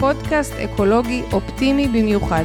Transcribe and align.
פודקאסט 0.00 0.52
אקולוגי 0.52 1.22
אופטימי 1.32 1.88
במיוחד. 1.88 2.44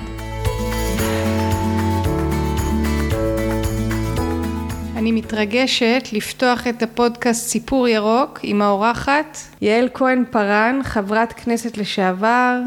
אני 4.98 5.12
מתרגשת 5.12 6.04
לפתוח 6.14 6.68
את 6.68 6.84
הפודקאסט 6.84 7.48
סיפור 7.50 7.88
ירוק 7.88 8.40
עם 8.44 8.62
האורחת 8.62 9.38
יעל 9.62 9.90
כהן 9.94 10.24
פארן, 10.32 10.80
חברת 10.84 11.34
כנסת 11.34 11.78
לשעבר, 11.78 12.60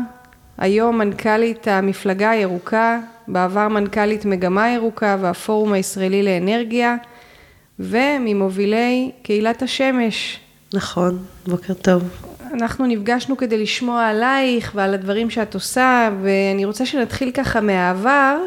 היום 0.58 0.98
מנכ"לית 0.98 1.68
המפלגה 1.68 2.30
הירוקה, 2.30 2.98
בעבר 3.28 3.68
מנכ"לית 3.68 4.24
מגמה 4.24 4.70
ירוקה 4.70 5.16
והפורום 5.20 5.72
הישראלי 5.72 6.22
לאנרגיה, 6.22 6.96
וממובילי 7.78 9.10
קהילת 9.22 9.62
השמש. 9.62 10.40
נכון, 10.74 11.18
בוקר 11.46 11.74
טוב. 11.74 12.31
אנחנו 12.52 12.86
נפגשנו 12.86 13.36
כדי 13.36 13.58
לשמוע 13.58 14.06
עלייך 14.06 14.72
ועל 14.74 14.94
הדברים 14.94 15.30
שאת 15.30 15.54
עושה, 15.54 16.10
ואני 16.22 16.64
רוצה 16.64 16.86
שנתחיל 16.86 17.30
ככה 17.30 17.60
מהעבר. 17.60 18.38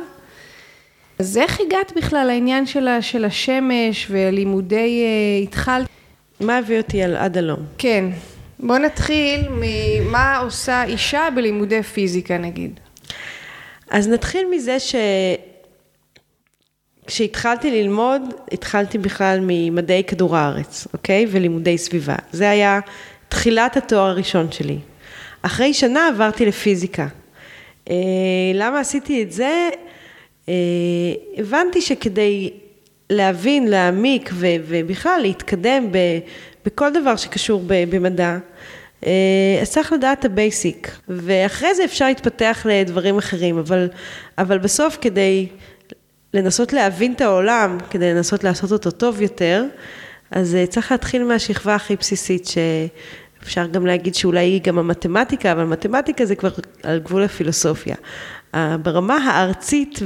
אז 1.20 1.38
איך 1.38 1.60
הגעת 1.60 1.92
בכלל 1.96 2.28
לעניין 2.28 2.66
של, 2.66 2.88
של 3.02 3.26
השמש 3.26 4.08
ולימודי 4.10 5.04
uh, 5.06 5.44
התחלת? 5.44 5.88
מה 6.40 6.58
הביא 6.58 6.78
אותי 6.78 7.04
על 7.04 7.16
עד 7.16 7.38
הלום? 7.38 7.60
כן. 7.78 8.06
בוא 8.60 8.78
נתחיל 8.78 9.42
ממה 9.50 10.38
עושה 10.38 10.84
אישה 10.84 11.28
בלימודי 11.36 11.84
פיזיקה 11.84 12.38
נגיד. 12.38 12.80
אז 13.90 14.08
נתחיל 14.08 14.48
מזה 14.52 14.80
ש... 14.80 14.96
כשהתחלתי 17.08 17.72
ללמוד, 17.72 18.22
התחלתי 18.52 18.98
בכלל 18.98 19.40
ממדעי 19.42 20.04
כדור 20.04 20.38
הארץ, 20.38 20.88
אוקיי? 20.94 21.26
ולימודי 21.30 21.78
סביבה. 21.78 22.16
זה 22.32 22.50
היה 22.50 22.80
תחילת 23.30 23.78
התואר 23.78 24.10
הראשון 24.10 24.52
שלי. 24.52 24.78
אחרי 25.42 25.74
שנה 25.74 26.08
עברתי 26.08 26.46
לפיזיקה. 26.46 27.08
אה, 27.90 27.96
למה 28.54 28.80
עשיתי 28.80 29.24
את 29.24 29.32
זה? 29.32 29.70
אה, 30.50 30.54
הבנתי 31.38 31.82
שכדי 31.82 32.50
להבין, 33.10 33.68
להעמיק 33.68 34.30
ו- 34.34 34.48
ובכלל 34.68 35.20
להתקדם 35.22 35.92
ב- 35.92 36.20
בכל 36.66 36.94
דבר 36.94 37.16
שקשור 37.16 37.64
ב- 37.68 37.96
במדע, 37.96 38.38
אה, 39.06 39.12
אז 39.62 39.72
צריך 39.72 39.94
לדעת 39.94 40.20
את 40.20 40.26
ה 40.26 40.36
basic, 40.36 40.98
ואחרי 41.08 41.76
זה 41.76 41.86
אפשר 41.86 42.08
להתפתח 42.08 42.66
לדברים 42.70 43.18
אחרים, 43.18 43.58
אבל, 43.58 43.90
אבל 44.38 44.58
בסוף 44.58 44.98
כדי 45.02 45.48
לנסות 46.34 46.74
להבין 46.74 47.14
את 47.14 47.22
העולם, 47.22 47.78
כדי 47.90 48.14
לנסות 48.14 48.44
לעשות 48.44 48.72
אותו 48.72 48.92
טוב 48.92 49.22
יותר, 49.22 49.66
אז 50.32 50.56
אה, 50.56 50.68
צריך 50.68 50.92
להתחיל 50.92 51.24
מהשכבה 51.24 51.76
הכי 51.76 51.96
בסיסית, 51.96 52.48
שאפשר 52.48 53.68
גם 53.68 53.86
להגיד 53.86 54.16
שאולי 54.16 54.46
היא 54.46 54.62
גם 54.62 54.78
המתמטיקה, 54.78 55.52
אבל 55.52 55.64
מתמטיקה 55.64 56.26
זה 56.26 56.36
כבר 56.36 56.50
על 56.84 57.00
גבול 57.00 57.24
הפילוסופיה. 57.24 57.96
ברמה 58.82 59.18
הארצית 59.18 60.00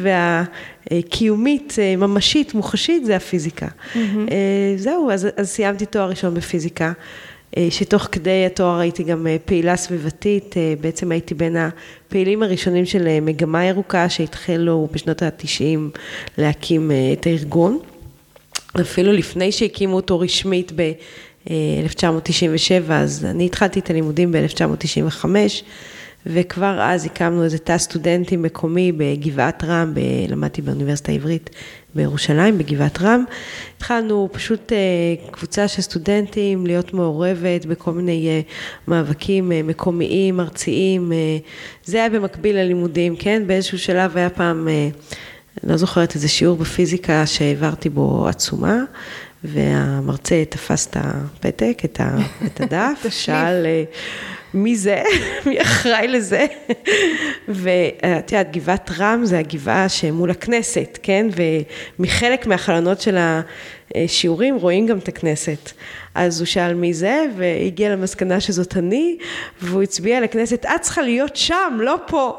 והקיומית, 0.92 1.76
אה, 1.80 1.96
ממשית, 1.96 2.54
מוחשית, 2.54 3.06
זה 3.06 3.16
הפיזיקה. 3.16 3.68
Mm-hmm. 3.68 3.98
זהו, 4.76 5.12
אז, 5.12 5.28
אז 5.38 5.50
סיימתי 5.50 5.86
תואר 5.86 6.10
ראשון 6.10 6.34
בפיזיקה. 6.34 6.92
שתוך 7.70 8.08
כדי 8.12 8.46
התואר 8.46 8.80
הייתי 8.80 9.04
גם 9.04 9.28
פעילה 9.46 9.76
סביבתית, 9.76 10.56
בעצם 10.82 11.12
הייתי 11.12 11.34
בין 11.34 11.56
הפעילים 11.58 12.44
הראשונים 12.44 12.86
של 12.86 13.20
מגמה 13.22 13.66
ירוקה 13.66 14.10
שהתחלו 14.10 14.88
בשנות 14.92 15.22
ה-90 15.22 16.00
להקים 16.38 16.92
את 17.14 17.28
הארגון. 17.28 17.80
אפילו 18.82 19.12
לפני 19.12 19.52
שהקימו 19.52 19.96
אותו 19.96 20.20
רשמית 20.20 20.72
ב-1997, 20.76 22.92
אז 22.92 23.26
אני 23.26 23.46
התחלתי 23.46 23.80
את 23.80 23.90
הלימודים 23.90 24.32
ב-1995. 24.32 25.26
וכבר 26.26 26.82
אז 26.82 27.06
הקמנו 27.06 27.44
איזה 27.44 27.58
תא 27.58 27.78
סטודנטים 27.78 28.42
מקומי 28.42 28.92
בגבעת 28.92 29.64
רם, 29.64 29.94
ב... 29.94 30.00
למדתי 30.30 30.62
באוניברסיטה 30.62 31.12
העברית 31.12 31.50
בירושלים, 31.96 32.58
בגבעת 32.58 33.02
רם. 33.02 33.24
התחלנו 33.78 34.30
פשוט 34.32 34.74
אה, 34.74 34.78
קבוצה 35.32 35.68
של 35.68 35.82
סטודנטים 35.82 36.68
להיות 36.68 36.94
מעורבת 36.94 37.66
בכל 37.66 37.92
מיני 37.92 38.28
אה, 38.28 38.42
מאבקים 38.88 39.52
אה, 39.52 39.64
מקומיים, 39.64 40.40
ארציים. 40.40 41.12
זה 41.84 41.98
היה 41.98 42.10
במקביל 42.10 42.56
ללימודים, 42.56 43.16
כן? 43.16 43.44
באיזשהו 43.48 43.80
שלב 43.80 44.18
היה 44.18 44.30
פעם, 44.30 44.68
לא 45.64 45.78
זוכרת 45.78 46.16
איזה 46.16 46.28
שיעור 46.28 46.58
בפיזיקה 46.58 47.26
שהעברתי 47.26 47.90
בו 47.90 48.28
עצומה. 48.28 48.84
והמרצה 49.44 50.44
תפס 50.50 50.88
את 50.88 50.98
הפתק, 51.00 51.82
את 51.86 52.62
הדף, 52.62 53.06
שאל 53.10 53.66
מי 54.54 54.76
זה, 54.76 55.04
מי 55.46 55.62
אחראי 55.62 56.08
לזה. 56.08 56.46
ואת 57.48 58.32
יודעת, 58.32 58.52
גבעת 58.52 58.92
רם 59.00 59.22
זה 59.26 59.40
הגבעה 59.40 59.90
שמול 59.90 60.32
הכנסת, 60.32 61.00
כן? 61.04 61.28
ומחלק 62.00 62.48
מהחלונות 62.48 63.02
של 63.02 63.18
השיעורים 63.96 64.56
רואים 64.56 64.88
גם 64.88 64.98
את 64.98 65.08
הכנסת. 65.08 65.72
אז 66.16 66.40
הוא 66.40 66.46
שאל 66.46 66.74
מי 66.74 66.94
זה, 66.94 67.26
והגיע 67.38 67.90
למסקנה 67.90 68.40
שזאת 68.40 68.78
אני, 68.78 69.18
והוא 69.62 69.84
הצביע 69.84 70.22
לכנסת, 70.22 70.66
את 70.66 70.82
צריכה 70.82 71.02
להיות 71.02 71.36
שם, 71.36 71.78
לא 71.80 71.96
פה. 72.08 72.38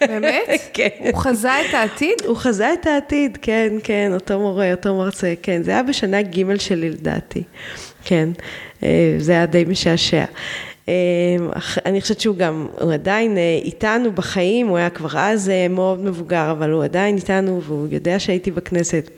באמת? 0.00 0.60
כן. 0.74 0.88
הוא 0.98 1.18
חזה 1.18 1.60
את 1.60 1.74
העתיד? 1.74 2.18
הוא 2.26 2.36
חזה 2.36 2.72
את 2.72 2.86
העתיד, 2.86 3.38
כן, 3.42 3.72
כן, 3.82 4.10
אותו 4.14 4.38
מורה, 4.40 4.70
אותו 4.70 4.96
מרצה, 4.96 5.34
כן. 5.42 5.62
זה 5.62 5.70
היה 5.70 5.82
בשנה 5.82 6.22
ג' 6.22 6.56
שלי 6.56 6.90
לדעתי, 6.90 7.42
כן. 8.04 8.28
אה, 8.82 9.14
זה 9.18 9.32
היה 9.32 9.46
די 9.46 9.64
משעשע. 9.64 10.24
אמ, 10.88 10.92
אני 11.86 12.00
חושבת 12.00 12.20
שהוא 12.20 12.36
גם, 12.36 12.66
הוא 12.80 12.92
עדיין 12.92 13.38
אה, 13.38 13.58
איתנו 13.64 14.12
בחיים, 14.12 14.66
הוא 14.66 14.76
היה 14.76 14.90
כבר 14.90 15.18
אז 15.18 15.48
אה, 15.48 15.68
מאוד 15.68 16.04
מבוגר, 16.04 16.50
אבל 16.50 16.70
הוא 16.70 16.84
עדיין 16.84 17.16
איתנו 17.16 17.62
והוא 17.62 17.88
יודע 17.90 18.18
שהייתי 18.18 18.50
בכנסת 18.50 19.10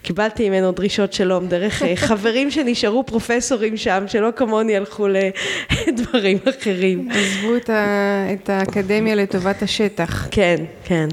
וקיבלתי 0.00 0.48
ממנו 0.48 0.72
דרישות 0.72 1.12
שלום 1.12 1.46
דרך 1.46 1.82
אה, 1.82 1.96
חברים 2.08 2.50
שנשארו 2.50 3.06
פרופסורים 3.06 3.76
שם, 3.76 4.04
שלא 4.06 4.30
כמוני 4.36 4.76
הלכו 4.76 5.06
לדברים 5.08 6.38
אחרים. 6.48 7.08
עזבו 7.10 7.56
את, 7.56 7.70
ה, 7.70 8.26
את 8.32 8.50
האקדמיה 8.50 9.14
לטובת 9.14 9.62
השטח. 9.62 10.28
כן, 10.30 10.56
כן. 10.84 11.08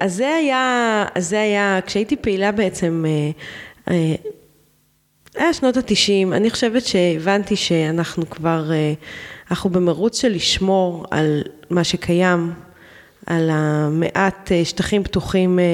אז 0.00 0.14
זה 0.14 0.34
היה, 0.34 1.04
זה 1.18 1.40
היה, 1.40 1.80
כשהייתי 1.86 2.16
פעילה 2.16 2.52
בעצם, 2.52 3.04
היה 5.34 5.52
שנות 5.52 5.76
התשעים, 5.76 6.32
אני 6.32 6.50
חושבת 6.50 6.86
שהבנתי 6.86 7.56
שאנחנו 7.56 8.30
כבר, 8.30 8.72
אה, 8.72 8.92
אנחנו 9.50 9.70
במרוץ 9.70 10.20
של 10.20 10.28
לשמור 10.28 11.06
על 11.10 11.42
מה 11.70 11.84
שקיים, 11.84 12.52
על 13.26 13.50
המעט 13.52 14.52
אה, 14.52 14.64
שטחים 14.64 15.04
פתוחים 15.04 15.58
אה, 15.58 15.64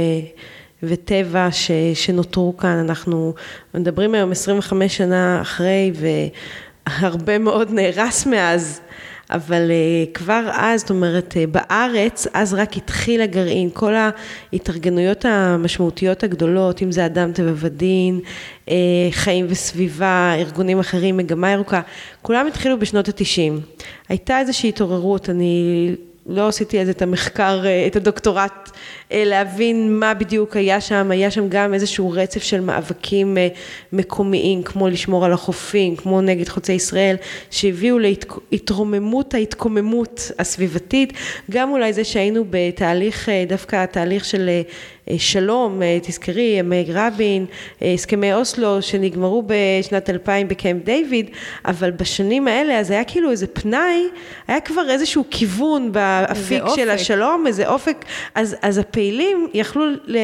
וטבע 0.83 1.49
ש, 1.51 1.71
שנותרו 1.95 2.57
כאן, 2.57 2.79
אנחנו 2.79 3.35
מדברים 3.75 4.15
היום 4.15 4.33
25 4.33 4.97
שנה 4.97 5.41
אחרי 5.41 5.93
והרבה 5.95 7.39
מאוד 7.39 7.71
נהרס 7.71 8.27
מאז. 8.27 8.81
אבל 9.31 9.71
uh, 9.71 10.13
כבר 10.15 10.51
אז, 10.53 10.81
זאת 10.81 10.91
אומרת, 10.91 11.35
uh, 11.35 11.51
בארץ, 11.51 12.27
אז 12.35 12.55
רק 12.55 12.77
התחיל 12.77 13.21
הגרעין, 13.21 13.71
כל 13.73 13.95
ההתארגנויות 14.53 15.25
המשמעותיות 15.25 16.23
הגדולות, 16.23 16.83
אם 16.83 16.93
זה 16.93 17.07
אדם 17.07 17.33
טבע 17.33 17.53
ודין, 17.55 18.21
uh, 18.67 18.71
חיים 19.11 19.47
וסביבה, 19.49 20.35
ארגונים 20.39 20.81
אחרים, 20.81 21.17
מגמה 21.17 21.51
ירוקה, 21.51 21.81
כולם 22.23 22.47
התחילו 22.47 22.79
בשנות 22.79 23.09
התשעים. 23.09 23.61
הייתה 24.09 24.39
איזושהי 24.41 24.69
התעוררות, 24.69 25.31
אני 25.31 25.95
לא 26.27 26.49
עשיתי 26.49 26.85
זה 26.85 26.91
את 26.91 27.03
המחקר, 27.03 27.63
את 27.87 27.97
הדוקטורט, 27.97 28.71
להבין 29.11 29.99
מה 29.99 30.15
בדיוק 30.15 30.57
היה 30.57 30.81
שם, 30.81 31.11
היה 31.11 31.31
שם 31.31 31.49
גם 31.49 31.75
איזשהו 31.75 32.11
רצף 32.11 32.43
של 32.43 32.61
מאבקים 32.61 33.37
מקומיים, 33.93 34.63
כמו 34.63 34.89
לשמור 34.89 35.25
על 35.25 35.33
החופים, 35.33 35.97
כמו 35.97 36.21
נגד 36.21 36.49
חוצי 36.49 36.73
ישראל, 36.73 37.17
שהביאו 37.51 37.99
להתרוממות 38.53 39.35
ההתקוממות 39.35 40.31
הסביבתית, 40.39 41.13
גם 41.51 41.71
אולי 41.71 41.93
זה 41.93 42.05
שהיינו 42.05 42.45
בתהליך, 42.51 43.29
דווקא 43.49 43.85
תהליך 43.87 44.25
של 44.25 44.51
שלום, 45.19 45.81
תזכרי, 46.03 46.57
ימי 46.59 46.85
רבין, 46.93 47.47
הסכמי 47.83 48.35
אוסלו 48.35 48.83
שנגמרו 48.83 49.43
בשנת 49.47 50.11
2000 50.11 50.49
בקמפ 50.49 50.85
דיוויד, 50.85 51.31
אבל 51.65 51.91
בשנים 51.91 52.49
האלה 52.49 52.79
אז 52.79 52.91
היה 52.91 53.05
כאילו 53.05 53.31
איזה 53.31 53.47
פנאי, 53.47 54.03
היה 54.49 54.61
כבר 54.61 54.91
איזשהו 54.91 55.25
כיוון 55.31 55.93
באפיק 55.93 56.63
של 56.77 56.91
השלום, 56.91 57.47
איזה 57.47 57.69
אופק, 57.69 58.05
אז, 58.35 58.57
אז 58.63 58.79
הפעילים 58.79 59.49
יכלו 59.55 59.85
ל... 60.07 60.17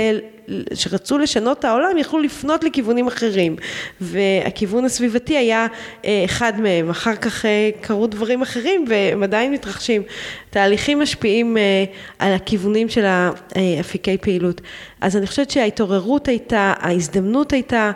שרצו 0.75 1.19
לשנות 1.19 1.59
את 1.59 1.65
העולם 1.65 1.99
יכלו 1.99 2.21
לפנות 2.21 2.65
לכיוונים 2.65 3.07
אחרים 3.07 3.57
והכיוון 4.01 4.85
הסביבתי 4.85 5.37
היה 5.37 5.67
אה, 6.05 6.23
אחד 6.25 6.61
מהם, 6.61 6.91
אחר 6.91 7.17
כך 7.17 7.47
אה, 7.47 7.71
קרו 7.81 8.07
דברים 8.07 8.43
אחרים 8.43 8.85
והם 8.89 9.23
עדיין 9.23 9.53
מתרחשים. 9.53 10.03
תהליכים 10.51 11.01
משפיעים 11.01 11.57
אה, 11.57 11.85
על 12.19 12.33
הכיוונים 12.33 12.89
של 12.89 13.05
האפיקי 13.07 14.19
פעילות. 14.19 14.61
אז 15.01 15.17
אני 15.17 15.27
חושבת 15.27 15.51
שההתעוררות 15.51 16.29
הייתה, 16.29 16.75
ההזדמנות 16.79 17.53
הייתה 17.53 17.91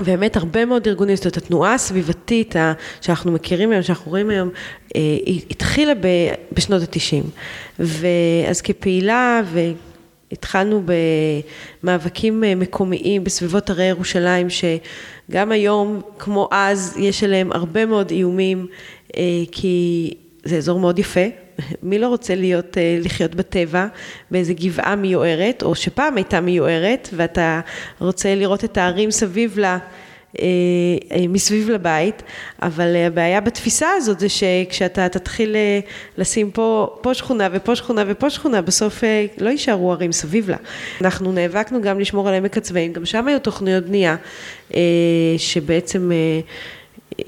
באמת 0.00 0.36
הרבה 0.36 0.64
מאוד 0.64 0.86
ארגונים, 0.88 1.16
זאת 1.16 1.24
אומרת 1.24 1.36
התנועה 1.36 1.74
הסביבתית 1.74 2.54
שאנחנו 3.00 3.32
מכירים 3.32 3.70
היום, 3.70 3.82
שאנחנו 3.82 4.10
רואים 4.10 4.30
היום, 4.30 4.48
היא 4.94 5.42
התחילה 5.50 5.92
בשנות 6.52 6.82
התשעים. 6.82 7.24
ואז 7.78 8.60
כפעילה 8.62 9.40
התחלנו 10.32 10.82
במאבקים 11.82 12.44
אה, 12.44 12.54
מקומיים 12.54 13.24
בסביבות 13.24 13.70
הרי 13.70 13.84
ירושלים, 13.84 14.46
שגם 14.50 15.52
היום, 15.52 16.00
כמו 16.18 16.48
אז, 16.50 16.96
יש 16.98 17.24
עליהם 17.24 17.52
הרבה 17.52 17.86
מאוד 17.86 18.10
איומים, 18.10 18.66
אה, 19.16 19.22
כי 19.52 20.10
זה 20.44 20.56
אזור 20.56 20.80
מאוד 20.80 20.98
יפה. 20.98 21.20
מי 21.82 21.98
לא 21.98 22.08
רוצה 22.08 22.34
להיות, 22.34 22.78
אה, 22.78 22.98
לחיות 23.00 23.34
בטבע, 23.34 23.86
באיזה 24.30 24.54
גבעה 24.54 24.96
מיוערת, 24.96 25.62
או 25.62 25.74
שפעם 25.74 26.16
הייתה 26.16 26.40
מיוערת, 26.40 27.08
ואתה 27.12 27.60
רוצה 28.00 28.34
לראות 28.34 28.64
את 28.64 28.76
הערים 28.76 29.10
סביב 29.10 29.58
לה. 29.58 29.78
אה, 30.38 30.44
אה, 31.12 31.28
מסביב 31.28 31.70
לבית, 31.70 32.22
אבל 32.62 32.96
הבעיה 32.96 33.40
בתפיסה 33.40 33.88
הזאת 33.96 34.20
זה 34.20 34.28
שכשאתה 34.28 35.08
תתחיל 35.08 35.56
אה, 35.56 35.80
לשים 36.18 36.50
פה, 36.50 36.96
פה 37.00 37.14
שכונה 37.14 37.48
ופה 37.52 37.76
שכונה 37.76 38.04
ופה 38.06 38.30
שכונה, 38.30 38.62
בסוף 38.62 39.04
לא 39.38 39.50
יישארו 39.50 39.92
ערים 39.92 40.12
סביב 40.12 40.50
לה. 40.50 40.56
אנחנו 41.00 41.32
נאבקנו 41.32 41.82
גם 41.82 42.00
לשמור 42.00 42.28
על 42.28 42.34
עמק 42.34 42.56
הצבעים, 42.56 42.92
גם 42.92 43.04
שם 43.04 43.28
היו 43.28 43.38
תוכניות 43.38 43.84
בנייה 43.84 44.16
שבעצם 45.38 46.10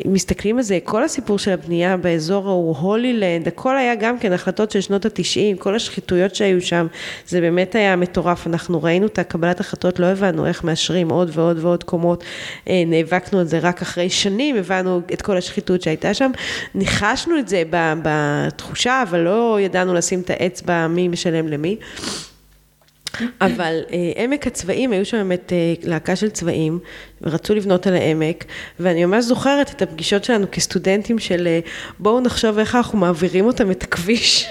מסתכלים 0.04 0.56
על 0.56 0.62
זה, 0.62 0.78
כל 0.84 1.04
הסיפור 1.04 1.38
של 1.38 1.50
הבנייה 1.50 1.96
באזור 1.96 2.48
ההוא, 2.48 2.76
הולילנד, 2.76 3.48
הכל 3.48 3.76
היה 3.76 3.94
גם 3.94 4.18
כן 4.18 4.32
החלטות 4.32 4.70
של 4.70 4.80
שנות 4.80 5.04
התשעים, 5.04 5.56
כל 5.56 5.76
השחיתויות 5.76 6.34
שהיו 6.34 6.60
שם, 6.60 6.86
זה 7.28 7.40
באמת 7.40 7.74
היה 7.74 7.96
מטורף, 7.96 8.46
אנחנו 8.46 8.82
ראינו 8.82 9.06
את 9.06 9.18
הקבלת 9.18 9.60
החלטות, 9.60 9.98
לא 9.98 10.06
הבנו 10.06 10.46
איך 10.46 10.64
מאשרים 10.64 11.10
עוד 11.10 11.30
ועוד 11.32 11.58
ועוד 11.60 11.84
קומות, 11.84 12.24
אה, 12.68 12.82
נאבקנו 12.86 13.38
על 13.38 13.46
זה 13.46 13.58
רק 13.58 13.82
אחרי 13.82 14.10
שנים, 14.10 14.56
הבנו 14.56 15.00
את 15.12 15.22
כל 15.22 15.36
השחיתות 15.36 15.82
שהייתה 15.82 16.14
שם, 16.14 16.30
ניחשנו 16.74 17.38
את 17.38 17.48
זה 17.48 17.62
בתחושה, 18.02 19.02
אבל 19.08 19.20
לא 19.20 19.58
ידענו 19.60 19.94
לשים 19.94 20.20
את 20.20 20.30
האצבע 20.30 20.86
מי 20.88 21.08
משלם 21.08 21.48
למי. 21.48 21.76
אבל 23.40 23.80
אה, 23.92 24.24
עמק 24.24 24.46
הצבאים, 24.46 24.92
היו 24.92 25.04
שם 25.04 25.16
באמת 25.16 25.52
אה, 25.52 25.74
להקה 25.82 26.16
של 26.16 26.30
צבאים, 26.30 26.78
ורצו 27.22 27.54
לבנות 27.54 27.86
על 27.86 27.94
העמק, 27.94 28.44
ואני 28.80 29.04
ממש 29.04 29.24
זוכרת 29.24 29.70
את 29.70 29.82
הפגישות 29.82 30.24
שלנו 30.24 30.46
כסטודנטים 30.52 31.18
של 31.18 31.46
אה, 31.46 31.60
בואו 31.98 32.20
נחשוב 32.20 32.58
איך 32.58 32.74
אנחנו 32.74 32.98
מעבירים 32.98 33.46
אותם 33.46 33.70
את 33.70 33.82
הכביש. 33.82 34.46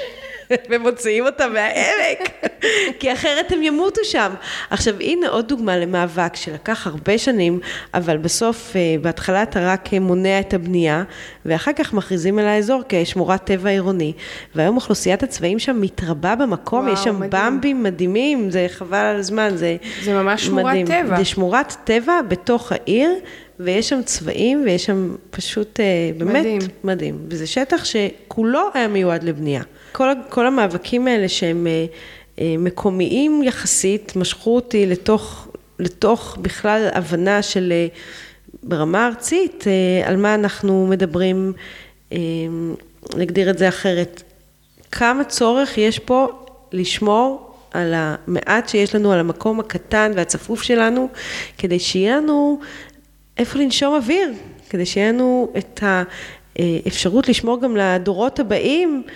ומוציאים 0.70 1.26
אותם 1.26 1.54
מהעמק, 1.54 2.30
כי 3.00 3.14
אחרת 3.14 3.52
הם 3.52 3.64
ימותו 3.64 4.02
שם. 4.04 4.34
עכשיו, 4.70 4.94
הנה 5.00 5.30
עוד 5.30 5.48
דוגמה 5.48 5.78
למאבק 5.78 6.36
שלקח 6.36 6.88
הרבה 6.88 7.18
שנים, 7.18 7.60
אבל 7.94 8.18
בסוף, 8.18 8.76
אה, 8.76 8.96
בהתחלה 9.02 9.44
אתה 9.44 9.72
רק 9.72 9.94
מונע 9.94 10.40
את 10.40 10.54
הבנייה, 10.54 11.04
ואחר 11.46 11.74
כך 11.74 11.94
מכריזים 11.94 12.40
על 12.40 12.46
האזור 12.46 12.82
כשמורת 12.90 13.44
טבע 13.44 13.70
עירוני. 13.70 14.14
והיום 14.56 14.76
אוכלוסיית 14.76 15.24
הצבעים 15.24 15.60
שם 15.60 15.82
מתרבה 15.82 16.36
במקום, 16.36 16.84
וואו, 16.84 16.94
יש 16.94 17.04
שם 17.04 17.20
מדהים. 17.20 17.30
במבים 17.52 17.84
מדהימים, 17.84 18.52
זה 18.52 18.66
חבל 18.70 18.98
על 18.98 19.16
הזמן, 19.16 19.50
זה, 19.56 19.76
זה 20.04 20.14
ממש 20.14 20.46
שמורת 20.46 20.66
מדהים. 20.66 20.86
טבע. 20.86 21.18
זה 21.18 21.26
שמורת 21.26 21.76
טבע 21.84 22.22
בתוך 22.28 22.72
העיר. 22.72 23.10
ויש 23.60 23.90
שם 23.90 24.04
צבעים, 24.04 24.64
ויש 24.66 24.86
שם 24.86 25.16
פשוט 25.30 25.80
אה, 25.80 25.86
באמת 26.18 26.40
מדהים. 26.40 26.62
מדהים. 26.84 27.20
וזה 27.30 27.48
שטח 27.48 27.86
שכולו 27.86 28.70
היה 28.74 28.88
מיועד 28.88 29.24
לבנייה. 29.24 29.64
כל, 29.94 30.10
כל 30.30 30.48
המאבקים 30.48 31.08
האלה 31.08 31.30
שהם 31.30 31.68
אה, 31.68 31.86
אה, 32.40 32.56
מקומיים 32.60 33.44
יחסית, 33.44 34.16
משכו 34.16 34.56
אותי 34.56 34.86
לתוך, 34.86 35.48
לתוך 35.80 36.38
בכלל 36.42 36.90
הבנה 36.94 37.42
של 37.42 37.74
ברמה 38.64 39.08
ארצית, 39.08 39.66
על 40.06 40.16
מה 40.16 40.36
אנחנו 40.36 40.88
מדברים, 40.88 41.54
נגדיר 43.16 43.50
את 43.50 43.58
זה 43.58 43.70
אחרת. 43.70 44.24
כמה 44.92 45.24
צורך 45.24 45.78
יש 45.78 46.00
פה 46.00 46.28
לשמור 46.72 47.56
על 47.72 47.94
המעט 47.96 48.70
שיש 48.70 48.96
לנו, 48.96 49.12
על 49.12 49.20
המקום 49.20 49.60
הקטן 49.60 50.12
והצפוף 50.16 50.62
שלנו, 50.62 51.10
כדי 51.58 51.80
שיהיה 51.80 52.18
לנו 52.18 52.60
איפה 53.38 53.60
לנשום 53.60 53.96
אוויר, 53.96 54.34
כדי 54.70 54.86
שיהיה 54.86 55.12
לנו 55.12 55.52
את 55.58 55.84
האפשרות 56.56 57.30
לשמור 57.30 57.62
גם 57.62 57.78
לדורות 57.78 58.40
הבאים 58.40 59.04
אה, 59.08 59.14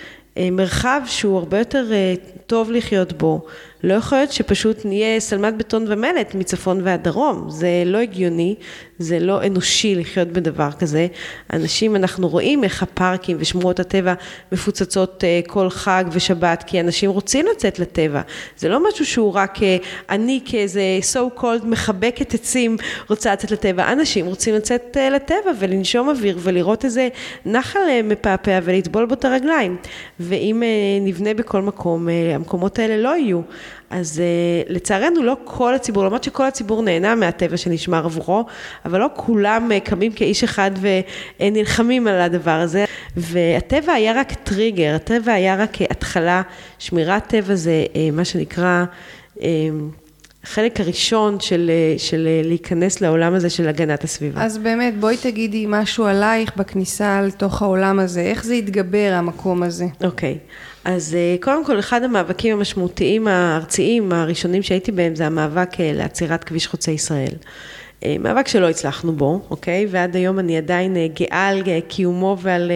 מרחב 0.51 1.01
שהוא 1.05 1.37
הרבה 1.37 1.57
יותר 1.59 1.85
אה, 1.91 2.13
טוב 2.45 2.71
לחיות 2.71 3.13
בו. 3.13 3.45
לא 3.83 3.93
יכול 3.93 4.17
להיות 4.17 4.31
שפשוט 4.31 4.85
נהיה 4.85 5.21
שלמת 5.21 5.57
בטון 5.57 5.85
ומלט 5.87 6.35
מצפון 6.35 6.81
ועד 6.83 7.03
דרום. 7.03 7.49
זה 7.49 7.83
לא 7.85 7.97
הגיוני, 7.97 8.55
זה 8.99 9.19
לא 9.19 9.43
אנושי 9.45 9.95
לחיות 9.95 10.27
בדבר 10.27 10.71
כזה. 10.71 11.07
אנשים, 11.53 11.95
אנחנו 11.95 12.27
רואים 12.27 12.63
איך 12.63 12.83
הפארקים 12.83 13.37
ושמורות 13.39 13.79
הטבע 13.79 14.13
מפוצצות 14.51 15.23
אה, 15.23 15.39
כל 15.47 15.69
חג 15.69 16.03
ושבת, 16.11 16.63
כי 16.67 16.79
אנשים 16.79 17.09
רוצים 17.09 17.45
לצאת 17.51 17.79
לטבע. 17.79 18.21
זה 18.57 18.69
לא 18.69 18.89
משהו 18.89 19.05
שהוא 19.05 19.33
רק 19.33 19.63
אה, 19.63 19.77
אני 20.09 20.39
כאיזה 20.45 20.81
so 21.13 21.39
called 21.39 21.65
מחבקת 21.65 22.33
עצים 22.33 22.77
רוצה 23.09 23.33
לצאת 23.33 23.51
לטבע. 23.51 23.91
אנשים 23.91 24.25
רוצים 24.25 24.55
לצאת 24.55 24.97
אה, 24.97 25.09
לטבע 25.09 25.51
ולנשום 25.59 26.09
אוויר 26.09 26.39
ולראות 26.41 26.85
איזה 26.85 27.07
נחל 27.45 27.79
מפעפע 28.03 28.59
ולטבול 28.63 29.05
בו 29.05 29.13
את 29.13 29.25
הרגליים. 29.25 29.77
ואם 30.19 30.63
נבנה 31.01 31.33
בכל 31.33 31.61
מקום, 31.61 32.07
המקומות 32.35 32.79
האלה 32.79 32.97
לא 32.97 33.17
יהיו. 33.17 33.41
אז 33.89 34.21
uh, 34.67 34.71
לצערנו 34.71 35.23
לא 35.23 35.37
כל 35.43 35.75
הציבור, 35.75 36.05
למרות 36.05 36.23
שכל 36.23 36.45
הציבור 36.45 36.81
נהנה 36.81 37.15
מהטבע 37.15 37.57
שנשמר 37.57 38.05
עבורו, 38.05 38.45
אבל 38.85 38.99
לא 38.99 39.07
כולם 39.15 39.71
uh, 39.71 39.89
קמים 39.89 40.11
כאיש 40.11 40.43
אחד 40.43 40.71
ונלחמים 41.39 42.07
על 42.07 42.21
הדבר 42.21 42.51
הזה. 42.51 42.85
והטבע 43.17 43.93
היה 43.93 44.13
רק 44.13 44.33
טריגר, 44.33 44.95
הטבע 44.95 45.33
היה 45.33 45.55
רק 45.55 45.81
התחלה, 45.81 46.41
שמירת 46.79 47.27
טבע 47.27 47.55
זה 47.55 47.85
uh, 47.93 47.97
מה 48.13 48.25
שנקרא... 48.25 48.85
uh, 49.37 49.41
החלק 50.43 50.79
הראשון 50.79 51.39
של, 51.39 51.71
של 51.97 52.27
להיכנס 52.43 53.01
לעולם 53.01 53.33
הזה 53.33 53.49
של 53.49 53.67
הגנת 53.67 54.03
הסביבה. 54.03 54.43
אז 54.43 54.57
באמת, 54.57 54.99
בואי 54.99 55.17
תגידי 55.17 55.65
משהו 55.69 56.05
עלייך 56.05 56.55
בכניסה 56.57 57.21
לתוך 57.21 57.61
העולם 57.61 57.99
הזה, 57.99 58.21
איך 58.21 58.43
זה 58.43 58.53
התגבר 58.53 59.11
המקום 59.13 59.63
הזה? 59.63 59.85
אוקיי, 60.03 60.37
okay. 60.37 60.66
אז 60.87 61.15
אה, 61.15 61.35
קודם 61.41 61.65
כל, 61.65 61.79
אחד 61.79 62.03
המאבקים 62.03 62.57
המשמעותיים 62.57 63.27
הארציים 63.27 64.11
הראשונים 64.11 64.63
שהייתי 64.63 64.91
בהם 64.91 65.15
זה 65.15 65.25
המאבק 65.25 65.79
אה, 65.79 65.91
לעצירת 65.93 66.43
כביש 66.43 66.67
חוצה 66.67 66.91
ישראל. 66.91 67.31
אה, 68.03 68.15
מאבק 68.19 68.47
שלא 68.47 68.69
הצלחנו 68.69 69.13
בו, 69.13 69.41
אוקיי? 69.49 69.87
ועד 69.89 70.15
היום 70.15 70.39
אני 70.39 70.57
עדיין 70.57 70.95
גאה 71.13 71.47
על 71.47 71.63
קיומו 71.87 72.37
ועל 72.41 72.71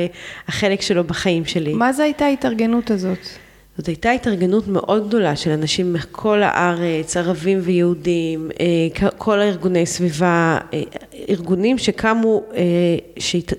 החלק 0.48 0.82
שלו 0.82 1.04
בחיים 1.04 1.46
שלי. 1.46 1.74
מה 1.74 1.94
זה 1.94 2.04
הייתה 2.04 2.26
ההתארגנות 2.26 2.92
הזאת? 2.92 3.20
זאת 3.82 3.88
הייתה 3.88 4.12
התארגנות 4.12 4.68
מאוד 4.68 5.08
גדולה 5.08 5.36
של 5.36 5.52
אנשים 5.52 5.94
מכל 5.94 6.44
הארץ, 6.44 7.18
ערבים 7.18 7.60
ויהודים, 7.62 8.50
כל 9.18 9.40
הארגוני 9.40 9.86
סביבה, 9.86 10.58
ארגונים 11.30 11.78
שקמו, 11.78 12.44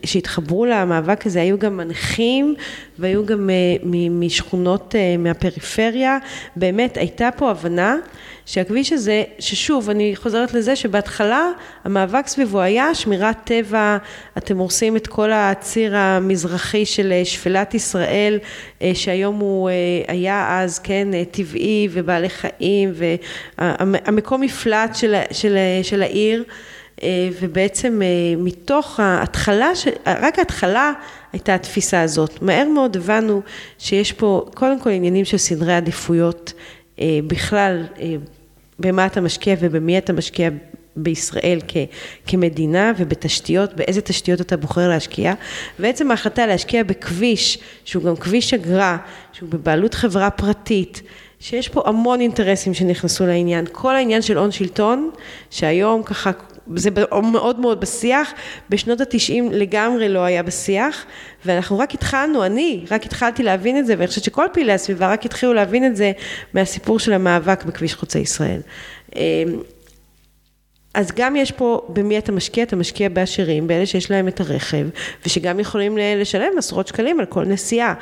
שהתחברו 0.04 0.66
למאבק 0.66 1.26
הזה, 1.26 1.40
היו 1.40 1.58
גם 1.58 1.76
מנחים 1.76 2.54
והיו 2.98 3.26
גם 3.26 3.50
אה, 3.50 3.54
משכונות 4.10 4.94
אה, 4.94 5.16
מהפריפריה, 5.16 6.18
באמת 6.56 6.96
הייתה 6.96 7.28
פה 7.36 7.50
הבנה 7.50 7.96
שהכביש 8.46 8.92
הזה, 8.92 9.22
ששוב, 9.38 9.90
אני 9.90 10.16
חוזרת 10.16 10.54
לזה 10.54 10.76
שבהתחלה 10.76 11.48
המאבק 11.84 12.26
סביבו 12.26 12.60
היה 12.60 12.94
שמירת 12.94 13.36
טבע, 13.44 13.96
אתם 14.38 14.58
הורסים 14.58 14.96
את 14.96 15.06
כל 15.06 15.30
הציר 15.32 15.96
המזרחי 15.96 16.86
של 16.86 17.12
אה, 17.12 17.24
שפלת 17.24 17.74
ישראל, 17.74 18.38
שהיום 18.94 19.38
הוא 19.38 19.70
היה 20.08 20.60
אז, 20.60 20.78
כן, 20.78 21.08
טבעי 21.30 21.88
ובעלי 21.92 22.28
חיים, 22.28 22.92
והמקום 23.58 24.40
מפלט 24.40 24.94
של, 24.94 25.14
של, 25.30 25.56
של 25.82 26.02
העיר. 26.02 26.44
ובעצם 27.40 28.00
מתוך 28.38 29.00
ההתחלה, 29.00 29.70
רק 30.06 30.38
ההתחלה 30.38 30.92
הייתה 31.32 31.54
התפיסה 31.54 32.02
הזאת. 32.02 32.42
מהר 32.42 32.68
מאוד 32.68 32.96
הבנו 32.96 33.42
שיש 33.78 34.12
פה 34.12 34.46
קודם 34.54 34.80
כל 34.80 34.90
עניינים 34.90 35.24
של 35.24 35.38
סדרי 35.38 35.74
עדיפויות 35.74 36.52
בכלל, 37.00 37.86
במה 38.78 39.06
אתה 39.06 39.20
משקיע 39.20 39.56
ובמי 39.60 39.98
אתה 39.98 40.12
משקיע 40.12 40.50
בישראל 40.96 41.60
כ, 41.68 41.76
כמדינה 42.26 42.92
ובתשתיות, 42.98 43.74
באיזה 43.74 44.00
תשתיות 44.00 44.40
אתה 44.40 44.56
בוחר 44.56 44.88
להשקיע. 44.88 45.34
ועצם 45.78 46.10
ההחלטה 46.10 46.46
להשקיע 46.46 46.82
בכביש, 46.82 47.58
שהוא 47.84 48.04
גם 48.04 48.16
כביש 48.16 48.54
אגרה, 48.54 48.96
שהוא 49.32 49.48
בבעלות 49.48 49.94
חברה 49.94 50.30
פרטית, 50.30 51.02
שיש 51.40 51.68
פה 51.68 51.82
המון 51.86 52.20
אינטרסים 52.20 52.74
שנכנסו 52.74 53.26
לעניין. 53.26 53.64
כל 53.72 53.94
העניין 53.94 54.22
של 54.22 54.38
הון 54.38 54.52
שלטון, 54.52 55.10
שהיום 55.50 56.02
ככה, 56.02 56.30
זה 56.76 56.90
מאוד 57.32 57.60
מאוד 57.60 57.80
בשיח, 57.80 58.32
בשנות 58.70 59.00
התשעים 59.00 59.52
לגמרי 59.52 60.08
לא 60.08 60.18
היה 60.18 60.42
בשיח, 60.42 61.04
ואנחנו 61.44 61.78
רק 61.78 61.94
התחלנו, 61.94 62.46
אני 62.46 62.84
רק 62.90 63.06
התחלתי 63.06 63.42
להבין 63.42 63.78
את 63.78 63.86
זה, 63.86 63.94
ואני 63.98 64.06
חושבת 64.06 64.24
שכל 64.24 64.46
פעילי 64.52 64.72
הסביבה 64.72 65.12
רק 65.12 65.26
התחילו 65.26 65.52
להבין 65.52 65.86
את 65.86 65.96
זה 65.96 66.12
מהסיפור 66.54 66.98
של 66.98 67.12
המאבק 67.12 67.64
בכביש 67.64 67.94
חוצה 67.94 68.18
ישראל. 68.18 68.60
אז 70.94 71.12
גם 71.16 71.36
יש 71.36 71.52
פה 71.52 71.86
במי 71.88 72.18
אתה 72.18 72.32
משקיע, 72.32 72.64
אתה 72.64 72.76
משקיע 72.76 73.08
בעשירים, 73.08 73.66
באלה 73.66 73.86
שיש 73.86 74.10
להם 74.10 74.28
את 74.28 74.40
הרכב, 74.40 74.86
ושגם 75.26 75.60
יכולים 75.60 75.98
לשלם 75.98 76.58
עשרות 76.58 76.88
שקלים 76.88 77.20
על 77.20 77.26
כל 77.26 77.44
נסיעה. 77.44 77.94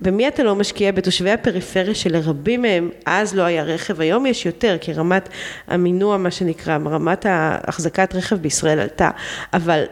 במי 0.00 0.28
אתה 0.28 0.42
לא 0.42 0.54
משקיע? 0.54 0.92
בתושבי 0.92 1.30
הפריפריה 1.30 1.94
שלרבים 1.94 2.62
מהם 2.62 2.90
אז 3.06 3.34
לא 3.34 3.42
היה 3.42 3.62
רכב, 3.62 4.00
היום 4.00 4.26
יש 4.26 4.46
יותר, 4.46 4.76
כי 4.80 4.92
רמת 4.92 5.28
המינוע, 5.68 6.16
מה 6.16 6.30
שנקרא, 6.30 6.78
רמת 6.84 7.26
החזקת 7.28 8.14
רכב 8.14 8.36
בישראל 8.36 8.78
עלתה, 8.78 9.10
אבל 9.52 9.84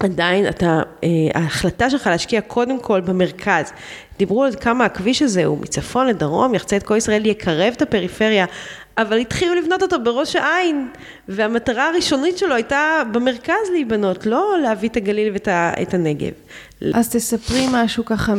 עדיין 0.00 0.48
אתה, 0.48 0.82
אה, 1.04 1.08
ההחלטה 1.34 1.90
שלך 1.90 2.06
להשקיע 2.06 2.40
קודם 2.40 2.80
כל 2.80 3.00
במרכז, 3.00 3.72
דיברו 4.18 4.44
על 4.44 4.52
כמה 4.60 4.84
הכביש 4.84 5.22
הזה 5.22 5.44
הוא 5.44 5.58
מצפון 5.58 6.06
לדרום, 6.06 6.54
יחצה 6.54 6.76
את 6.76 6.82
כל 6.82 6.96
ישראל, 6.96 7.26
יקרב 7.26 7.72
את 7.76 7.82
הפריפריה, 7.82 8.46
אבל 8.98 9.18
התחילו 9.18 9.54
לבנות 9.54 9.82
אותו 9.82 10.00
בראש 10.04 10.36
העין, 10.36 10.88
והמטרה 11.28 11.88
הראשונית 11.88 12.38
שלו 12.38 12.54
הייתה 12.54 13.02
במרכז 13.12 13.70
להיבנות, 13.72 14.26
לא 14.26 14.54
להביא 14.62 14.88
את 14.88 14.96
הגליל 14.96 15.32
ואת 15.32 15.94
הנגב. 15.94 16.32
אז 16.94 17.10
תספרי 17.10 17.66
משהו 17.72 18.04
ככה 18.04 18.34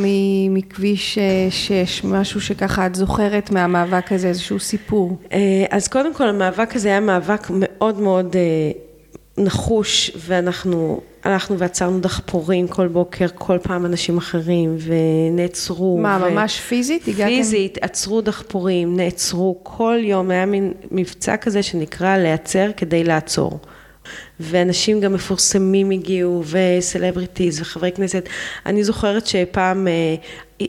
מכביש 0.50 1.20
6, 1.50 2.04
משהו 2.04 2.42
שככה 2.42 2.86
את 2.86 2.96
זוכרת 2.96 3.52
מהמאבק 3.52 4.12
הזה, 4.12 4.28
איזשהו 4.28 4.60
סיפור. 4.60 5.18
אה, 5.32 5.40
אז 5.70 5.88
קודם 5.88 6.14
כל 6.14 6.28
המאבק 6.30 6.76
הזה 6.76 6.88
היה 6.90 7.00
מאבק 7.00 7.48
מאוד 7.50 8.00
מאוד 8.00 8.36
אה, 8.36 8.72
נחוש, 9.44 10.12
ואנחנו 10.28 11.02
הלכנו 11.26 11.60
ועצרנו 11.60 12.00
דחפורים 12.00 12.68
כל 12.68 12.88
בוקר, 12.88 13.26
כל 13.36 13.58
פעם 13.62 13.86
אנשים 13.86 14.18
אחרים, 14.18 14.78
ונעצרו. 14.80 15.98
מה, 15.98 16.20
ו... 16.22 16.32
ממש 16.32 16.60
פיזית? 16.60 17.08
הגעתם? 17.08 17.30
פיזית, 17.30 17.78
עצרו 17.82 18.22
דחפורים, 18.22 18.98
נעצרו, 18.98 19.60
כל 19.64 19.98
יום 20.02 20.32
היה 20.32 20.46
מין 20.46 20.74
מבצע 20.92 21.38
כזה 21.38 21.64
שנקרא 21.64 22.18
להיעצר 22.18 22.72
כדי 22.78 23.04
לעצור. 23.04 23.60
ואנשים 24.40 25.00
גם 25.00 25.14
מפורסמים 25.14 25.92
הגיעו, 25.92 26.44
וסלבריטיז, 26.46 27.62
וחברי 27.62 27.92
כנסת. 27.92 28.30
אני 28.66 28.84
זוכרת 28.84 29.28
שפעם 29.28 29.88
אה, 29.88 30.16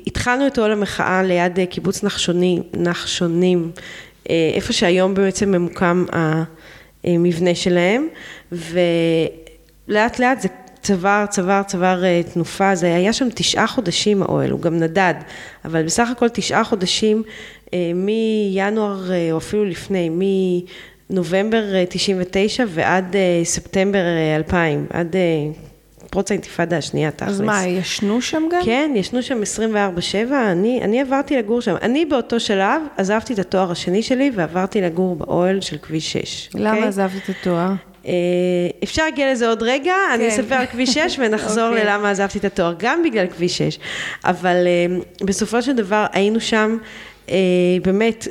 התחלנו 0.07 0.47
את 0.47 0.59
עול 0.59 0.73
המחאה 0.73 1.23
ליד 1.23 1.59
אה, 1.59 1.67
קיבוץ 1.67 2.05
נחשוני, 2.05 2.61
נחשונים, 2.77 3.71
אה, 4.31 4.51
איפה 4.55 4.73
שהיום 4.73 5.15
בעצם 5.15 5.53
ממוקם 5.53 6.05
המבנה 7.05 7.55
שלהם, 7.55 8.09
ולאט 8.53 9.46
לאט 9.88 10.21
זה 10.40 10.49
צבר, 10.83 11.25
צבר, 11.31 11.62
צבר 11.66 12.02
תנופה, 12.33 12.75
זה 12.75 12.87
היה 12.95 13.12
שם 13.12 13.28
תשעה 13.35 13.66
חודשים 13.66 14.23
האוהל, 14.23 14.50
הוא 14.50 14.61
גם 14.61 14.78
נדד, 14.78 15.14
אבל 15.64 15.85
בסך 15.85 16.09
הכל 16.11 16.28
תשעה 16.28 16.64
חודשים 16.64 17.23
מינואר, 17.95 19.11
או 19.33 19.38
אפילו 19.38 19.64
לפני, 19.64 20.09
מ... 20.09 20.21
נובמבר 21.11 21.64
99 21.88 22.62
אה, 22.62 22.69
ועד 22.73 23.16
אה, 23.16 23.40
ספטמבר 23.45 23.99
2000, 24.37 24.87
אה, 24.95 25.00
עד 25.00 25.16
פרוץ 26.11 26.31
האינתיפאדה 26.31 26.76
השנייה 26.76 27.11
תכלס. 27.11 27.31
אז 27.31 27.40
מה, 27.40 27.66
ישנו 27.66 28.23
שם 28.23 28.43
גם? 28.52 28.61
כן, 28.64 28.93
ישנו 28.95 29.23
שם 29.23 29.40
24-7, 30.31 30.33
אני, 30.33 30.81
אני 30.83 31.00
עברתי 31.00 31.37
לגור 31.37 31.61
שם. 31.61 31.75
אני 31.83 32.05
באותו 32.05 32.40
שלב 32.40 32.83
עזבתי 32.97 33.35
את 33.35 33.38
התואר 33.38 33.71
השני 33.71 34.02
שלי 34.02 34.31
ועברתי 34.35 34.81
לגור 34.81 35.16
באוהל 35.16 35.61
של 35.61 35.78
כביש 35.78 36.12
6. 36.12 36.49
למה 36.55 36.71
okay? 36.71 36.75
אוקיי? 36.75 36.88
עזבת 36.88 37.11
את 37.25 37.37
התואר? 37.40 37.73
אפשר 38.85 39.05
להגיע 39.05 39.33
לזה 39.33 39.49
עוד 39.49 39.63
רגע, 39.63 39.95
כן. 40.09 40.15
אני 40.15 40.29
אספר 40.29 40.55
על 40.55 40.67
כביש 40.67 40.95
6 40.95 41.17
ונחזור 41.19 41.65
okay. 41.65 41.71
אוקיי. 41.71 41.85
ללמה 41.85 42.11
עזבתי 42.11 42.39
את 42.39 42.45
התואר, 42.45 42.75
גם 42.79 43.03
בגלל 43.03 43.27
כביש 43.27 43.59
6. 43.59 43.79
אבל 44.25 44.57
בסופו 45.25 45.63
של 45.63 45.73
דבר 45.73 46.07
היינו 46.13 46.41
שם, 46.41 46.79
באמת, 47.83 48.29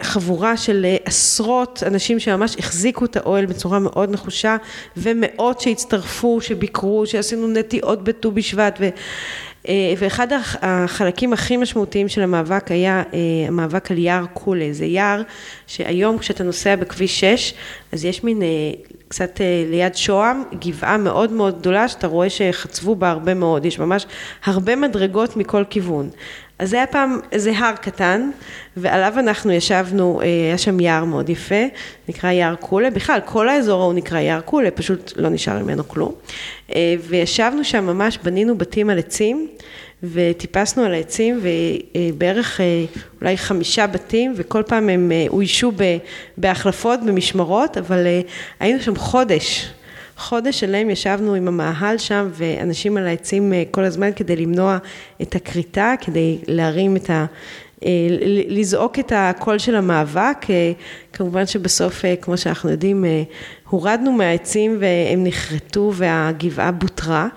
חבורה 0.00 0.56
של 0.56 0.84
אה, 0.84 0.96
עשרות 1.04 1.82
אנשים 1.86 2.20
שממש 2.20 2.56
החזיקו 2.58 3.04
את 3.04 3.16
האוהל 3.16 3.46
בצורה 3.46 3.78
מאוד 3.78 4.10
נחושה 4.10 4.56
ומאות 4.96 5.60
שהצטרפו, 5.60 6.40
שביקרו, 6.40 7.06
שעשינו 7.06 7.48
נטיעות 7.48 8.04
בט"ו 8.04 8.32
בשבט 8.32 8.78
ו... 8.80 8.88
אה, 9.68 9.94
ואחד 9.98 10.26
החלקים 10.62 11.32
הכי 11.32 11.56
משמעותיים 11.56 12.08
של 12.08 12.22
המאבק 12.22 12.70
היה 12.70 13.02
אה, 13.14 13.18
המאבק 13.48 13.90
על 13.90 13.98
יער 13.98 14.26
קולה, 14.32 14.68
זה 14.72 14.84
יער 14.84 15.22
שהיום 15.66 16.18
כשאתה 16.18 16.44
נוסע 16.44 16.76
בכביש 16.76 17.20
6 17.20 17.54
אז 17.92 18.04
יש 18.04 18.24
מין 18.24 18.42
קצת 19.08 19.40
ליד 19.70 19.94
שוהם 19.94 20.42
גבעה 20.54 20.96
מאוד 20.96 21.32
מאוד 21.32 21.58
גדולה 21.58 21.88
שאתה 21.88 22.06
רואה 22.06 22.30
שחצבו 22.30 22.94
בה 22.94 23.10
הרבה 23.10 23.34
מאוד, 23.34 23.64
יש 23.64 23.78
ממש 23.78 24.06
הרבה 24.44 24.76
מדרגות 24.76 25.36
מכל 25.36 25.64
כיוון. 25.70 26.10
אז 26.58 26.70
זה 26.70 26.76
היה 26.76 26.86
פעם 26.86 27.20
איזה 27.32 27.58
הר 27.58 27.76
קטן, 27.76 28.30
ועליו 28.76 29.14
אנחנו 29.18 29.52
ישבנו, 29.52 30.20
אה, 30.20 30.26
היה 30.26 30.58
שם 30.58 30.80
יער 30.80 31.04
מאוד 31.04 31.28
יפה, 31.28 31.64
נקרא 32.08 32.30
יער 32.30 32.54
קולה, 32.54 32.90
בכלל 32.90 33.20
כל 33.24 33.48
האזור 33.48 33.82
ההוא 33.82 33.94
נקרא 33.94 34.18
יער 34.18 34.40
קולה, 34.40 34.70
פשוט 34.70 35.12
לא 35.16 35.28
נשאר 35.28 35.62
ממנו 35.62 35.88
כלום. 35.88 36.12
אה, 36.74 36.94
וישבנו 37.08 37.64
שם 37.64 37.86
ממש, 37.86 38.18
בנינו 38.22 38.58
בתים 38.58 38.90
על 38.90 38.98
עצים, 38.98 39.48
וטיפסנו 40.02 40.84
על 40.84 40.94
העצים, 40.94 41.40
ובערך 41.42 42.60
אה, 42.60 42.84
אולי 43.20 43.36
חמישה 43.36 43.86
בתים, 43.86 44.32
וכל 44.36 44.62
פעם 44.66 44.88
הם 44.88 45.12
אוישו 45.28 45.72
בהחלפות, 46.36 47.00
במשמרות, 47.06 47.78
אבל 47.78 48.06
היינו 48.60 48.82
שם 48.82 48.96
חודש. 48.96 49.70
חודש 50.18 50.60
שלם 50.60 50.90
ישבנו 50.90 51.34
עם 51.34 51.48
המאהל 51.48 51.98
שם 51.98 52.28
ואנשים 52.32 52.96
על 52.96 53.06
העצים 53.06 53.52
אה, 53.52 53.62
כל 53.70 53.84
הזמן 53.84 54.10
כדי 54.16 54.36
למנוע 54.36 54.78
את 55.22 55.34
הכריתה, 55.34 55.94
כדי 56.00 56.38
להרים 56.46 56.96
את 56.96 57.10
ה... 57.10 57.26
אה, 57.84 57.90
לזעוק 58.48 58.98
את 58.98 59.12
הקול 59.16 59.58
של 59.58 59.74
המאבק, 59.74 60.46
אה, 60.50 60.72
כמובן 61.12 61.46
שבסוף, 61.46 62.04
כמו 62.20 62.36
שאנחנו 62.36 62.70
יודעים, 62.70 63.04
הורדנו 63.68 64.12
מהעצים 64.12 64.76
והם 64.80 65.24
נחרטו 65.24 65.92
והגבעה 65.94 66.72
בוטרה, 66.72 67.28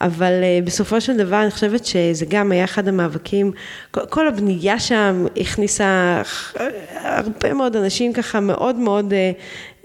אבל 0.00 0.32
בסופו 0.64 1.00
של 1.00 1.16
דבר 1.16 1.42
אני 1.42 1.50
חושבת 1.50 1.86
שזה 1.86 2.26
גם 2.28 2.52
היה 2.52 2.64
אחד 2.64 2.88
המאבקים, 2.88 3.52
כל 3.90 4.28
הבנייה 4.28 4.78
שם 4.80 5.26
הכניסה 5.36 6.22
הרבה 6.94 7.54
מאוד 7.54 7.76
אנשים 7.76 8.12
ככה 8.12 8.40
מאוד 8.40 8.76
מאוד 8.76 9.12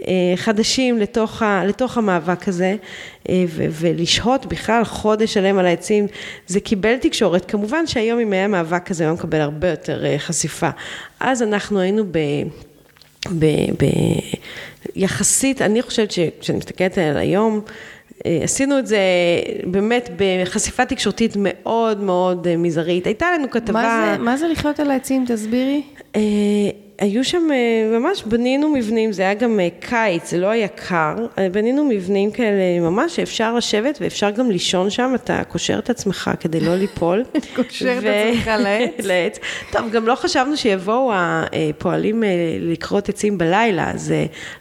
אה, 0.08 0.34
חדשים 0.36 1.00
לתוך, 1.00 1.42
ה, 1.42 1.66
לתוך 1.66 1.98
המאבק 1.98 2.48
הזה, 2.48 2.76
אה, 3.30 3.44
ו, 3.48 3.66
ולשהות 3.72 4.46
בכלל 4.46 4.84
חודש 4.84 5.34
שלם 5.34 5.58
על 5.58 5.66
העצים, 5.66 6.08
זה 6.48 6.60
קיבל 6.60 6.98
תקשורת. 6.98 7.52
כמובן 7.52 7.88
שהיום 7.88 8.20
אם 8.20 8.34
היה 8.34 8.48
מאבק 8.48 8.86
כזה, 8.86 9.10
הוא 9.10 9.14
מקבל 9.14 9.42
הרבה 9.42 9.70
יותר 9.70 10.06
אה, 10.06 10.20
חשיפה. 10.20 10.70
אז 11.20 11.44
אנחנו 11.44 11.80
היינו 11.80 12.04
ב... 12.12 12.18
ב, 13.40 13.46
ב 13.78 13.86
יחסית, 14.96 15.62
אני 15.62 15.82
חושבת 15.82 16.12
שכשאני 16.12 16.58
מסתכלת 16.58 16.98
על 16.98 17.18
היום, 17.18 17.62
עשינו 18.44 18.80
את 18.80 18.88
זה 18.88 19.00
באמת 19.66 20.10
בחשיפה 20.18 20.86
תקשורתית 20.86 21.34
מאוד 21.38 22.04
מאוד 22.04 22.56
מזערית. 22.58 23.06
הייתה 23.06 23.26
לנו 23.38 23.50
כתבה... 23.50 23.74
מה 23.74 24.16
זה, 24.18 24.24
מה 24.24 24.38
זה 24.38 24.48
לחיות 24.48 24.80
על 24.80 24.92
העצים? 24.92 25.26
תסבירי. 25.28 25.82
היו 27.02 27.24
שם, 27.24 27.48
אה, 27.52 28.00
ממש 28.00 28.24
בנינו 28.24 28.70
מבנים, 28.70 29.12
זה 29.12 29.22
היה 29.22 29.34
גם 29.34 29.60
אה, 29.60 29.68
קיץ, 29.80 30.32
זה 30.32 30.38
לא 30.38 30.48
היה 30.48 30.68
קר, 30.68 31.16
אה, 31.38 31.50
בנינו 31.50 31.86
מבנים 31.86 32.32
כאלה 32.32 32.80
ממש 32.80 33.16
שאפשר 33.16 33.56
לשבת 33.56 33.98
ואפשר 34.02 34.30
גם 34.30 34.52
לישון 34.52 34.90
שם, 34.90 35.12
אתה 35.16 35.44
קושר 35.44 35.80
את 35.80 35.90
עצמך 35.90 36.32
כדי 36.40 36.60
לא 36.60 36.76
ליפול. 36.76 37.24
קושר 37.56 37.98
את 38.00 38.04
עצמך 38.04 38.48
לעץ. 38.64 39.06
לעץ. 39.06 39.40
טוב, 39.72 39.92
גם 39.92 40.08
לא 40.08 40.16
חשבנו 40.16 40.58
שיבואו 40.58 41.12
הפועלים 41.14 42.24
לכרות 42.60 43.10
עצים 43.10 43.38
בלילה, 43.38 43.92
אז 43.92 44.14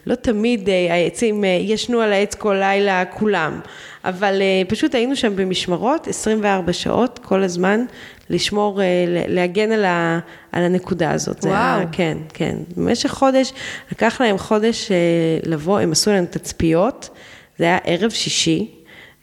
לא 0.07 0.15
תמיד 0.15 0.69
העצים 0.89 1.43
ישנו 1.43 2.01
על 2.01 2.13
העץ 2.13 2.35
כל 2.35 2.55
לילה 2.59 3.05
כולם, 3.05 3.59
אבל 4.05 4.41
פשוט 4.67 4.95
היינו 4.95 5.15
שם 5.15 5.35
במשמרות 5.35 6.07
24 6.07 6.73
שעות 6.73 7.19
כל 7.23 7.43
הזמן. 7.43 7.85
לשמור, 8.31 8.81
אה, 8.81 9.05
להגן 9.27 9.71
על, 9.71 9.85
ה, 9.85 10.19
על 10.51 10.63
הנקודה 10.63 11.11
הזאת. 11.11 11.43
וואו. 11.43 11.53
היה, 11.53 11.85
כן, 11.91 12.17
כן. 12.33 12.55
במשך 12.77 13.09
חודש, 13.09 13.53
לקח 13.91 14.21
להם 14.21 14.37
חודש 14.37 14.91
אה, 14.91 14.97
לבוא, 15.43 15.79
הם 15.79 15.91
עשו 15.91 16.11
להם 16.11 16.25
תצפיות, 16.25 17.09
זה 17.59 17.65
היה 17.65 17.77
ערב 17.83 18.09
שישי, 18.09 18.71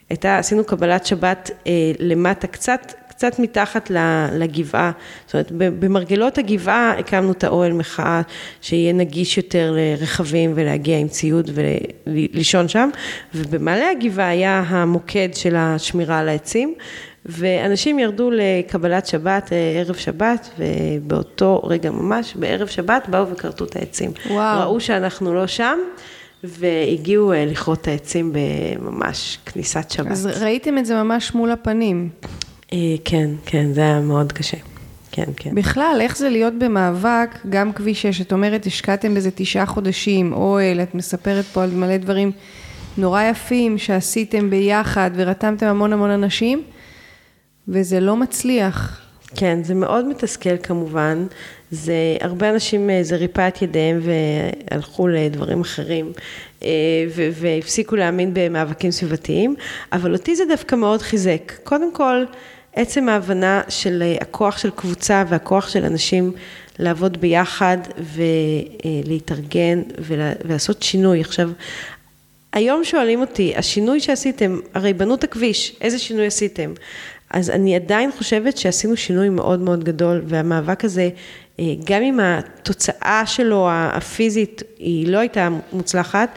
הייתה, 0.09 0.37
עשינו 0.37 0.63
קבלת 0.63 1.05
שבת 1.05 1.51
אה, 1.67 1.71
למטה, 1.99 2.47
קצת, 2.47 2.93
קצת 3.19 3.39
מתחת 3.39 3.91
לגבעה, 4.33 4.91
זאת 5.25 5.33
אומרת, 5.33 5.51
במרגלות 5.79 6.37
הגבעה 6.37 6.93
הקמנו 6.99 7.31
את 7.31 7.43
האוהל 7.43 7.73
מחאה, 7.73 8.21
שיהיה 8.61 8.93
נגיש 8.93 9.37
יותר 9.37 9.75
לרכבים 9.77 10.51
ולהגיע 10.55 10.97
עם 10.97 11.07
ציוד 11.07 11.51
ולישון 12.07 12.67
שם, 12.67 12.89
ובמעלה 13.35 13.89
הגבעה 13.89 14.29
היה 14.29 14.63
המוקד 14.67 15.29
של 15.33 15.55
השמירה 15.55 16.19
על 16.19 16.29
העצים, 16.29 16.73
ואנשים 17.25 17.99
ירדו 17.99 18.31
לקבלת 18.33 19.07
שבת, 19.07 19.49
ערב 19.75 19.95
שבת, 19.95 20.49
ובאותו 20.57 21.61
רגע 21.63 21.91
ממש, 21.91 22.35
בערב 22.35 22.67
שבת, 22.67 23.09
באו 23.09 23.27
וכרתו 23.27 23.65
את 23.65 23.75
העצים. 23.75 24.11
וואו. 24.29 24.59
ראו 24.59 24.79
שאנחנו 24.79 25.33
לא 25.33 25.47
שם. 25.47 25.79
והגיעו 26.43 27.33
אה, 27.33 27.45
לכרות 27.45 27.81
את 27.81 27.87
העצים 27.87 28.33
בממש 28.33 29.39
כניסת 29.45 29.91
שבת. 29.91 30.11
אז 30.11 30.25
ראיתם 30.41 30.77
את 30.77 30.85
זה 30.85 31.03
ממש 31.03 31.33
מול 31.35 31.51
הפנים. 31.51 32.09
אה, 32.73 32.95
כן, 33.05 33.29
כן, 33.45 33.73
זה 33.73 33.81
היה 33.81 33.99
מאוד 33.99 34.31
קשה. 34.31 34.57
כן, 35.11 35.31
כן. 35.35 35.55
בכלל, 35.55 35.97
איך 36.01 36.17
זה 36.17 36.29
להיות 36.29 36.53
במאבק, 36.59 37.29
גם 37.49 37.73
כביש 37.73 38.01
6, 38.01 38.21
את 38.21 38.33
אומרת, 38.33 38.65
השקעתם 38.65 39.15
בזה 39.15 39.29
תשעה 39.35 39.65
חודשים, 39.65 40.33
אוהל, 40.33 40.81
את 40.81 40.95
מספרת 40.95 41.45
פה 41.45 41.63
על 41.63 41.71
מלא 41.71 41.97
דברים 41.97 42.31
נורא 42.97 43.23
יפים 43.23 43.77
שעשיתם 43.77 44.49
ביחד 44.49 45.11
ורתמתם 45.15 45.65
המון 45.65 45.93
המון 45.93 46.09
אנשים, 46.09 46.63
וזה 47.67 47.99
לא 47.99 48.15
מצליח. 48.15 49.01
כן, 49.35 49.63
זה 49.63 49.73
מאוד 49.73 50.07
מתסכל 50.07 50.57
כמובן. 50.57 51.25
זה, 51.71 51.93
הרבה 52.21 52.49
אנשים, 52.49 52.89
אה, 52.89 53.03
זה 53.03 53.15
ריפא 53.15 53.47
את 53.47 53.61
ידיהם 53.61 53.99
והלכו 54.01 55.07
לדברים 55.07 55.61
אחרים 55.61 56.11
אה, 56.63 56.69
והפסיקו 57.33 57.95
להאמין 57.95 58.31
במאבקים 58.33 58.91
סביבתיים, 58.91 59.55
אבל 59.93 60.13
אותי 60.13 60.35
זה 60.35 60.43
דווקא 60.49 60.75
מאוד 60.75 61.01
חיזק. 61.01 61.53
קודם 61.63 61.93
כל, 61.93 62.25
עצם 62.73 63.09
ההבנה 63.09 63.61
של 63.69 64.03
אה, 64.05 64.17
הכוח 64.21 64.57
של 64.57 64.69
קבוצה 64.69 65.23
והכוח 65.29 65.69
של 65.69 65.85
אנשים 65.85 66.31
לעבוד 66.79 67.21
ביחד 67.21 67.77
ולהתארגן 69.05 69.81
ולעשות 69.99 70.83
שינוי. 70.83 71.21
עכשיו, 71.21 71.49
היום 72.53 72.83
שואלים 72.83 73.21
אותי, 73.21 73.53
השינוי 73.55 73.99
שעשיתם, 73.99 74.59
הרי 74.73 74.93
בנו 74.93 75.15
את 75.15 75.23
הכביש, 75.23 75.75
איזה 75.81 75.99
שינוי 75.99 76.27
עשיתם? 76.27 76.73
אז 77.29 77.49
אני 77.49 77.75
עדיין 77.75 78.11
חושבת 78.11 78.57
שעשינו 78.57 78.97
שינוי 78.97 79.29
מאוד 79.29 79.59
מאוד 79.59 79.83
גדול, 79.83 80.21
והמאבק 80.25 80.85
הזה, 80.85 81.09
אה, 81.59 81.65
גם 81.83 82.01
אם 82.01 82.19
התוצאה 82.19 83.23
שלו 83.25 83.67
הפיזית 83.71 84.63
היא 84.77 85.07
לא 85.07 85.17
הייתה 85.17 85.49
מוצלחת, 85.73 86.29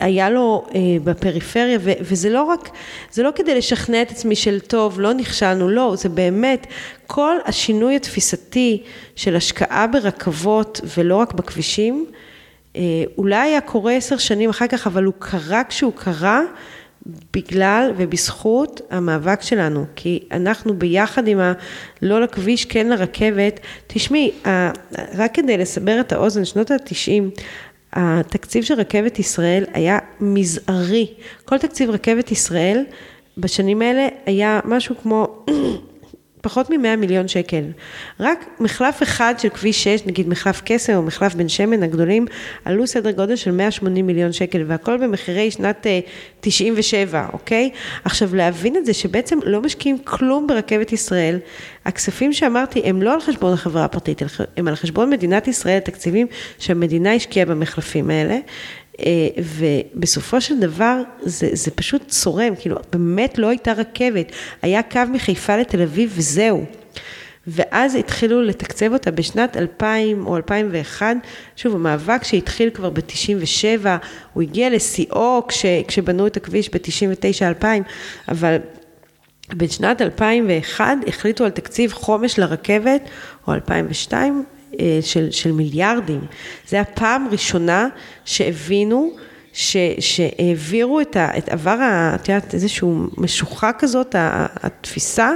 היה 0.00 0.30
לו 0.30 0.66
אה, 0.74 0.80
בפריפריה, 1.04 1.78
ו, 1.80 1.92
וזה 2.00 2.30
לא 2.30 2.42
רק, 2.42 2.70
זה 3.10 3.22
לא 3.22 3.30
כדי 3.34 3.54
לשכנע 3.54 4.02
את 4.02 4.10
עצמי 4.10 4.36
של 4.36 4.60
טוב, 4.60 5.00
לא 5.00 5.14
נכשלנו, 5.14 5.68
לא, 5.68 5.94
זה 5.96 6.08
באמת, 6.08 6.66
כל 7.06 7.36
השינוי 7.44 7.96
התפיסתי 7.96 8.82
של 9.16 9.36
השקעה 9.36 9.86
ברכבות 9.86 10.80
ולא 10.96 11.16
רק 11.16 11.32
בכבישים, 11.32 12.06
אה, 12.76 12.82
אולי 13.18 13.36
היה 13.36 13.60
קורה 13.60 13.92
עשר 13.92 14.16
שנים 14.16 14.50
אחר 14.50 14.66
כך, 14.66 14.86
אבל 14.86 15.04
הוא 15.04 15.14
קרה 15.18 15.64
כשהוא 15.64 15.92
קרה, 15.96 16.40
בגלל 17.32 17.92
ובזכות 17.96 18.80
המאבק 18.90 19.42
שלנו, 19.42 19.84
כי 19.96 20.22
אנחנו 20.32 20.78
ביחד 20.78 21.28
עם 21.28 21.40
הלא 21.40 22.20
לכביש, 22.20 22.64
כן 22.64 22.86
לרכבת, 22.86 23.60
תשמעי, 23.86 24.30
רק 25.14 25.34
כדי 25.34 25.58
לסבר 25.58 26.00
את 26.00 26.12
האוזן, 26.12 26.44
שנות 26.44 26.70
התשעים, 26.70 27.30
התקציב 27.92 28.64
של 28.64 28.74
רכבת 28.74 29.18
ישראל 29.18 29.64
היה 29.72 29.98
מזערי. 30.20 31.06
כל 31.44 31.58
תקציב 31.58 31.90
רכבת 31.90 32.30
ישראל 32.30 32.84
בשנים 33.38 33.82
האלה 33.82 34.08
היה 34.26 34.60
משהו 34.64 34.94
כמו 35.02 35.44
פחות 36.46 36.70
מ-100 36.70 36.96
מיליון 36.96 37.28
שקל. 37.28 37.64
רק 38.20 38.44
מחלף 38.60 39.02
אחד 39.02 39.34
של 39.38 39.48
כביש 39.48 39.84
6, 39.84 40.06
נגיד 40.06 40.28
מחלף 40.28 40.62
קסם 40.64 40.94
או 40.94 41.02
מחלף 41.02 41.34
בן 41.34 41.48
שמן 41.48 41.82
הגדולים, 41.82 42.26
עלו 42.64 42.86
סדר 42.86 43.10
גודל 43.10 43.36
של 43.36 43.50
180 43.50 44.06
מיליון 44.06 44.32
שקל, 44.32 44.64
והכל 44.66 44.96
במחירי 44.96 45.50
שנת 45.50 45.86
97, 46.40 47.18
אה, 47.18 47.26
אוקיי? 47.32 47.70
עכשיו, 48.04 48.34
להבין 48.34 48.76
את 48.76 48.86
זה 48.86 48.94
שבעצם 48.94 49.38
לא 49.44 49.62
משקיעים 49.62 49.98
כלום 50.04 50.46
ברכבת 50.46 50.92
ישראל, 50.92 51.38
הכספים 51.84 52.32
שאמרתי 52.32 52.82
הם 52.84 53.02
לא 53.02 53.14
על 53.14 53.20
חשבון 53.20 53.52
החברה 53.52 53.84
הפרטית, 53.84 54.22
הם 54.56 54.68
על 54.68 54.74
חשבון 54.74 55.10
מדינת 55.10 55.48
ישראל, 55.48 55.78
תקציבים 55.78 56.26
שהמדינה 56.58 57.14
השקיעה 57.14 57.46
במחלפים 57.46 58.10
האלה. 58.10 58.38
אה, 59.00 59.28
ובסופו 59.38 60.40
של 60.40 60.60
דבר 60.60 61.02
זה, 61.22 61.48
זה 61.52 61.70
פשוט 61.70 62.08
צורם, 62.08 62.54
כאילו 62.60 62.76
באמת 62.92 63.38
לא 63.38 63.48
הייתה 63.48 63.72
רכבת, 63.72 64.32
היה 64.62 64.82
קו 64.82 65.00
מחיפה 65.12 65.56
לתל 65.56 65.82
אביב 65.82 66.12
וזהו. 66.16 66.64
ואז 67.46 67.94
התחילו 67.94 68.42
לתקצב 68.42 68.92
אותה 68.92 69.10
בשנת 69.10 69.56
2000 69.56 70.26
או 70.26 70.36
2001, 70.36 71.16
שוב, 71.56 71.74
המאבק 71.74 72.24
שהתחיל 72.24 72.70
כבר 72.70 72.90
ב-97, 72.90 73.86
הוא 74.32 74.42
הגיע 74.42 74.70
לשיאו 74.70 75.46
כש, 75.48 75.66
כשבנו 75.88 76.26
את 76.26 76.36
הכביש 76.36 76.70
ב-99-2000, 76.70 77.64
אבל 78.28 78.56
בשנת 79.56 80.02
2001 80.02 80.96
החליטו 81.06 81.44
על 81.44 81.50
תקציב 81.50 81.92
חומש 81.92 82.38
לרכבת, 82.38 83.00
או 83.48 83.54
2002, 83.54 84.44
אה, 84.50 84.55
של, 85.00 85.30
של 85.30 85.52
מיליארדים. 85.52 86.20
זה 86.68 86.80
הפעם 86.80 87.28
ראשונה 87.30 87.88
שהבינו 88.24 89.12
ש, 89.56 89.76
שהעבירו 90.00 91.00
את, 91.00 91.16
ה, 91.16 91.38
את 91.38 91.48
עבר, 91.48 91.78
את 92.14 92.28
יודעת, 92.28 92.54
איזושהי 92.54 92.88
משוכה 93.16 93.70
כזאת, 93.72 94.14
התפיסה, 94.18 95.30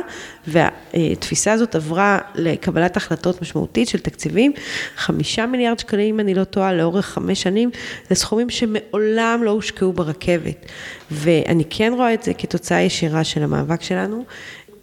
והתפיסה 0.46 1.52
הזאת 1.52 1.74
עברה 1.74 2.18
לקבלת 2.34 2.96
החלטות 2.96 3.42
משמעותית 3.42 3.88
של 3.88 3.98
תקציבים, 3.98 4.52
חמישה 4.96 5.46
מיליארד 5.46 5.78
שקלים, 5.78 6.14
אם 6.14 6.20
אני 6.20 6.34
לא 6.34 6.44
טועה, 6.44 6.72
לאורך 6.72 7.06
חמש 7.06 7.42
שנים, 7.42 7.70
זה 8.08 8.14
סכומים 8.14 8.50
שמעולם 8.50 9.40
לא 9.44 9.50
הושקעו 9.50 9.92
ברכבת. 9.92 10.66
ואני 11.10 11.64
כן 11.70 11.92
רואה 11.96 12.14
את 12.14 12.22
זה 12.22 12.34
כתוצאה 12.34 12.80
ישירה 12.80 13.24
של 13.24 13.42
המאבק 13.42 13.82
שלנו, 13.82 14.24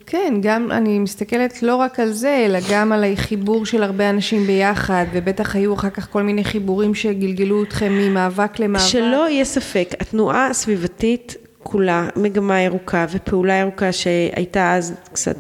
כן, 0.09 0.33
גם 0.41 0.71
אני 0.71 0.99
מסתכלת 0.99 1.63
לא 1.63 1.75
רק 1.75 1.99
על 1.99 2.11
זה, 2.11 2.45
אלא 2.45 2.59
גם 2.71 2.91
על 2.91 3.03
החיבור 3.13 3.65
של 3.65 3.83
הרבה 3.83 4.09
אנשים 4.09 4.47
ביחד, 4.47 5.05
ובטח 5.13 5.55
היו 5.55 5.73
אחר 5.73 5.89
כך 5.89 6.07
כל 6.11 6.23
מיני 6.23 6.43
חיבורים 6.43 6.95
שגלגלו 6.95 7.63
אתכם 7.63 7.91
ממאבק 7.91 8.59
למאבק. 8.59 8.85
שלא 8.85 9.29
יהיה 9.29 9.45
ספק, 9.45 9.89
התנועה 9.99 10.47
הסביבתית 10.47 11.35
כולה, 11.63 12.09
מגמה 12.15 12.61
ירוקה 12.61 13.05
ופעולה 13.09 13.53
ירוקה 13.53 13.91
שהייתה 13.91 14.75
אז 14.75 14.93
קצת 15.13 15.35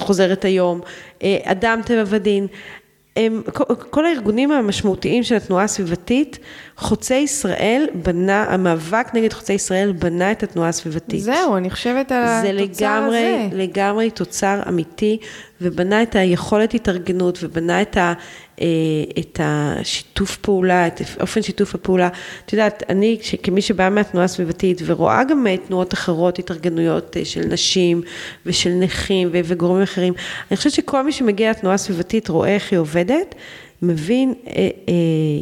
חוזרת 0.00 0.44
היום, 0.44 0.80
אה, 1.22 1.38
אדם 1.44 1.80
טבע 1.84 2.04
ודין, 2.06 2.46
הם, 3.16 3.42
כל 3.90 4.06
הארגונים 4.06 4.52
המשמעותיים 4.52 5.22
של 5.22 5.34
התנועה 5.34 5.64
הסביבתית, 5.64 6.38
חוצה 6.76 7.14
ישראל 7.14 7.86
בנה, 7.94 8.44
המאבק 8.48 9.06
נגד 9.14 9.32
חוצה 9.32 9.52
ישראל 9.52 9.92
בנה 9.92 10.32
את 10.32 10.42
התנועה 10.42 10.68
הסביבתית. 10.68 11.20
זהו, 11.20 11.56
אני 11.56 11.70
חושבת 11.70 12.12
על 12.12 12.24
התוצר 12.24 12.52
לגמרי, 12.52 13.18
הזה. 13.18 13.48
זה 13.50 13.56
לגמרי 13.56 14.10
תוצר 14.10 14.60
אמיתי, 14.68 15.18
ובנה 15.60 16.02
את 16.02 16.16
היכולת 16.16 16.74
התארגנות, 16.74 17.38
ובנה 17.42 17.82
את, 17.82 17.96
ה, 17.96 18.12
את 19.18 19.40
השיתוף 19.42 20.36
פעולה, 20.36 20.86
את 20.86 21.00
אופן 21.20 21.42
שיתוף 21.42 21.74
הפעולה. 21.74 22.08
את 22.46 22.52
יודעת, 22.52 22.82
אני 22.88 23.18
כמי 23.42 23.62
שבאה 23.62 23.90
מהתנועה 23.90 24.24
הסביבתית, 24.24 24.82
ורואה 24.84 25.24
גם 25.24 25.46
תנועות 25.66 25.94
אחרות, 25.94 26.38
התארגנויות 26.38 27.16
אה, 27.16 27.24
של 27.24 27.40
נשים, 27.48 28.02
ושל 28.46 28.70
נכים, 28.70 29.28
וגורמים 29.32 29.82
אחרים, 29.82 30.14
אני 30.50 30.56
חושבת 30.56 30.72
שכל 30.72 31.02
מי 31.02 31.12
שמגיע 31.12 31.50
לתנועה 31.50 31.74
הסביבתית 31.74 32.28
רואה 32.28 32.54
איך 32.54 32.72
היא 32.72 32.78
עובדת. 32.78 33.34
מבין, 33.82 34.34
אה, 34.46 34.52
אה, 34.88 34.94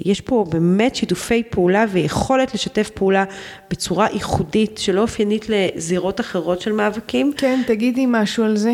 יש 0.05 0.21
פה 0.21 0.45
באמת 0.49 0.97
שיתופי 0.97 1.43
פעולה 1.43 1.85
ויכולת 1.93 2.55
לשתף 2.55 2.91
פעולה 2.91 3.25
בצורה 3.71 4.07
ייחודית 4.13 4.79
שלא 4.79 5.01
אופיינית 5.01 5.47
לזירות 5.49 6.21
אחרות 6.21 6.61
של 6.61 6.73
מאבקים. 6.73 7.33
כן, 7.37 7.61
תגידי 7.67 8.07
משהו 8.09 8.45
על 8.45 8.57
זה. 8.57 8.73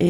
אה, 0.00 0.06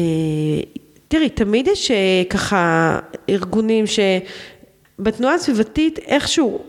תראי, 1.11 1.29
תמיד 1.29 1.67
יש 1.67 1.91
ככה 2.29 2.99
ארגונים 3.29 3.85
שבתנועה 3.87 5.33
הסביבתית 5.33 5.99
איכשהו, 5.99 6.61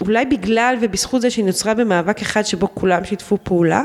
אולי 0.00 0.24
בגלל 0.24 0.76
ובזכות 0.80 1.20
זה 1.20 1.30
שהיא 1.30 1.44
נוצרה 1.44 1.74
במאבק 1.74 2.20
אחד 2.20 2.42
שבו 2.42 2.68
כולם 2.74 3.04
שיתפו 3.04 3.38
פעולה, 3.42 3.84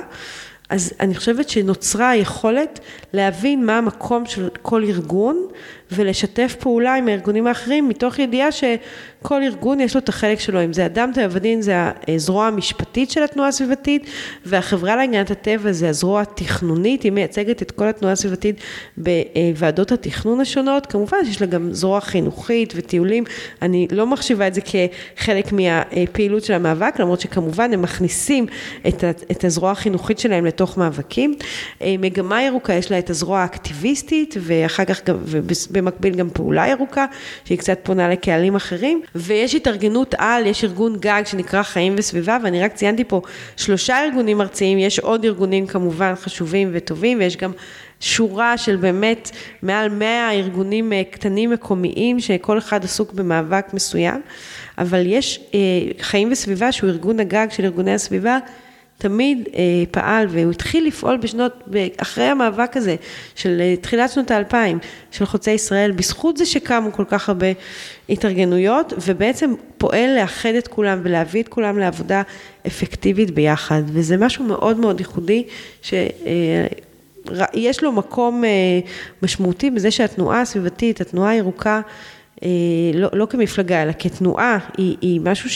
אז 0.69 0.93
אני 0.99 1.15
חושבת 1.15 1.49
שנוצרה 1.49 2.09
היכולת 2.09 2.79
להבין 3.13 3.65
מה 3.65 3.77
המקום 3.77 4.25
של 4.25 4.49
כל 4.61 4.83
ארגון 4.83 5.47
ולשתף 5.91 6.55
פעולה 6.59 6.95
עם 6.95 7.07
הארגונים 7.07 7.47
האחרים 7.47 7.89
מתוך 7.89 8.19
ידיעה 8.19 8.51
שכל 8.51 9.43
ארגון 9.43 9.79
יש 9.79 9.93
לו 9.95 9.99
את 9.99 10.09
החלק 10.09 10.39
שלו, 10.39 10.63
אם 10.63 10.73
זה 10.73 10.85
אדם 10.85 11.11
טבע 11.13 11.27
ודין 11.31 11.61
זה 11.61 11.75
הזרוע 12.07 12.47
המשפטית 12.47 13.11
של 13.11 13.23
התנועה 13.23 13.49
הסביבתית 13.49 14.09
והחברה 14.45 14.95
להגנת 14.95 15.31
הטבע 15.31 15.71
זה 15.71 15.89
הזרוע 15.89 16.21
התכנונית, 16.21 17.03
היא 17.03 17.11
מייצגת 17.11 17.61
את 17.61 17.71
כל 17.71 17.87
התנועה 17.87 18.13
הסביבתית 18.13 18.55
בוועדות 18.97 19.91
התכנון 19.91 20.39
השונות, 20.39 20.85
כמובן 20.85 21.17
שיש 21.25 21.41
לה 21.41 21.47
גם 21.47 21.73
זרוע 21.73 22.01
חינוכית 22.01 22.73
וטיולים, 22.75 23.23
אני 23.61 23.87
לא 23.91 24.07
מחשיבה 24.07 24.47
את 24.47 24.53
זה 24.53 24.61
כחלק 24.61 25.51
מהפעילות 25.51 26.43
של 26.43 26.53
המאבק, 26.53 26.99
למרות 26.99 27.21
שכמובן 27.21 27.73
הם 27.73 27.81
מכניסים 27.81 28.45
את 29.31 29.43
הזרוע 29.43 29.71
החינוכית 29.71 30.19
שלהם 30.19 30.45
לתוך 30.45 30.77
מאבקים. 30.77 31.35
אה, 31.81 31.95
מגמה 31.99 32.43
ירוקה, 32.43 32.73
יש 32.73 32.91
לה 32.91 32.99
את 32.99 33.09
הזרוע 33.09 33.39
האקטיביסטית, 33.39 34.35
ואחר 34.39 34.85
כך 34.85 35.05
גם, 35.05 35.17
ובמקביל 35.73 36.15
גם 36.15 36.29
פעולה 36.29 36.67
ירוקה, 36.67 37.05
שהיא 37.45 37.57
קצת 37.57 37.79
פונה 37.83 38.09
לקהלים 38.09 38.55
אחרים. 38.55 39.01
ויש 39.15 39.55
התארגנות 39.55 40.15
על, 40.17 40.45
יש 40.45 40.63
ארגון 40.63 40.97
גג 40.99 41.21
שנקרא 41.25 41.63
חיים 41.63 41.95
וסביבה, 41.97 42.37
ואני 42.43 42.61
רק 42.63 42.73
ציינתי 42.73 43.03
פה 43.03 43.21
שלושה 43.57 44.03
ארגונים 44.03 44.41
ארציים, 44.41 44.77
יש 44.77 44.99
עוד 44.99 45.25
ארגונים 45.25 45.67
כמובן 45.67 46.13
חשובים 46.15 46.69
וטובים, 46.73 47.19
ויש 47.19 47.37
גם 47.37 47.51
שורה 47.99 48.57
של 48.57 48.75
באמת 48.75 49.31
מעל 49.61 49.89
100 49.89 50.31
ארגונים 50.31 50.93
אה, 50.93 51.01
קטנים 51.11 51.49
מקומיים, 51.49 52.19
שכל 52.19 52.57
אחד 52.57 52.83
עסוק 52.83 53.13
במאבק 53.13 53.65
מסוים, 53.73 54.21
אבל 54.77 55.05
יש 55.05 55.39
אה, 55.53 55.59
חיים 56.01 56.31
וסביבה, 56.31 56.71
שהוא 56.71 56.89
ארגון 56.89 57.19
הגג 57.19 57.47
של 57.49 57.65
ארגוני 57.65 57.93
הסביבה, 57.93 58.37
תמיד 59.03 59.49
אה, 59.55 59.61
פעל, 59.91 60.27
והוא 60.29 60.51
התחיל 60.51 60.87
לפעול 60.87 61.17
בשנות, 61.17 61.63
אחרי 61.97 62.23
המאבק 62.23 62.77
הזה, 62.77 62.95
של 63.35 63.61
אה, 63.61 63.75
תחילת 63.81 64.11
שנות 64.11 64.31
האלפיים, 64.31 64.79
של 65.11 65.25
חוצי 65.25 65.51
ישראל, 65.51 65.91
בזכות 65.91 66.37
זה 66.37 66.45
שקמו 66.45 66.91
כל 66.91 67.05
כך 67.07 67.29
הרבה 67.29 67.47
התארגנויות, 68.09 68.93
ובעצם 69.05 69.53
פועל 69.77 70.15
לאחד 70.15 70.49
את 70.57 70.67
כולם 70.67 70.99
ולהביא 71.03 71.41
את 71.43 71.47
כולם 71.47 71.77
לעבודה 71.79 72.21
אפקטיבית 72.67 73.31
ביחד, 73.31 73.81
וזה 73.85 74.17
משהו 74.17 74.45
מאוד 74.45 74.79
מאוד 74.79 74.99
ייחודי, 74.99 75.43
ש... 75.81 75.93
אה, 75.93 76.65
יש 77.53 77.83
לו 77.83 77.91
מקום 77.91 78.43
אה, 78.43 78.49
משמעותי 79.21 79.71
בזה 79.71 79.91
שהתנועה 79.91 80.41
הסביבתית, 80.41 81.01
התנועה 81.01 81.31
הירוקה, 81.31 81.81
אה, 82.43 82.49
לא, 82.93 83.09
לא 83.13 83.25
כמפלגה, 83.25 83.83
אלא 83.83 83.91
כתנועה, 83.99 84.57
היא, 84.77 84.97
היא 85.01 85.21
משהו 85.21 85.49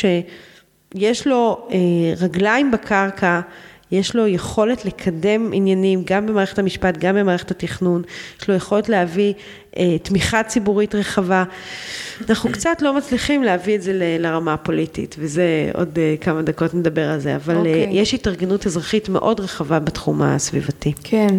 שיש 0.99 1.27
לו 1.27 1.67
אה, 1.71 1.77
רגליים 2.19 2.71
בקרקע, 2.71 3.39
יש 3.91 4.15
לו 4.15 4.27
יכולת 4.27 4.86
לקדם 4.86 5.53
עניינים 5.53 6.03
גם 6.05 6.25
במערכת 6.25 6.60
המשפט, 6.60 6.97
גם 6.97 7.15
במערכת 7.15 7.51
התכנון, 7.51 8.01
יש 8.41 8.49
לו 8.49 8.55
יכולת 8.55 8.89
להביא 8.89 9.33
אה, 9.77 9.97
תמיכה 10.03 10.43
ציבורית 10.43 10.95
רחבה. 10.95 11.43
אנחנו 12.29 12.51
קצת 12.51 12.81
לא 12.81 12.93
מצליחים 12.93 13.43
להביא 13.43 13.75
את 13.75 13.81
זה 13.81 13.93
ל, 13.93 14.03
לרמה 14.19 14.53
הפוליטית, 14.53 15.15
וזה 15.19 15.71
עוד 15.73 15.99
אה, 15.99 16.15
כמה 16.21 16.41
דקות 16.41 16.73
נדבר 16.73 17.10
על 17.10 17.19
זה, 17.19 17.36
אבל 17.36 17.55
okay. 17.55 17.57
אה, 17.57 17.83
אוקיי. 17.83 17.89
יש 17.91 18.13
התארגנות 18.13 18.65
אזרחית 18.65 19.10
מאוד 19.10 19.39
רחבה 19.39 19.79
בתחום 19.79 20.21
הסביבתי. 20.21 20.93
כן. 21.03 21.36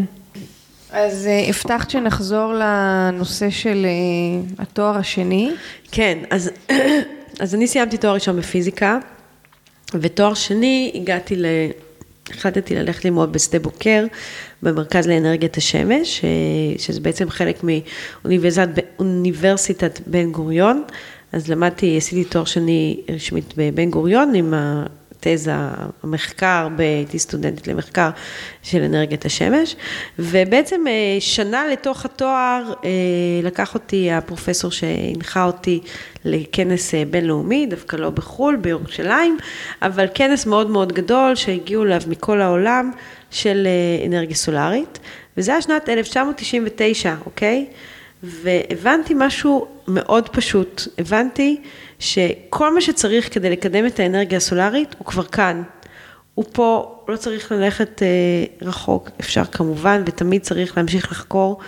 אז 0.92 1.26
אה, 1.26 1.48
הבטחת 1.48 1.90
שנחזור 1.90 2.52
לנושא 2.52 3.50
של 3.50 3.86
אה, 3.86 4.62
התואר 4.62 4.96
השני. 4.96 5.50
כן, 5.92 6.18
אז, 6.30 6.50
אז 7.40 7.54
אני 7.54 7.66
סיימתי 7.66 7.96
תואר 7.96 8.14
ראשון 8.14 8.36
בפיזיקה, 8.36 8.98
ותואר 9.94 10.35
שני 10.35 10.92
הגעתי 10.94 11.37
ל... 11.37 11.46
החלטתי 12.31 12.74
ללכת 12.74 13.05
ללמוד 13.05 13.33
בשדה 13.33 13.59
בוקר, 13.59 14.05
במרכז 14.62 15.07
לאנרגיית 15.07 15.57
השמש, 15.57 16.24
אה, 16.24 16.79
שזה 16.79 17.01
בעצם 17.01 17.31
חלק 17.31 17.64
מאוניברסיטת 18.98 20.01
בן 20.07 20.33
גוריון. 20.33 20.85
אז 21.33 21.48
למדתי, 21.48 21.96
עשיתי 21.96 22.24
תואר 22.24 22.44
שני 22.44 23.01
רשמית 23.09 23.55
בבן 23.57 23.90
גוריון 23.90 24.35
עם 24.35 24.55
תזה, 25.20 25.52
המחקר, 26.02 26.68
הייתי 26.78 27.18
סטודנטית 27.18 27.66
למחקר 27.66 28.11
של 28.62 28.83
אנרגיית 28.83 29.24
השמש, 29.24 29.76
ובעצם 30.18 30.85
אה, 30.87 31.16
שנה 31.20 31.66
לתוך 31.72 32.04
התואר 32.04 32.72
אה, 32.85 32.90
לקח 33.42 33.74
אותי 33.74 34.12
הפרופסור 34.12 34.70
שהנחה 34.70 35.44
אותי 35.44 35.81
לכנס 36.24 36.94
אה, 36.94 37.02
בינלאומי, 37.11 37.66
דווקא 37.66 37.96
לא 37.96 38.11
בחו"ל, 38.11 38.57
בירושלים, 38.57 39.38
אבל 39.83 40.07
כנס 40.14 40.46
מאוד 40.46 40.70
מאוד 40.70 40.92
גדול 40.92 41.35
שהגיעו 41.35 41.85
אליו 41.85 42.00
מכל 42.09 42.40
העולם 42.40 42.90
של 43.31 43.68
אנרגיה 44.07 44.37
סולארית, 44.37 44.98
וזה 45.37 45.52
היה 45.52 45.62
שנת 45.62 45.88
1999, 45.88 47.14
אוקיי? 47.26 47.66
והבנתי 48.22 49.14
משהו 49.16 49.66
מאוד 49.88 50.28
פשוט, 50.28 50.83
הבנתי 50.98 51.61
שכל 51.98 52.74
מה 52.74 52.80
שצריך 52.80 53.34
כדי 53.34 53.50
לקדם 53.50 53.87
את 53.87 54.00
האנרגיה 54.00 54.37
הסולארית 54.37 54.94
הוא 54.98 55.06
כבר 55.06 55.24
כאן. 55.24 55.62
הוא 56.34 56.44
פה, 56.52 56.98
לא 57.08 57.16
צריך 57.16 57.52
ללכת 57.52 58.02
אה, 58.02 58.66
רחוק, 58.68 59.11
אפשר 59.20 59.44
כמובן, 59.44 60.02
ותמיד 60.06 60.42
צריך 60.42 60.76
להמשיך 60.76 61.12
לחקור, 61.12 61.58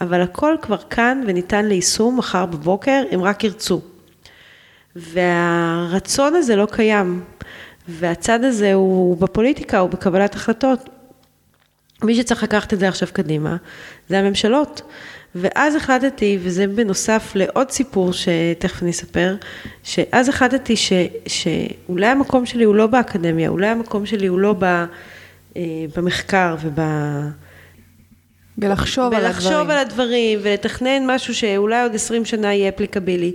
אבל 0.00 0.20
הכל 0.20 0.56
כבר 0.62 0.76
כאן 0.76 1.22
וניתן 1.26 1.66
ליישום 1.66 2.18
מחר 2.18 2.46
בבוקר, 2.46 3.02
אם 3.14 3.22
רק 3.22 3.44
ירצו. 3.44 3.80
והרצון 4.96 6.34
הזה 6.34 6.56
לא 6.56 6.66
קיים, 6.72 7.24
והצד 7.88 8.44
הזה 8.44 8.74
הוא 8.74 9.16
בפוליטיקה, 9.16 9.78
הוא 9.78 9.90
בקבלת 9.90 10.34
החלטות. 10.34 10.88
מי 12.02 12.14
שצריך 12.14 12.42
לקחת 12.42 12.72
את 12.72 12.78
זה 12.78 12.88
עכשיו 12.88 13.08
קדימה, 13.12 13.56
זה 14.08 14.18
הממשלות. 14.18 14.82
ואז 15.34 15.74
החלטתי, 15.74 16.38
וזה 16.42 16.66
בנוסף 16.66 17.32
לעוד 17.34 17.70
סיפור 17.70 18.12
שתכף 18.12 18.82
אני 18.82 18.90
אספר, 18.90 19.36
שאז 19.82 20.28
החלטתי 20.28 20.76
ש, 20.76 20.92
שאולי 21.26 22.06
המקום 22.06 22.46
שלי 22.46 22.64
הוא 22.64 22.74
לא 22.74 22.86
באקדמיה, 22.86 23.48
אולי 23.48 23.66
המקום 23.66 24.06
שלי 24.06 24.26
הוא 24.26 24.38
לא 24.38 24.54
ב, 24.58 24.64
אה, 24.64 25.62
במחקר 25.96 26.56
וב... 26.60 26.80
ולחשוב 28.58 29.14
על 29.14 29.24
הדברים. 29.24 29.52
ולחשוב 29.52 29.70
על 29.70 29.78
הדברים, 29.78 30.38
ולתכנן 30.42 31.06
משהו 31.06 31.34
שאולי 31.34 31.82
עוד 31.82 31.94
עשרים 31.94 32.24
שנה 32.24 32.54
יהיה 32.54 32.68
אפליקבילי. 32.68 33.32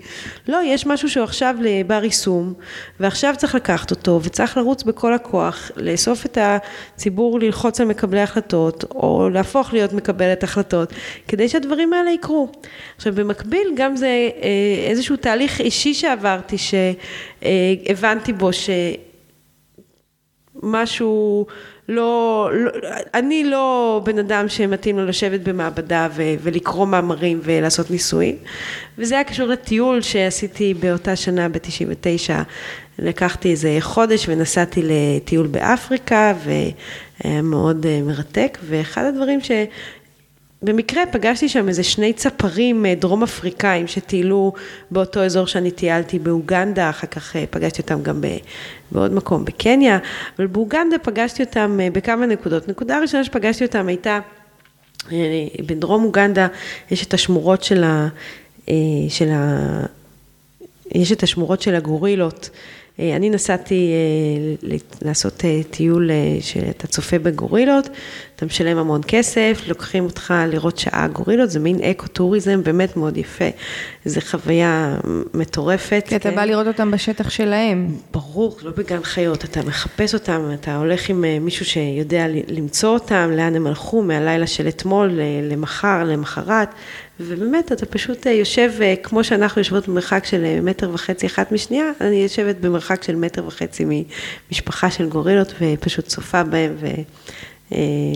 לא, 0.48 0.60
יש 0.66 0.86
משהו 0.86 1.10
שהוא 1.10 1.24
עכשיו 1.24 1.56
בר 1.88 2.04
יישום, 2.04 2.54
ועכשיו 3.00 3.34
צריך 3.38 3.56
לקחת 3.56 3.92
אותו, 3.92 4.20
וצריך 4.24 4.58
לרוץ 4.58 4.84
בכל 4.84 5.14
הכוח, 5.14 5.72
לאסוף 5.76 6.26
את 6.26 6.38
הציבור 6.42 7.40
ללחוץ 7.40 7.82
על 7.82 7.88
מקבלי 7.88 8.22
החלטות, 8.22 8.84
או 8.92 9.30
להפוך 9.34 9.74
להיות 9.74 9.94
מקבלת 9.94 10.44
החלטות, 10.44 10.94
כדי 11.28 11.50
שהדברים 11.50 11.94
האלה 11.94 12.12
יקרו. 12.12 12.52
עכשיו, 12.96 13.14
במקביל, 13.16 13.68
גם 13.76 13.96
זה 13.96 14.08
אה, 14.08 14.90
איזשהו 14.90 15.16
תהליך 15.16 15.62
אישי 15.62 15.94
שעברתי, 15.94 16.56
שהבנתי 16.58 18.34
בו 18.34 18.50
שמשהו... 20.62 21.46
לא, 21.90 22.50
לא, 22.54 22.72
אני 23.14 23.44
לא 23.44 24.02
בן 24.04 24.20
אדם 24.20 24.50
שמתאים 24.50 25.00
לו 25.00 25.06
לשבת 25.06 25.40
במעבדה 25.40 26.08
ו, 26.12 26.24
ולקרוא 26.42 26.86
מאמרים 26.88 27.40
ולעשות 27.44 27.92
ניסויים, 27.92 28.36
וזה 28.98 29.16
היה 29.16 29.24
קשור 29.24 29.48
לטיול 29.48 30.02
שעשיתי 30.02 30.74
באותה 30.74 31.16
שנה 31.16 31.50
ב-99, 31.50 32.32
לקחתי 33.00 33.52
איזה 33.52 33.78
חודש 33.80 34.30
ונסעתי 34.30 34.82
לטיול 34.84 35.48
באפריקה, 35.48 36.34
והיה 36.44 37.42
מאוד 37.42 37.86
אה, 37.86 38.02
מרתק, 38.04 38.58
ואחד 38.64 39.06
הדברים 39.06 39.42
ש... 39.42 39.52
במקרה 40.62 41.06
פגשתי 41.12 41.50
שם 41.50 41.68
איזה 41.68 41.84
שני 41.84 42.14
צפרים 42.14 42.86
אה, 42.86 42.96
דרום 42.96 43.24
אפריקאים 43.24 43.88
שטיילו 43.88 44.54
באותו 44.92 45.24
אזור 45.24 45.48
שאני 45.48 45.72
טיילתי 45.72 46.20
באוגנדה, 46.20 46.90
אחר 46.90 47.08
כך 47.08 47.36
אה, 47.36 47.46
פגשתי 47.50 47.82
אותם 47.82 48.04
גם 48.04 48.22
בעוד 48.92 49.14
מקום, 49.14 49.46
בקניה, 49.46 50.00
אבל 50.38 50.48
באוגנדה 50.48 50.98
פגשתי 50.98 51.44
אותם 51.44 51.80
אה, 51.82 51.88
בכמה 51.94 52.26
נקודות. 52.26 52.68
נקודה 52.68 53.00
ראשונה 53.00 53.24
שפגשתי 53.24 53.66
אותם 53.66 53.88
הייתה, 53.88 54.20
בדרום 55.66 56.04
אוגנדה 56.04 56.48
יש 56.92 57.06
את 57.06 57.14
השמורות 57.14 57.64
של 57.64 57.84
ה... 57.84 58.08
של 59.10 59.30
ה... 59.30 59.86
יש 60.92 61.12
את 61.12 61.24
השמורות 61.24 61.62
של 61.62 61.76
הגורילות. 61.76 62.50
אה, 63.00 63.16
אני 63.16 63.30
נסעתי 63.30 63.92
אה, 63.94 64.76
לעשות 65.02 65.46
אה, 65.46 65.62
טיול 65.70 66.10
שאתה 66.42 66.88
צופה 66.88 67.20
בגורילות, 67.20 67.90
אתה 68.36 68.46
משלם 68.46 68.78
המון 68.78 69.02
כסף, 69.08 69.62
לוקחים 69.68 70.04
אותך 70.04 70.34
לראות 70.48 70.78
שעה 70.78 71.08
גורילות, 71.08 71.50
זה 71.50 71.60
מין 71.60 71.80
אקו-טוריזם 71.80 72.64
באמת 72.64 72.98
מאוד 72.98 73.18
יפה, 73.18 73.46
זו 74.06 74.22
חוויה 74.22 74.98
מטורפת. 75.34 76.04
כי 76.08 76.16
אתה 76.16 76.30
כן. 76.30 76.36
בא 76.36 76.46
לראות 76.46 76.68
אותם 76.68 76.92
בשטח 76.92 77.30
שלהם. 77.30 77.88
ברור, 78.12 78.58
לא 78.64 78.72
בגן 78.78 79.04
חיות, 79.04 79.46
אתה 79.46 79.62
מחפש 79.62 80.14
אותם, 80.14 80.52
אתה 80.54 80.76
הולך 80.76 81.10
עם 81.10 81.26
מישהו 81.42 81.66
שיודע 81.66 82.26
למצוא 82.48 82.90
אותם, 82.90 83.32
לאן 83.34 83.56
הם 83.56 83.68
הלכו, 83.68 84.02
מהלילה 84.02 84.48
של 84.48 84.68
אתמול 84.68 85.20
למחר, 85.52 86.04
למחרת. 86.04 86.70
ובאמת, 87.20 87.72
אתה 87.72 87.86
פשוט 87.86 88.28
אה, 88.28 88.32
יושב, 88.32 88.72
אה, 88.82 88.94
כמו 89.04 89.24
שאנחנו 89.24 89.62
יושבות 89.62 89.88
במרחק 89.88 90.26
של 90.26 90.46
אה, 90.46 90.62
מטר 90.62 90.90
וחצי 90.94 91.28
אחת 91.28 91.52
משנייה, 91.52 91.86
אני 92.02 92.16
יושבת 92.16 92.56
במרחק 92.56 93.04
של 93.04 93.16
מטר 93.16 93.48
וחצי 93.48 93.86
ממשפחה 94.52 94.92
של 94.92 95.10
גורילות, 95.10 95.54
ופשוט 95.62 96.06
צופה 96.06 96.44
בהם, 96.44 96.76
ו... 96.80 96.88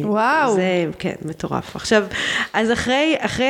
וואו. 0.03 0.53
זה, 0.53 0.85
כן, 0.99 1.13
מטורף. 1.25 1.75
עכשיו, 1.75 2.05
אז 2.53 2.71
אחרי, 2.71 3.15
אחרי, 3.19 3.47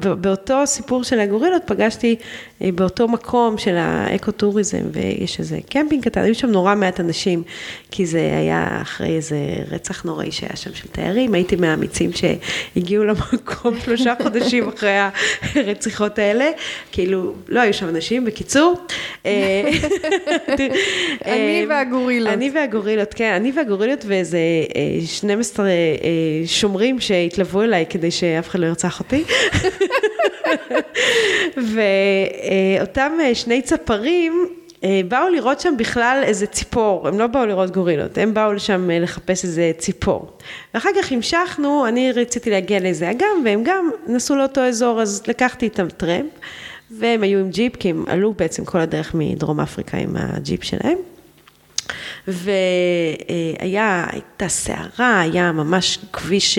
באותו 0.00 0.66
סיפור 0.66 1.04
של 1.04 1.20
הגורילות, 1.20 1.62
פגשתי 1.66 2.16
באותו 2.60 3.08
מקום 3.08 3.58
של 3.58 3.76
האקו-טוריזם, 3.76 4.82
ויש 4.92 5.38
איזה 5.38 5.58
קמפינג 5.70 6.04
קטן, 6.04 6.22
היו 6.22 6.34
שם 6.34 6.50
נורא 6.50 6.74
מעט 6.74 7.00
אנשים, 7.00 7.42
כי 7.90 8.06
זה 8.06 8.18
היה 8.18 8.78
אחרי 8.82 9.16
איזה 9.16 9.36
רצח 9.70 10.02
נוראי 10.04 10.32
שהיה 10.32 10.56
שם 10.56 10.74
של 10.74 10.88
תיירים, 10.88 11.34
הייתי 11.34 11.56
מהאמיצים 11.56 12.10
שהגיעו 12.12 13.04
למקום 13.04 13.74
שלושה 13.84 14.14
חודשים 14.22 14.68
אחרי 14.68 14.96
הרציחות 15.54 16.18
האלה, 16.18 16.50
כאילו, 16.92 17.34
לא 17.48 17.60
היו 17.60 17.74
שם 17.74 17.88
אנשים, 17.88 18.24
בקיצור. 18.24 18.74
אה, 19.26 19.70
אני 21.24 21.66
והגורילות. 21.68 22.32
אני 22.32 22.50
והגורילות, 22.54 23.14
כן, 23.14 23.32
אני 23.32 23.52
והגורילות 23.56 24.04
ואיזה 24.04 24.38
אה, 24.76 25.06
שני... 25.06 25.29
12 25.30 25.66
שומרים 26.46 27.00
שהתלוו 27.00 27.62
אליי 27.62 27.86
כדי 27.90 28.10
שאף 28.10 28.48
אחד 28.48 28.58
לא 28.58 28.66
ירצח 28.66 29.00
אותי. 29.00 29.24
ואותם 32.76 33.12
שני 33.34 33.62
צפרים 33.62 34.46
באו 35.08 35.28
לראות 35.28 35.60
שם 35.60 35.74
בכלל 35.78 36.22
איזה 36.24 36.46
ציפור, 36.46 37.08
הם 37.08 37.18
לא 37.18 37.26
באו 37.26 37.46
לראות 37.46 37.70
גורילות, 37.70 38.18
הם 38.18 38.34
באו 38.34 38.52
לשם 38.52 38.90
לחפש 38.90 39.44
איזה 39.44 39.72
ציפור. 39.78 40.30
ואחר 40.74 40.88
כך 41.02 41.12
המשכנו, 41.12 41.86
אני 41.88 42.12
רציתי 42.12 42.50
להגיע 42.50 42.80
לאיזה 42.80 43.10
אגם, 43.10 43.42
והם 43.44 43.62
גם 43.64 43.90
נסעו 44.06 44.36
לאותו 44.36 44.60
אזור, 44.60 45.02
אז 45.02 45.22
לקחתי 45.28 45.64
איתם 45.66 45.88
טרמפ, 45.88 46.30
והם 46.90 47.22
היו 47.22 47.38
עם 47.38 47.50
ג'יפ, 47.50 47.76
כי 47.76 47.90
הם 47.90 48.04
עלו 48.08 48.32
בעצם 48.32 48.64
כל 48.64 48.78
הדרך 48.80 49.14
מדרום 49.14 49.60
אפריקה 49.60 49.96
עם 49.96 50.16
הג'יפ 50.16 50.64
שלהם. 50.64 50.98
והיה, 52.28 54.06
הייתה 54.12 54.48
סערה, 54.48 55.20
היה 55.20 55.52
ממש 55.52 55.98
כביש 56.12 56.58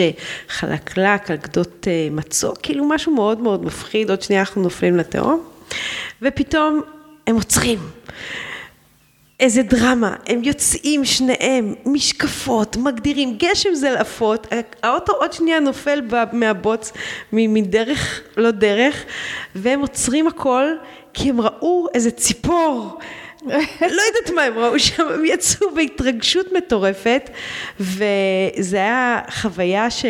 חלקלק 0.49 1.31
על 1.31 1.37
גדות 1.37 1.87
מצוק, 2.11 2.57
כאילו 2.63 2.85
משהו 2.85 3.15
מאוד 3.15 3.39
מאוד 3.39 3.65
מפחיד, 3.65 4.09
עוד 4.09 4.21
שנייה 4.21 4.41
אנחנו 4.41 4.61
נופלים 4.61 4.97
לתהום, 4.97 5.43
ופתאום 6.21 6.81
הם 7.27 7.35
עוצרים. 7.35 7.79
איזה 9.39 9.63
דרמה, 9.63 10.15
הם 10.27 10.43
יוצאים 10.43 11.05
שניהם, 11.05 11.75
משקפות, 11.85 12.77
מגדירים, 12.77 13.37
גשם 13.37 13.75
זלעפות, 13.75 14.47
האוטו 14.83 15.13
עוד 15.13 15.33
שנייה 15.33 15.59
נופל 15.59 16.01
מהבוץ 16.31 16.91
מדרך 17.33 18.21
לא 18.37 18.51
דרך, 18.51 19.03
והם 19.55 19.79
עוצרים 19.79 20.27
הכל 20.27 20.65
כי 21.13 21.29
הם 21.29 21.41
ראו 21.41 21.87
איזה 21.93 22.11
ציפור. 22.11 22.99
לא 23.81 24.01
יודעת 24.07 24.31
מה 24.35 24.43
הם 24.43 24.57
ראו 24.57 24.79
שם, 24.79 25.07
הם 25.13 25.25
יצאו 25.25 25.75
בהתרגשות 25.75 26.45
מטורפת, 26.57 27.29
וזה 27.79 28.77
היה 28.77 29.19
חוויה 29.29 29.89
ש... 29.89 30.05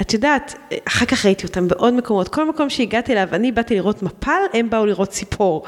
את 0.00 0.12
יודעת, 0.12 0.54
אחר 0.88 1.06
כך 1.06 1.24
ראיתי 1.24 1.46
אותם 1.46 1.68
בעוד 1.68 1.94
מקומות, 1.94 2.28
כל 2.28 2.48
מקום 2.48 2.70
שהגעתי 2.70 3.12
אליו, 3.12 3.28
אני 3.32 3.52
באתי 3.52 3.74
לראות 3.74 4.02
מפל, 4.02 4.40
הם 4.52 4.70
באו 4.70 4.86
לראות 4.86 5.08
ציפור. 5.08 5.64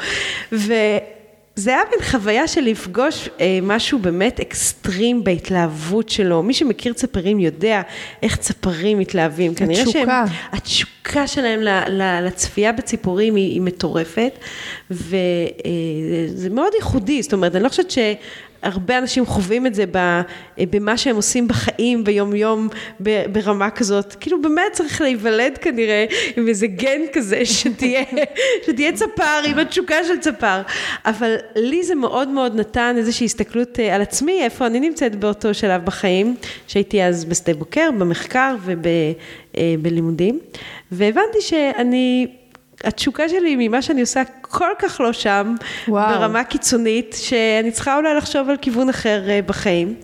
וזה 1.56 1.70
היה 1.70 1.82
מין 1.90 2.08
חוויה 2.10 2.48
של 2.48 2.60
לפגוש 2.60 3.28
אה, 3.40 3.58
משהו 3.62 3.98
באמת 3.98 4.40
אקסטרים 4.40 5.24
בהתלהבות 5.24 6.08
שלו. 6.08 6.42
מי 6.42 6.54
שמכיר 6.54 6.92
צפרים 6.92 7.40
יודע 7.40 7.82
איך 8.22 8.36
צפרים 8.36 8.98
מתלהבים. 8.98 9.52
התשוקה. 9.52 9.92
שהם, 9.92 10.08
התשוקה 10.52 11.26
שלהם 11.26 11.60
ל, 11.60 11.68
ל, 11.88 12.26
לצפייה 12.26 12.72
בציפורים 12.72 13.34
היא, 13.34 13.52
היא 13.52 13.60
מטורפת, 13.60 14.38
וזה 14.90 15.16
אה, 16.44 16.50
מאוד 16.50 16.72
ייחודי, 16.74 17.22
זאת 17.22 17.32
אומרת, 17.32 17.56
אני 17.56 17.64
לא 17.64 17.68
חושבת 17.68 17.90
ש... 17.90 17.98
הרבה 18.66 18.98
אנשים 18.98 19.26
חווים 19.26 19.66
את 19.66 19.74
זה 19.74 19.84
במה 20.58 20.96
שהם 20.96 21.16
עושים 21.16 21.48
בחיים 21.48 22.04
ביום 22.04 22.34
יום 22.34 22.68
ברמה 23.32 23.70
כזאת, 23.70 24.14
כאילו 24.20 24.42
באמת 24.42 24.72
צריך 24.72 25.00
להיוולד 25.00 25.58
כנראה 25.58 26.06
עם 26.36 26.48
איזה 26.48 26.66
גן 26.66 27.00
כזה 27.12 27.46
שתהיה, 27.56 28.04
שתהיה 28.66 28.92
צפר 28.92 29.42
עם 29.46 29.58
התשוקה 29.58 30.04
של 30.04 30.18
צפר, 30.18 30.62
אבל 31.06 31.36
לי 31.56 31.82
זה 31.82 31.94
מאוד 31.94 32.28
מאוד 32.28 32.54
נתן 32.54 32.94
איזושהי 32.98 33.24
הסתכלות 33.24 33.80
אה, 33.80 33.94
על 33.94 34.02
עצמי, 34.02 34.42
איפה 34.42 34.66
אני 34.66 34.80
נמצאת 34.80 35.16
באותו 35.16 35.54
שלב 35.54 35.84
בחיים, 35.84 36.36
שהייתי 36.66 37.02
אז 37.02 37.24
בשדה 37.24 37.54
בוקר, 37.54 37.90
במחקר 37.98 38.56
ובלימודים, 39.54 40.34
אה, 40.34 40.58
והבנתי 40.92 41.40
שאני 41.40 42.26
התשוקה 42.86 43.28
שלי 43.28 43.56
ממה 43.58 43.82
שאני 43.82 44.00
עושה 44.00 44.22
כל 44.40 44.70
כך 44.78 45.00
לא 45.00 45.12
שם, 45.12 45.54
וואו. 45.88 46.18
ברמה 46.18 46.44
קיצונית, 46.44 47.16
שאני 47.18 47.70
צריכה 47.70 47.96
אולי 47.96 48.14
לחשוב 48.14 48.50
על 48.50 48.56
כיוון 48.56 48.88
אחר 48.88 49.22
אה, 49.28 49.40
בחיים. 49.46 49.94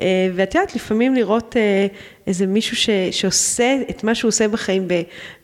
אה, 0.00 0.06
ואת 0.34 0.54
יודעת, 0.54 0.74
לפעמים 0.74 1.14
לראות 1.14 1.56
אה, 1.56 1.86
איזה 2.26 2.46
מישהו 2.46 2.76
ש, 2.76 2.90
שעושה 3.10 3.76
את 3.90 4.04
מה 4.04 4.14
שהוא 4.14 4.28
עושה 4.28 4.48
בחיים 4.48 4.88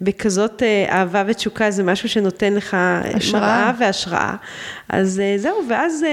בכזאת 0.00 0.62
אהבה 0.88 1.24
ותשוקה, 1.26 1.70
זה 1.70 1.82
משהו 1.82 2.08
שנותן 2.08 2.54
לך 2.54 2.76
השראה 3.16 3.40
מראה 3.42 3.72
והשראה. 3.78 4.34
אז 4.88 5.22
זהו, 5.36 5.56
ואז 5.68 6.04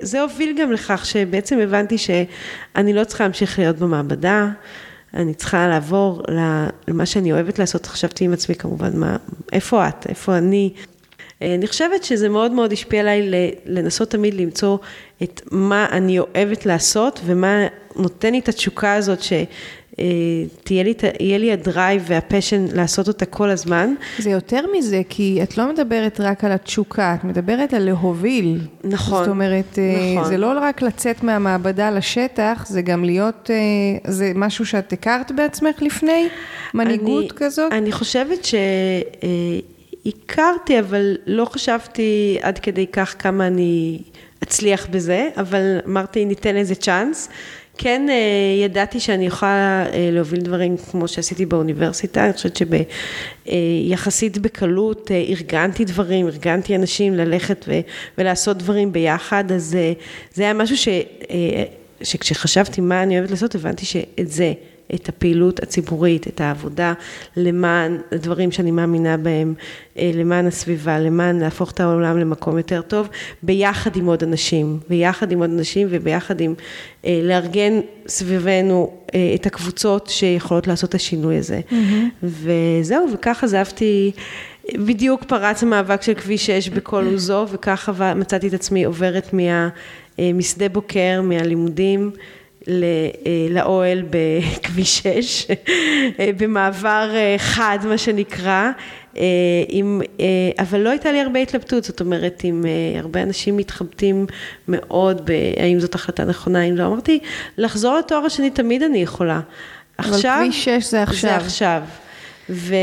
זה 0.00 0.20
הוביל 0.20 0.56
גם 0.60 0.72
לכך 0.72 1.06
שבעצם 1.06 1.58
הבנתי 1.58 1.98
שאני 1.98 2.92
לא 2.92 3.04
צריכה 3.04 3.24
להמשיך 3.24 3.58
להיות 3.58 3.76
במעבדה. 3.76 4.48
אני 5.14 5.34
צריכה 5.34 5.68
לעבור 5.68 6.22
למה 6.88 7.06
שאני 7.06 7.32
אוהבת 7.32 7.58
לעשות, 7.58 7.86
חשבתי 7.86 8.24
עם 8.24 8.32
עצמי 8.32 8.54
כמובן, 8.54 8.90
מה, 8.94 9.16
איפה 9.52 9.88
את, 9.88 10.06
איפה 10.08 10.38
אני. 10.38 10.72
אה, 11.42 11.54
אני 11.54 11.66
חושבת 11.66 12.04
שזה 12.04 12.28
מאוד 12.28 12.52
מאוד 12.52 12.72
השפיע 12.72 13.00
עליי 13.00 13.30
לנסות 13.66 14.10
תמיד 14.10 14.34
למצוא 14.34 14.78
את 15.22 15.42
מה 15.50 15.86
אני 15.90 16.18
אוהבת 16.18 16.66
לעשות 16.66 17.20
ומה 17.24 17.66
נותן 17.96 18.32
לי 18.32 18.38
את 18.38 18.48
התשוקה 18.48 18.94
הזאת 18.94 19.22
ש... 19.22 19.32
אה, 19.98 20.04
תהיה 20.64 20.82
לי, 20.82 20.94
יהיה 21.20 21.38
לי 21.38 21.52
הדרייב 21.52 22.02
והפשן 22.06 22.66
לעשות 22.72 23.08
אותה 23.08 23.26
כל 23.26 23.50
הזמן. 23.50 23.94
זה 24.18 24.30
יותר 24.30 24.64
מזה, 24.76 25.02
כי 25.08 25.40
את 25.42 25.58
לא 25.58 25.72
מדברת 25.72 26.20
רק 26.20 26.44
על 26.44 26.52
התשוקה, 26.52 27.14
את 27.14 27.24
מדברת 27.24 27.74
על 27.74 27.82
להוביל. 27.82 28.60
נכון. 28.84 29.18
זאת 29.18 29.28
אומרת, 29.28 29.78
אה, 29.78 30.14
נכון. 30.16 30.28
זה 30.28 30.36
לא 30.36 30.58
רק 30.60 30.82
לצאת 30.82 31.22
מהמעבדה 31.22 31.90
לשטח, 31.90 32.66
זה 32.68 32.82
גם 32.82 33.04
להיות, 33.04 33.50
אה, 33.50 33.56
זה 34.12 34.32
משהו 34.34 34.66
שאת 34.66 34.92
הכרת 34.92 35.32
בעצמך 35.32 35.82
לפני? 35.82 36.28
מנהיגות 36.74 37.24
אני, 37.24 37.30
כזאת? 37.36 37.72
אני 37.72 37.92
חושבת 37.92 38.46
שהכרתי, 40.04 40.80
אבל 40.80 41.16
לא 41.26 41.44
חשבתי 41.44 42.38
עד 42.42 42.58
כדי 42.58 42.86
כך 42.86 43.14
כמה 43.18 43.46
אני 43.46 43.98
אצליח 44.42 44.86
בזה, 44.90 45.28
אבל 45.36 45.78
אמרתי, 45.86 46.24
ניתן 46.24 46.56
איזה 46.56 46.74
צ'אנס. 46.74 47.28
כן 47.78 48.06
אה, 48.10 48.64
ידעתי 48.64 49.00
שאני 49.00 49.26
יכולה 49.26 49.86
אה, 49.92 50.08
להוביל 50.12 50.40
דברים 50.40 50.76
כמו 50.90 51.08
שעשיתי 51.08 51.46
באוניברסיטה, 51.46 52.24
אני 52.24 52.32
חושבת 52.32 52.58
שיחסית 53.46 54.36
אה, 54.36 54.42
בקלות 54.42 55.10
ארגנתי 55.10 55.84
דברים, 55.84 56.26
ארגנתי 56.26 56.76
אנשים 56.76 57.14
ללכת 57.14 57.64
ולעשות 58.18 58.58
דברים 58.58 58.92
ביחד, 58.92 59.52
אז 59.52 59.76
זה 60.34 60.42
היה 60.42 60.54
משהו 60.54 60.76
ש, 60.76 60.88
שכשחשבתי 62.02 62.80
מה 62.80 63.02
אני 63.02 63.18
אוהבת 63.18 63.30
לעשות, 63.30 63.54
הבנתי 63.54 63.86
שאת 63.86 64.30
זה 64.30 64.52
את 64.94 65.08
הפעילות 65.08 65.62
הציבורית, 65.62 66.28
את 66.28 66.40
העבודה 66.40 66.92
למען 67.36 67.98
הדברים 68.12 68.52
שאני 68.52 68.70
מאמינה 68.70 69.16
בהם, 69.16 69.54
אה, 69.98 70.10
למען 70.14 70.46
הסביבה, 70.46 70.98
למען 70.98 71.38
להפוך 71.38 71.70
את 71.70 71.80
העולם 71.80 72.18
למקום 72.18 72.56
יותר 72.56 72.82
טוב, 72.82 73.08
ביחד 73.42 73.96
עם 73.96 74.06
עוד 74.06 74.22
אנשים, 74.22 74.78
ביחד 74.88 75.32
עם 75.32 75.38
עוד 75.38 75.50
אנשים 75.50 75.88
וביחד 75.90 76.40
עם 76.40 76.54
אה, 77.04 77.20
לארגן 77.22 77.80
סביבנו 78.06 78.92
אה, 79.14 79.32
את 79.34 79.46
הקבוצות 79.46 80.06
שיכולות 80.06 80.66
לעשות 80.66 80.90
את 80.90 80.94
השינוי 80.94 81.36
הזה. 81.36 81.60
Mm-hmm. 81.70 82.24
וזהו, 82.24 83.06
וככה 83.14 83.46
עזבתי. 83.46 84.12
בדיוק 84.74 85.24
פרץ 85.24 85.62
המאבק 85.62 86.02
של 86.02 86.14
כביש 86.14 86.46
6 86.46 86.68
בכל 86.68 87.06
עוזו, 87.06 87.46
וככה 87.52 88.14
מצאתי 88.14 88.48
את 88.48 88.54
עצמי 88.54 88.84
עוברת 88.84 89.32
מה, 89.32 89.68
משדה 90.18 90.68
בוקר, 90.68 91.20
מהלימודים. 91.22 92.10
אה, 92.68 93.46
לאוהל 93.50 94.02
בכביש 94.10 94.98
6, 94.98 95.46
אה, 96.20 96.30
במעבר 96.36 97.10
אה, 97.14 97.34
חד 97.38 97.78
מה 97.84 97.98
שנקרא, 97.98 98.70
עם, 99.68 100.00
אבל 100.58 100.80
לא 100.80 100.90
הייתה 100.90 101.12
לי 101.12 101.20
הרבה 101.20 101.40
התלבטות, 101.40 101.84
זאת 101.84 102.00
אומרת, 102.00 102.42
אם 102.44 102.64
הרבה 102.98 103.22
אנשים 103.22 103.56
מתחבטים 103.56 104.26
מאוד 104.68 105.26
בהאם 105.26 105.80
זאת 105.80 105.94
החלטה 105.94 106.24
נכונה, 106.24 106.62
אם 106.62 106.76
לא, 106.76 106.86
אמרתי, 106.86 107.18
לחזור 107.58 107.98
לתואר 107.98 108.24
השני 108.24 108.50
תמיד 108.50 108.82
אני 108.82 108.98
יכולה. 108.98 109.40
עכשיו, 109.98 110.34
אבל 110.36 110.44
כביש 110.44 110.64
6 110.64 110.90
זה 110.90 111.02
עכשיו. 111.02 111.30
זה 111.30 111.36
עכשיו. 111.36 111.82
ו, 112.50 112.74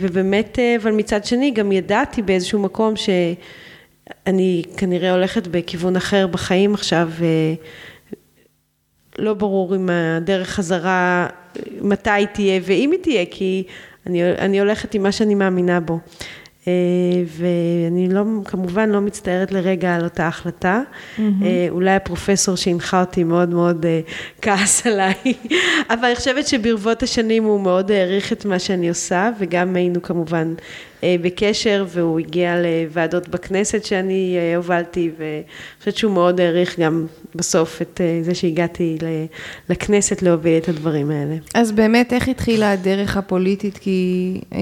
ובאמת, 0.00 0.58
אבל 0.82 0.92
מצד 0.92 1.24
שני, 1.24 1.50
גם 1.50 1.72
ידעתי 1.72 2.22
באיזשהו 2.22 2.58
מקום 2.58 2.94
שאני 2.96 4.62
כנראה 4.76 5.12
הולכת 5.12 5.46
בכיוון 5.46 5.96
אחר 5.96 6.26
בחיים 6.26 6.74
עכשיו. 6.74 7.10
לא 9.18 9.34
ברור 9.34 9.76
אם 9.76 9.90
הדרך 9.92 10.48
חזרה, 10.48 11.26
מתי 11.80 12.10
היא 12.10 12.26
תהיה 12.26 12.60
ואם 12.64 12.90
היא 12.92 13.00
תהיה, 13.02 13.24
כי 13.30 13.64
אני, 14.06 14.32
אני 14.32 14.60
הולכת 14.60 14.94
עם 14.94 15.02
מה 15.02 15.12
שאני 15.12 15.34
מאמינה 15.34 15.80
בו. 15.80 15.98
אה, 16.68 16.72
ואני 17.26 18.08
לא, 18.08 18.22
כמובן 18.44 18.90
לא 18.90 19.00
מצטערת 19.00 19.52
לרגע 19.52 19.94
על 19.94 20.04
אותה 20.04 20.26
החלטה. 20.26 20.80
Mm-hmm. 21.16 21.20
אולי 21.70 21.90
הפרופסור 21.90 22.56
שהנחה 22.56 23.00
אותי 23.00 23.24
מאוד 23.24 23.48
מאוד 23.48 23.86
אה, 23.86 24.00
כעס 24.42 24.82
עליי, 24.86 25.14
אבל 25.90 26.04
אני 26.04 26.16
חושבת 26.16 26.46
שברבות 26.46 27.02
השנים 27.02 27.44
הוא 27.44 27.60
מאוד 27.60 27.90
העריך 27.90 28.32
את 28.32 28.44
מה 28.44 28.58
שאני 28.58 28.88
עושה, 28.88 29.30
וגם 29.38 29.76
היינו 29.76 30.02
כמובן 30.02 30.54
בקשר, 31.02 31.84
והוא 31.88 32.18
הגיע 32.18 32.54
לוועדות 32.62 33.28
בכנסת 33.28 33.84
שאני 33.84 34.36
אה, 34.38 34.56
הובלתי, 34.56 35.10
ואני 35.18 35.42
חושבת 35.78 35.96
שהוא 35.96 36.12
מאוד 36.12 36.40
העריך 36.40 36.78
גם 36.80 37.06
בסוף 37.34 37.82
את 37.82 38.00
אה, 38.00 38.20
זה 38.22 38.34
שהגעתי 38.34 38.98
לכנסת 39.68 40.22
להוביל 40.22 40.58
את 40.58 40.68
הדברים 40.68 41.10
האלה. 41.10 41.34
אז 41.54 41.72
באמת, 41.72 42.12
איך 42.12 42.28
התחילה 42.28 42.72
הדרך 42.72 43.16
הפוליטית? 43.16 43.78
כי 43.78 44.40
אה, 44.52 44.58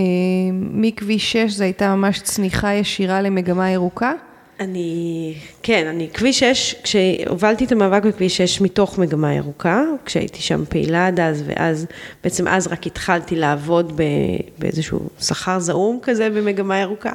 מכביש 0.52 1.32
6 1.32 1.50
זו 1.50 1.64
הייתה 1.64 1.94
ממש 1.94 2.20
צניחה 2.20 2.74
ישירה 2.74 3.22
למגמה 3.22 3.70
ירוקה? 3.70 4.12
אני, 4.60 5.34
כן, 5.62 5.86
אני, 5.86 6.08
כביש 6.14 6.40
6, 6.40 6.74
כשהובלתי 6.82 7.64
את 7.64 7.72
המאבק 7.72 8.04
בכביש 8.04 8.36
6 8.36 8.60
מתוך 8.60 8.98
מגמה 8.98 9.34
ירוקה, 9.34 9.82
כשהייתי 10.04 10.42
שם 10.42 10.64
פעילה 10.68 11.06
עד 11.06 11.20
אז, 11.20 11.42
ואז, 11.46 11.86
בעצם 12.24 12.48
אז 12.48 12.66
רק 12.66 12.86
התחלתי 12.86 13.36
לעבוד 13.36 14.00
באיזשהו 14.58 15.00
שכר 15.20 15.58
זעום 15.58 15.98
כזה 16.02 16.30
במגמה 16.30 16.78
ירוקה. 16.78 17.12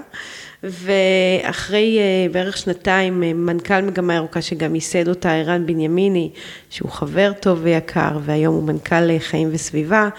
ואחרי 0.64 2.00
uh, 2.00 2.34
בערך 2.34 2.58
שנתיים, 2.58 3.24
uh, 3.24 3.26
מנכ"ל 3.34 3.82
מגמה 3.82 4.16
ירוקה 4.16 4.42
שגם 4.42 4.76
ייסד 4.76 5.08
אותה, 5.08 5.34
ערן 5.34 5.66
בנימיני, 5.66 6.32
שהוא 6.70 6.90
חבר 6.90 7.32
טוב 7.40 7.60
ויקר, 7.64 8.20
והיום 8.22 8.56
הוא 8.56 8.64
מנכ"ל 8.64 9.20
חיים 9.20 9.50
וסביבה, 9.52 10.10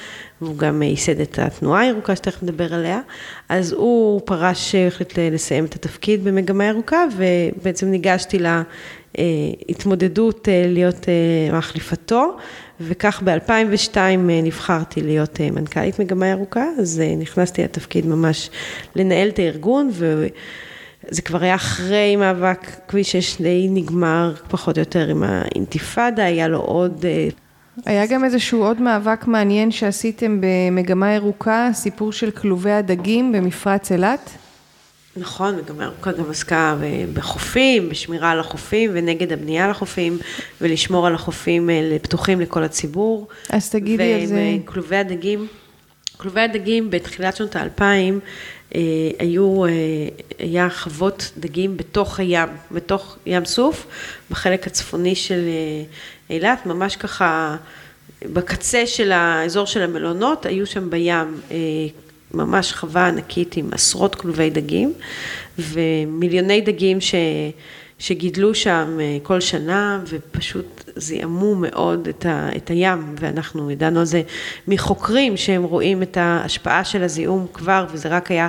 והוא 0.40 0.56
גם 0.56 0.82
ייסד 0.82 1.20
את 1.20 1.38
התנועה 1.38 1.80
הירוקה 1.80 2.16
שתכף 2.16 2.42
נדבר 2.42 2.74
עליה, 2.74 3.00
אז 3.48 3.72
הוא 3.72 4.20
פרש, 4.24 4.74
החליט 4.74 5.18
לסיים 5.18 5.64
את 5.64 5.74
התפקיד 5.74 6.24
במגמה 6.24 6.64
ירוקה, 6.64 7.04
ובעצם 7.16 7.90
ניגשתי 7.90 8.38
להתמודדות 9.68 10.48
להיות 10.68 11.06
מחליפתו, 11.52 12.36
וכך 12.80 13.22
ב-2002 13.24 13.96
נבחרתי 14.42 15.00
להיות 15.00 15.40
מנכ"לית 15.40 15.98
מגמה 15.98 16.26
ירוקה, 16.26 16.66
אז 16.78 17.02
נכנסתי 17.18 17.62
לתפקיד 17.62 18.06
ממש 18.06 18.50
לנהל 18.96 19.28
את 19.28 19.38
הארגון, 19.38 19.90
וזה 19.92 21.22
כבר 21.22 21.42
היה 21.42 21.54
אחרי 21.54 22.16
מאבק 22.16 22.70
כביש 22.88 23.12
6 23.12 23.40
די 23.40 23.66
נגמר 23.70 24.34
פחות 24.48 24.76
או 24.76 24.80
יותר 24.80 25.08
עם 25.08 25.22
האינתיפאדה, 25.22 26.24
היה 26.24 26.48
לו 26.48 26.58
עוד 26.58 27.04
היה 27.86 28.06
גם 28.06 28.24
איזשהו 28.24 28.62
עוד 28.62 28.80
מאבק 28.80 29.26
מעניין 29.26 29.70
שעשיתם 29.70 30.40
במגמה 30.40 31.14
ירוקה, 31.14 31.70
סיפור 31.72 32.12
של 32.12 32.30
כלובי 32.30 32.72
הדגים 32.72 33.32
במפרץ 33.32 33.92
אילת. 33.92 34.30
נכון, 35.16 35.56
מגמה 35.56 35.84
ירוקה 35.84 36.12
גם 36.12 36.30
עסקה 36.30 36.76
בחופים, 37.14 37.88
בשמירה 37.88 38.30
על 38.30 38.40
החופים 38.40 38.90
ונגד 38.94 39.32
הבנייה 39.32 39.64
על 39.64 39.70
החופים, 39.70 40.18
ולשמור 40.60 41.06
על 41.06 41.14
החופים 41.14 41.70
אה, 41.70 41.96
פתוחים 42.02 42.40
לכל 42.40 42.62
הציבור. 42.62 43.28
אז 43.50 43.70
תגידי 43.70 44.14
על 44.14 44.26
זה. 44.26 44.56
וכלובי 44.64 44.96
הדגים, 44.96 45.46
כלובי 46.16 46.40
הדגים 46.40 46.90
בתחילת 46.90 47.36
שנות 47.36 47.56
האלפיים, 47.56 48.20
אה, 48.74 48.80
היו, 49.18 49.64
אה, 49.64 49.70
היה 50.38 50.70
חוות 50.70 51.32
דגים 51.38 51.76
בתוך 51.76 52.20
הים, 52.20 52.48
בתוך 52.70 53.16
ים 53.26 53.44
סוף, 53.44 53.86
בחלק 54.30 54.66
הצפוני 54.66 55.14
של 55.14 55.48
אילת, 56.30 56.66
ממש 56.66 56.96
ככה 56.96 57.56
בקצה 58.32 58.86
של 58.86 59.12
האזור 59.12 59.66
של 59.66 59.82
המלונות, 59.82 60.46
היו 60.46 60.66
שם 60.66 60.90
בים 60.90 61.40
אה, 61.50 61.56
ממש 62.34 62.72
חווה 62.72 63.08
ענקית 63.08 63.56
עם 63.56 63.68
עשרות 63.72 64.14
כלובי 64.14 64.50
דגים 64.50 64.92
ומיליוני 65.58 66.60
דגים 66.60 67.00
ש... 67.00 67.14
שגידלו 68.02 68.54
שם 68.54 68.98
אה, 69.00 69.18
כל 69.22 69.40
שנה 69.40 70.00
ופשוט 70.08 70.90
זיהמו 70.96 71.54
מאוד 71.54 72.08
את, 72.08 72.26
ה, 72.26 72.48
את 72.56 72.70
הים 72.70 73.14
ואנחנו 73.20 73.70
ידענו 73.70 74.00
על 74.00 74.04
זה 74.04 74.22
מחוקרים 74.68 75.36
שהם 75.36 75.62
רואים 75.62 76.02
את 76.02 76.16
ההשפעה 76.16 76.84
של 76.84 77.02
הזיהום 77.02 77.46
כבר 77.52 77.86
וזה 77.92 78.08
רק 78.08 78.30
היה 78.30 78.48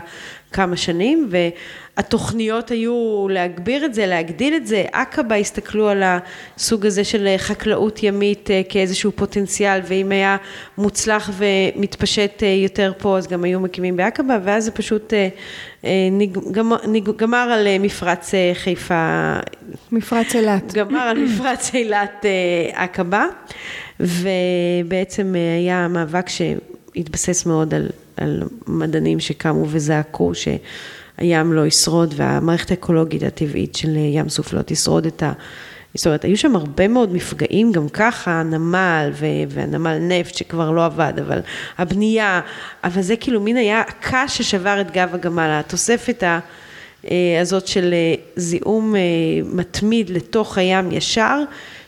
כמה 0.54 0.78
שנים 0.78 1.30
והתוכניות 1.30 2.72
היו 2.72 3.28
להגביר 3.30 3.86
את 3.86 3.94
זה, 3.94 4.06
להגדיל 4.06 4.56
את 4.56 4.68
זה, 4.68 4.84
עקבה 4.92 5.36
הסתכלו 5.36 5.90
על 5.90 6.04
הסוג 6.06 6.86
הזה 6.86 7.04
של 7.04 7.28
חקלאות 7.38 8.04
ימית 8.04 8.52
אה, 8.52 8.62
כאיזשהו 8.70 9.12
פוטנציאל 9.12 9.80
ואם 9.88 10.12
היה 10.12 10.38
מוצלח 10.78 11.30
ומתפשט 11.38 12.44
אה, 12.44 12.48
יותר 12.48 12.92
פה 12.98 13.18
אז 13.18 13.28
גם 13.28 13.44
היו 13.44 13.60
מקימים 13.60 13.98
בעקבה 13.98 14.38
ואז 14.44 14.66
זה 14.66 14.72
פשוט 14.72 15.14
גמר 17.18 17.38
על 17.38 17.68
מפרץ 17.80 18.32
חיפה. 18.54 19.34
מפרץ 19.92 20.36
אילת. 20.36 20.74
גמר 20.74 21.00
על 21.00 21.18
מפרץ 21.26 21.72
אילת 21.74 22.26
עקבה 22.74 23.26
ובעצם 24.00 25.36
היה 25.36 25.88
מאבק 25.88 26.26
שהתבסס 26.30 27.46
מאוד 27.46 27.74
על 27.74 27.90
על 28.18 28.44
מדענים 28.68 29.20
שקמו 29.20 29.66
וזעקו 29.68 30.32
שהים 30.36 31.54
לא 31.54 31.66
ישרוד 31.66 32.14
והמערכת 32.18 32.72
האקולוגית 32.72 33.24
הטבעית 33.24 33.76
של 33.76 33.96
ים 33.96 34.30
סוף 34.30 34.54
לא 34.54 34.62
תשרוד 34.66 35.06
את 35.06 35.24
ה... 35.24 35.32
זאת 35.96 36.08
אומרת, 36.08 36.26
היו 36.26 36.38
שם 36.38 36.56
הרבה 36.56 36.88
מאוד 36.88 37.14
מפגעים 37.14 37.72
גם 37.72 37.90
ככה, 37.90 38.32
הנמל 38.32 39.12
והנמל 39.50 39.98
נפט 40.02 40.36
שכבר 40.36 40.72
לא 40.72 40.86
עבד, 40.86 41.14
אבל 41.28 41.40
הבנייה, 41.78 42.42
אבל 42.84 43.02
זה 43.02 43.16
כאילו 43.16 43.42
מין 43.42 43.58
היה 43.58 43.82
הקש 43.82 44.38
ששבר 44.38 44.82
את 44.82 44.92
גב 44.92 45.10
הגמל, 45.14 45.50
התוספת 45.52 46.24
ה... 46.24 46.40
הזאת 47.42 47.68
של 47.68 47.94
אה, 47.94 48.16
זיהום 48.36 48.96
אה, 48.96 49.02
מתמיד 49.46 50.10
לתוך 50.10 50.58
הים 50.58 50.92
ישר, 50.92 51.40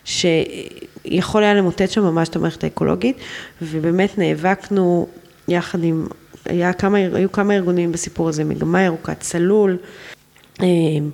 שיכול 0.05 1.43
היה 1.43 1.53
למוטט 1.53 1.89
שם 1.89 2.01
ממש 2.01 2.29
את 2.29 2.35
המערכת 2.35 2.63
האקולוגית, 2.63 3.17
ובאמת 3.61 4.17
נאבקנו 4.17 5.07
יחד 5.47 5.83
עם, 5.83 6.07
היה 6.45 6.73
כמה, 6.73 6.97
היו 6.97 7.31
כמה 7.31 7.53
ארגונים 7.55 7.91
בסיפור 7.91 8.29
הזה, 8.29 8.43
מגמה 8.43 8.81
ירוקה, 8.81 9.15
צלול. 9.15 9.77
אמ, 10.63 11.09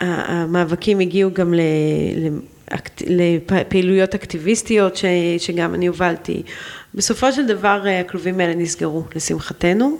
המאבקים 0.00 1.00
הגיעו 1.00 1.30
גם 1.34 1.54
לפעילויות 3.06 4.14
אקטיביסטיות 4.14 4.98
שגם 5.38 5.74
אני 5.74 5.86
הובלתי. 5.86 6.42
בסופו 6.94 7.32
של 7.32 7.46
דבר 7.46 7.84
הכלובים 8.00 8.40
האלה 8.40 8.54
נסגרו, 8.54 9.04
לשמחתנו, 9.14 9.96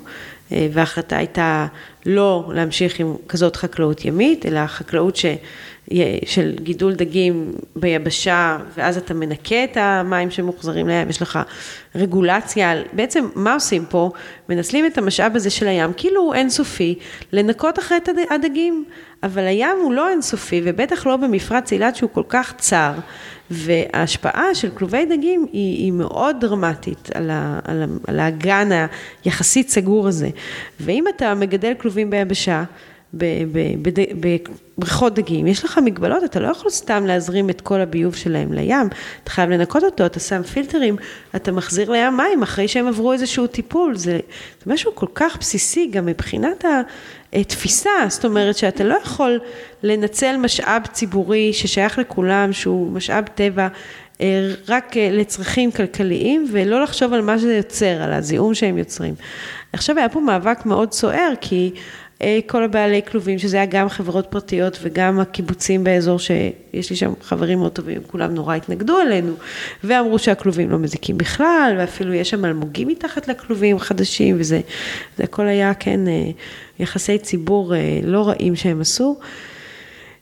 אה, 0.53 0.69
וההחלטה 0.73 1.17
הייתה 1.17 1.67
לא 2.07 2.51
להמשיך 2.55 3.01
עם 3.01 3.15
כזאת 3.29 3.57
חקלאות 3.57 4.05
ימית, 4.05 4.47
אלא 4.47 4.67
חקלאות 4.67 5.17
ש... 5.17 5.27
של 6.25 6.55
גידול 6.63 6.95
דגים 6.95 7.53
ביבשה, 7.77 8.59
ואז 8.77 8.97
אתה 8.97 9.15
מנקה 9.15 9.65
את 9.65 9.77
המים 9.77 10.31
שמוחזרים 10.31 10.89
לים, 10.89 11.11
יש 11.11 11.23
לך 11.23 11.39
רגולציה, 11.95 12.75
בעצם 12.93 13.29
מה 13.35 13.55
עושים 13.55 13.85
פה? 13.89 14.11
מנצלים 14.49 14.87
את 14.87 14.99
המשאב 14.99 15.37
הזה 15.37 15.51
של 15.51 15.69
הים, 15.69 15.93
כאילו 15.97 16.21
הוא 16.23 16.35
אינסופי, 16.35 16.95
לנקות 17.33 17.79
אחרי 17.79 17.97
את 17.97 18.09
הדגים, 18.31 18.85
אבל 19.23 19.47
הים 19.47 19.77
הוא 19.83 19.93
לא 19.93 20.09
אינסופי, 20.09 20.61
ובטח 20.65 21.07
לא 21.07 21.17
במפרץ 21.17 21.73
אילת 21.73 21.97
שהוא 21.97 22.11
כל 22.13 22.25
כך 22.29 22.55
צר, 22.59 22.93
וההשפעה 23.51 24.55
של 24.55 24.71
כלובי 24.71 25.07
דגים 25.07 25.47
היא, 25.53 25.77
היא 25.77 25.93
מאוד 25.93 26.37
דרמטית 26.41 27.11
על, 27.15 27.31
ה, 27.31 27.59
על, 27.65 27.83
ה, 27.83 27.87
על 28.07 28.21
האגן 28.21 28.69
היחסית 29.25 29.69
סגור 29.71 30.09
הזה. 30.09 30.29
ואם 30.81 31.05
אתה 31.17 31.35
מגדל 31.35 31.73
כלובים 31.79 32.11
ביבשה, 32.11 32.65
בבריכות 33.15 35.15
דגים, 35.15 35.47
יש 35.47 35.65
לך 35.65 35.79
מגבלות, 35.85 36.25
אתה 36.25 36.41
לא 36.41 36.49
יכול 36.49 36.71
סתם 36.71 37.07
להזרים 37.07 37.51
את 37.51 37.61
כל 37.61 37.81
הביוב 37.81 38.15
שלהם 38.15 38.53
לים, 38.53 38.89
אתה 39.25 39.31
חייב 39.31 39.51
לנקות 39.51 39.85
אותו, 39.85 40.07
אתה 40.07 40.21
שם 40.21 40.43
פילטרים, 40.43 40.97
אתה 41.37 41.53
מחזיר 41.53 41.91
לים 41.91 42.17
מים 42.17 42.43
אחרי 42.43 42.69
שהם 42.69 42.87
עברו 42.87 43.13
איזשהו 43.13 43.47
טיפול, 43.47 43.97
זה, 43.97 44.21
זה 44.65 44.73
משהו 44.73 44.95
כל 44.95 45.07
כך 45.15 45.37
בסיסי 45.41 45.89
גם 45.93 46.07
מבחינת 46.07 46.65
התפיסה, 47.33 47.91
זאת 48.09 48.25
אומרת 48.25 48.57
שאתה 48.57 48.85
לא 48.85 48.97
יכול 49.03 49.41
לנצל 49.83 50.37
משאב 50.37 50.83
ציבורי 50.93 51.53
ששייך 51.53 51.99
לכולם, 51.99 52.53
שהוא 52.53 52.93
משאב 52.93 53.25
טבע, 53.35 53.69
אה, 54.21 54.51
רק 54.69 54.97
אה, 54.97 55.09
לצרכים 55.13 55.73
כלכליים 55.73 56.47
ולא 56.53 56.83
לחשוב 56.83 57.13
על 57.13 57.23
מה 57.23 57.39
שזה 57.39 57.57
יוצר, 57.57 58.03
על 58.03 58.13
הזיהום 58.13 58.55
שהם 58.55 58.79
יוצרים. 58.79 59.15
עכשיו 59.73 59.99
היה 59.99 60.09
פה 60.09 60.21
מאבק 60.21 60.67
מאוד 60.67 60.93
סוער 60.93 61.33
כי 61.41 61.71
כל 62.47 62.65
הבעלי 62.65 63.01
כלובים, 63.11 63.39
שזה 63.39 63.57
היה 63.57 63.67
גם 63.67 63.89
חברות 63.89 64.27
פרטיות 64.31 64.79
וגם 64.83 65.21
הקיבוצים 65.21 65.85
באזור 65.85 66.19
שיש 66.19 66.91
לי 66.91 66.97
שם 66.97 67.13
חברים 67.23 67.59
מאוד 67.59 67.73
טובים, 67.73 68.01
כולם 68.07 68.35
נורא 68.35 68.55
התנגדו 68.55 69.01
אלינו, 69.01 69.33
ואמרו 69.85 70.19
שהכלובים 70.19 70.71
לא 70.71 70.79
מזיקים 70.79 71.19
בכלל, 71.19 71.75
ואפילו 71.79 72.15
יש 72.15 72.31
שם 72.31 72.45
אלמוגים 72.45 72.89
מתחת 72.89 73.29
לכלובים 73.29 73.79
חדשים, 73.79 74.37
וזה 74.39 74.61
זה 75.17 75.25
הכל 75.25 75.47
היה, 75.47 75.75
כן, 75.75 76.09
אה, 76.09 76.31
יחסי 76.79 77.19
ציבור 77.19 77.75
אה, 77.75 78.01
לא 78.03 78.29
רעים 78.29 78.57
שהם 78.57 78.81
עשו. 78.81 79.19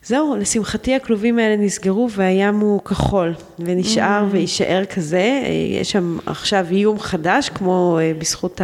זהו, 0.09 0.35
לשמחתי 0.35 0.95
הכלובים 0.95 1.39
האלה 1.39 1.55
נסגרו 1.57 2.09
והים 2.11 2.59
הוא 2.59 2.81
כחול, 2.81 3.33
ונשאר 3.59 4.25
mm. 4.29 4.33
ויישאר 4.33 4.85
כזה. 4.85 5.41
יש 5.81 5.91
שם 5.91 6.17
עכשיו 6.25 6.65
איום 6.71 6.99
חדש, 6.99 7.49
כמו 7.49 7.99
בזכות 8.19 8.61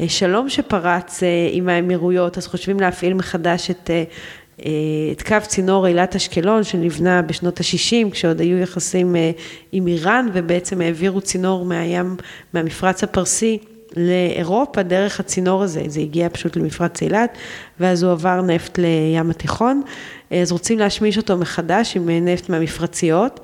השלום 0.00 0.48
שפרץ 0.48 1.20
עם 1.52 1.68
האמירויות, 1.68 2.38
אז 2.38 2.46
חושבים 2.46 2.80
להפעיל 2.80 3.14
מחדש 3.14 3.70
את, 3.70 3.90
את 5.12 5.22
קו 5.26 5.36
צינור 5.46 5.86
אילת 5.86 6.16
אשקלון, 6.16 6.64
שנבנה 6.64 7.22
בשנות 7.22 7.60
ה-60, 7.60 8.10
כשעוד 8.10 8.40
היו 8.40 8.58
יחסים 8.58 9.16
עם 9.72 9.86
איראן, 9.86 10.28
ובעצם 10.32 10.80
העבירו 10.80 11.20
צינור 11.20 11.64
מהים, 11.64 12.16
מהמפרץ 12.52 13.04
הפרסי. 13.04 13.58
לאירופה 13.96 14.82
דרך 14.82 15.20
הצינור 15.20 15.62
הזה, 15.62 15.82
זה 15.86 16.00
הגיע 16.00 16.28
פשוט 16.28 16.56
למפרץ 16.56 17.02
אילת, 17.02 17.38
ואז 17.80 18.02
הוא 18.02 18.12
עבר 18.12 18.42
נפט 18.42 18.78
לים 18.78 19.30
התיכון, 19.30 19.82
אז 20.30 20.52
רוצים 20.52 20.78
להשמיש 20.78 21.16
אותו 21.16 21.36
מחדש 21.36 21.96
עם 21.96 22.10
נפט 22.10 22.48
מהמפרציות, 22.48 23.40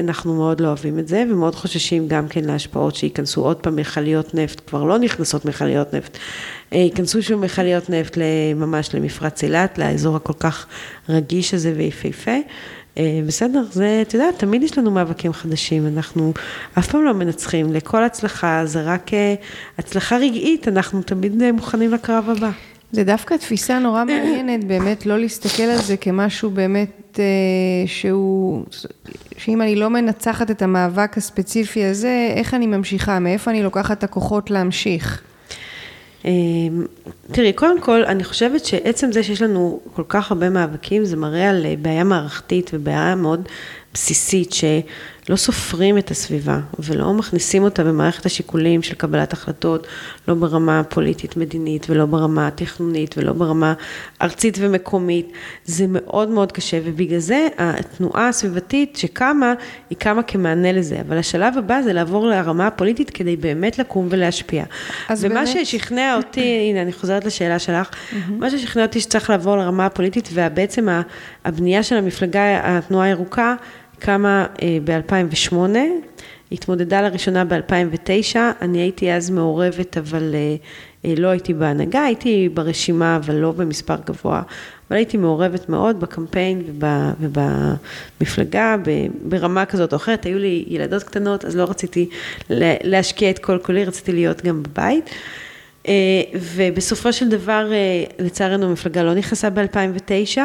אנחנו 0.00 0.34
מאוד 0.34 0.60
לא 0.60 0.66
אוהבים 0.68 0.98
את 0.98 1.08
זה, 1.08 1.24
ומאוד 1.30 1.54
חוששים 1.54 2.08
גם 2.08 2.28
כן 2.28 2.44
להשפעות 2.44 2.94
שייכנסו 2.94 3.44
עוד 3.44 3.56
פעם 3.56 3.76
מכליות 3.76 4.34
נפט, 4.34 4.60
כבר 4.66 4.84
לא 4.84 4.98
נכנסות 4.98 5.44
מכליות 5.44 5.94
נפט, 5.94 6.18
ייכנסו 6.72 7.22
שוב 7.22 7.40
מכליות 7.40 7.90
נפט 7.90 8.18
ממש 8.56 8.94
למפרץ 8.94 9.42
אילת, 9.42 9.78
לאזור 9.78 10.16
הכל 10.16 10.32
כך 10.32 10.66
רגיש 11.08 11.54
הזה 11.54 11.72
ויפהפה. 11.76 12.36
אה, 12.98 13.20
בסדר, 13.26 13.64
זה, 13.70 14.02
את 14.02 14.14
יודעת, 14.14 14.38
תמיד 14.38 14.62
יש 14.62 14.78
לנו 14.78 14.90
מאבקים 14.90 15.32
חדשים, 15.32 15.86
אנחנו 15.86 16.32
אף 16.78 16.90
פעם 16.90 17.04
לא 17.04 17.14
מנצחים, 17.14 17.72
לכל 17.72 18.04
הצלחה 18.04 18.62
זה 18.64 18.82
רק 18.82 19.14
אה, 19.14 19.34
הצלחה 19.78 20.16
רגעית, 20.16 20.68
אנחנו 20.68 21.02
תמיד 21.02 21.42
אה, 21.42 21.52
מוכנים 21.52 21.92
לקרב 21.92 22.30
הבא. 22.30 22.50
זה 22.92 23.04
דווקא 23.04 23.34
תפיסה 23.34 23.78
נורא 23.78 24.04
מעניינת, 24.08 24.64
באמת 24.64 25.06
לא 25.06 25.18
להסתכל 25.18 25.62
על 25.62 25.78
זה 25.78 25.96
כמשהו 25.96 26.50
באמת 26.50 27.20
שהוא, 27.86 28.64
שאם 29.38 29.62
אני 29.62 29.76
לא 29.76 29.90
מנצחת 29.90 30.50
את 30.50 30.62
המאבק 30.62 31.18
הספציפי 31.18 31.84
הזה, 31.84 32.32
איך 32.36 32.54
אני 32.54 32.66
ממשיכה, 32.66 33.18
מאיפה 33.18 33.50
אני 33.50 33.62
לוקחת 33.62 33.98
את 33.98 34.04
הכוחות 34.04 34.50
להמשיך. 34.50 35.22
אמ, 36.24 36.86
תראי, 37.32 37.52
קודם 37.52 37.80
כל, 37.80 38.04
אני 38.04 38.24
חושבת 38.24 38.64
שעצם 38.64 39.12
זה 39.12 39.22
שיש 39.22 39.42
לנו 39.42 39.80
כל 39.94 40.02
כך 40.08 40.30
הרבה 40.30 40.50
מאבקים, 40.50 41.04
זה 41.04 41.16
מראה 41.16 41.50
על 41.50 41.66
בעיה 41.82 42.04
מערכתית 42.04 42.70
ובעיה 42.74 43.14
מאוד 43.14 43.48
בסיסית, 43.94 44.52
שלא 45.26 45.36
סופרים 45.36 45.98
את 45.98 46.10
הסביבה 46.10 46.60
ולא 46.78 47.12
מכניסים 47.14 47.62
אותה 47.62 47.84
במערכת 47.84 48.26
השיקולים 48.26 48.82
של 48.82 48.94
קבלת 48.94 49.32
החלטות, 49.32 49.86
לא 50.28 50.34
ברמה 50.34 50.80
הפוליטית 50.80 51.36
מדינית 51.36 51.86
ולא 51.90 52.06
ברמה 52.06 52.46
התכנונית 52.46 53.18
ולא 53.18 53.32
ברמה 53.32 53.74
ארצית 54.22 54.58
ומקומית. 54.60 55.32
זה 55.64 55.84
מאוד 55.88 56.28
מאוד 56.28 56.52
קשה 56.52 56.78
ובגלל 56.84 57.18
זה 57.18 57.48
התנועה 57.58 58.28
הסביבתית 58.28 58.96
שקמה, 58.96 59.54
היא 59.90 59.98
קמה 59.98 60.22
כמענה 60.22 60.72
לזה, 60.72 61.00
אבל 61.08 61.18
השלב 61.18 61.58
הבא 61.58 61.82
זה 61.82 61.92
לעבור 61.92 62.26
לרמה 62.26 62.66
הפוליטית 62.66 63.10
כדי 63.10 63.36
באמת 63.36 63.78
לקום 63.78 64.06
ולהשפיע. 64.10 64.64
ומה 65.10 65.18
באמת... 65.28 65.48
ששכנע 65.48 66.16
אותי, 66.16 66.68
הנה 66.70 66.82
אני 66.82 66.92
חוזרת 66.92 67.24
לשאלה 67.24 67.58
שלך, 67.58 67.90
מה 68.28 68.50
ששכנע 68.50 68.82
אותי 68.82 69.00
שצריך 69.00 69.30
לעבור 69.30 69.56
לרמה 69.56 69.86
הפוליטית 69.86 70.28
ובעצם 70.32 70.88
הבנייה 71.44 71.82
של 71.82 71.96
המפלגה, 71.96 72.60
התנועה 72.62 73.06
הירוקה, 73.06 73.54
קמה 74.04 74.46
אה, 74.62 74.78
ב-2008, 74.84 75.54
התמודדה 76.52 77.02
לראשונה 77.02 77.44
ב-2009, 77.44 78.36
אני 78.60 78.78
הייתי 78.78 79.12
אז 79.12 79.30
מעורבת, 79.30 79.98
אבל 79.98 80.34
אה, 80.34 80.56
אה, 81.04 81.14
לא 81.18 81.28
הייתי 81.28 81.54
בהנהגה, 81.54 82.02
הייתי 82.02 82.48
ברשימה, 82.54 83.16
אבל 83.16 83.34
לא 83.34 83.52
במספר 83.52 83.96
גבוה, 84.06 84.42
אבל 84.88 84.96
הייתי 84.96 85.16
מעורבת 85.16 85.68
מאוד 85.68 86.00
בקמפיין 86.00 86.62
ובמפלגה, 87.20 88.76
ברמה 89.22 89.64
כזאת 89.64 89.92
או 89.92 89.96
אחרת. 89.96 90.24
היו 90.24 90.38
לי 90.38 90.64
ילדות 90.68 91.02
קטנות, 91.02 91.44
אז 91.44 91.56
לא 91.56 91.64
רציתי 91.64 92.08
להשקיע 92.84 93.30
את 93.30 93.38
כל 93.38 93.58
כולי, 93.62 93.84
רציתי 93.84 94.12
להיות 94.12 94.42
גם 94.42 94.62
בבית. 94.62 95.10
ובסופו 96.34 97.12
של 97.12 97.28
דבר, 97.28 97.70
לצערנו, 98.18 98.66
המפלגה 98.66 99.02
לא 99.02 99.14
נכנסה 99.14 99.50
ב-2009. 99.50 100.38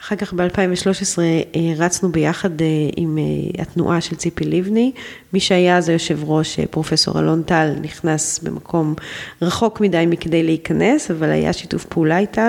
אחר 0.00 0.16
כך 0.16 0.32
ב-2013 0.32 1.18
אה, 1.18 1.42
רצנו 1.76 2.12
ביחד 2.12 2.60
אה, 2.62 2.66
עם 2.96 3.18
אה, 3.18 3.62
התנועה 3.62 4.00
של 4.00 4.16
ציפי 4.16 4.44
לבני. 4.44 4.92
מי 5.32 5.40
שהיה 5.40 5.76
אז 5.76 5.88
היושב 5.88 6.18
ראש, 6.24 6.60
פרופסור 6.60 7.20
אלון 7.20 7.42
טל, 7.42 7.72
נכנס 7.82 8.38
במקום 8.38 8.94
רחוק 9.42 9.80
מדי 9.80 10.04
מכדי 10.06 10.42
להיכנס, 10.42 11.10
אבל 11.10 11.30
היה 11.30 11.52
שיתוף 11.52 11.84
פעולה 11.84 12.18
איתה, 12.18 12.48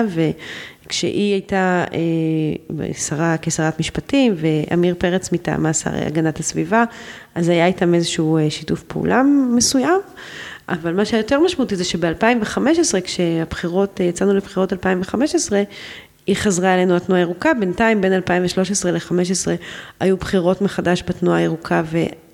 וכשהיא 0.86 1.32
הייתה 1.32 1.84
שרה 3.08 3.36
כשרת 3.42 3.80
משפטים, 3.80 4.34
ועמיר 4.36 4.94
פרץ 4.98 5.32
מטעמה 5.32 5.72
שר 5.72 5.90
הגנת 6.06 6.40
הסביבה, 6.40 6.84
אז 7.34 7.48
היה 7.48 7.66
איתם 7.66 7.94
איזשהו 7.94 8.38
שיתוף 8.48 8.82
פעולה 8.82 9.22
מסוים. 9.56 10.00
אבל 10.68 10.94
מה 10.94 11.04
שיותר 11.04 11.40
משמעותי 11.40 11.76
זה 11.76 11.84
שב-2015, 11.84 13.00
כשהבחירות, 13.04 14.00
יצאנו 14.00 14.34
לבחירות 14.34 14.72
2015, 14.72 15.62
היא 16.30 16.36
חזרה 16.36 16.74
אלינו 16.74 16.96
התנועה 16.96 17.20
הירוקה, 17.20 17.54
בינתיים 17.60 18.00
בין 18.00 18.12
2013 18.12 18.92
ל-2015 18.92 19.48
היו 20.00 20.16
בחירות 20.16 20.62
מחדש 20.62 21.02
בתנועה 21.08 21.38
הירוקה 21.38 21.82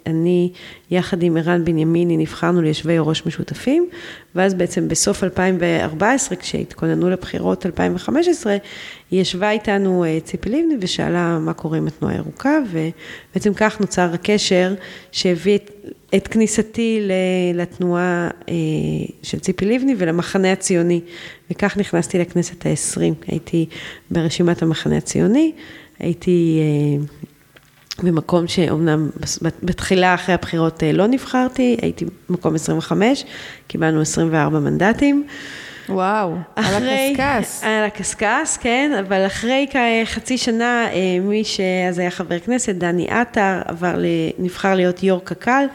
ואני 0.06 0.50
יחד 0.90 1.22
עם 1.22 1.36
ערן 1.36 1.64
בנימיני 1.64 2.16
נבחרנו 2.16 2.62
ליושבי 2.62 2.98
ראש 2.98 3.26
משותפים 3.26 3.88
ואז 4.34 4.54
בעצם 4.54 4.88
בסוף 4.88 5.24
2014 5.24 6.36
כשהתכוננו 6.36 7.10
לבחירות 7.10 7.66
2015 7.66 8.56
היא 9.10 9.20
ישבה 9.20 9.50
איתנו 9.50 10.04
אה, 10.04 10.18
ציפי 10.24 10.48
לבני 10.48 10.76
ושאלה 10.80 11.38
מה 11.38 11.52
קורה 11.52 11.78
עם 11.78 11.86
התנועה 11.86 12.14
הירוקה 12.14 12.58
ובעצם 12.70 13.54
כך 13.54 13.80
נוצר 13.80 14.10
הקשר 14.14 14.74
שהביא 15.12 15.54
את, 15.54 15.70
את 16.14 16.28
כניסתי 16.28 17.08
לתנועה 17.54 18.28
אה, 18.48 18.54
של 19.22 19.38
ציפי 19.38 19.64
לבני 19.64 19.94
ולמחנה 19.98 20.52
הציוני 20.52 21.00
וכך 21.50 21.76
נכנסתי 21.76 22.18
לכנסת 22.18 22.66
העשרים, 22.66 23.14
הייתי 23.26 23.66
ברשימת 24.10 24.62
המחנה 24.62 24.96
הציוני, 24.96 25.52
הייתי 25.98 26.60
אה, 26.60 27.04
במקום 28.02 28.48
שאומנם 28.48 29.10
בתחילה 29.62 30.14
אחרי 30.14 30.34
הבחירות 30.34 30.82
לא 30.92 31.06
נבחרתי, 31.06 31.76
הייתי 31.82 32.04
במקום 32.28 32.54
25, 32.54 33.24
קיבלנו 33.66 34.00
24 34.00 34.58
מנדטים. 34.58 35.26
וואו, 35.88 36.34
אחרי, 36.54 36.76
על 36.76 36.82
הקשקש. 37.12 37.64
על 37.64 37.84
הקשקש, 37.84 38.56
כן, 38.60 38.92
אבל 39.00 39.26
אחרי 39.26 39.66
חצי 40.04 40.38
שנה, 40.38 40.86
אה, 40.92 41.20
מי 41.20 41.44
שאז 41.44 41.98
היה 41.98 42.10
חבר 42.10 42.38
כנסת, 42.38 42.74
דני 42.74 43.06
עטר, 43.08 43.60
עבר, 43.64 43.94
נבחר 44.38 44.74
להיות 44.74 45.02
יו"ר 45.02 45.20
קק"ל, 45.24 45.66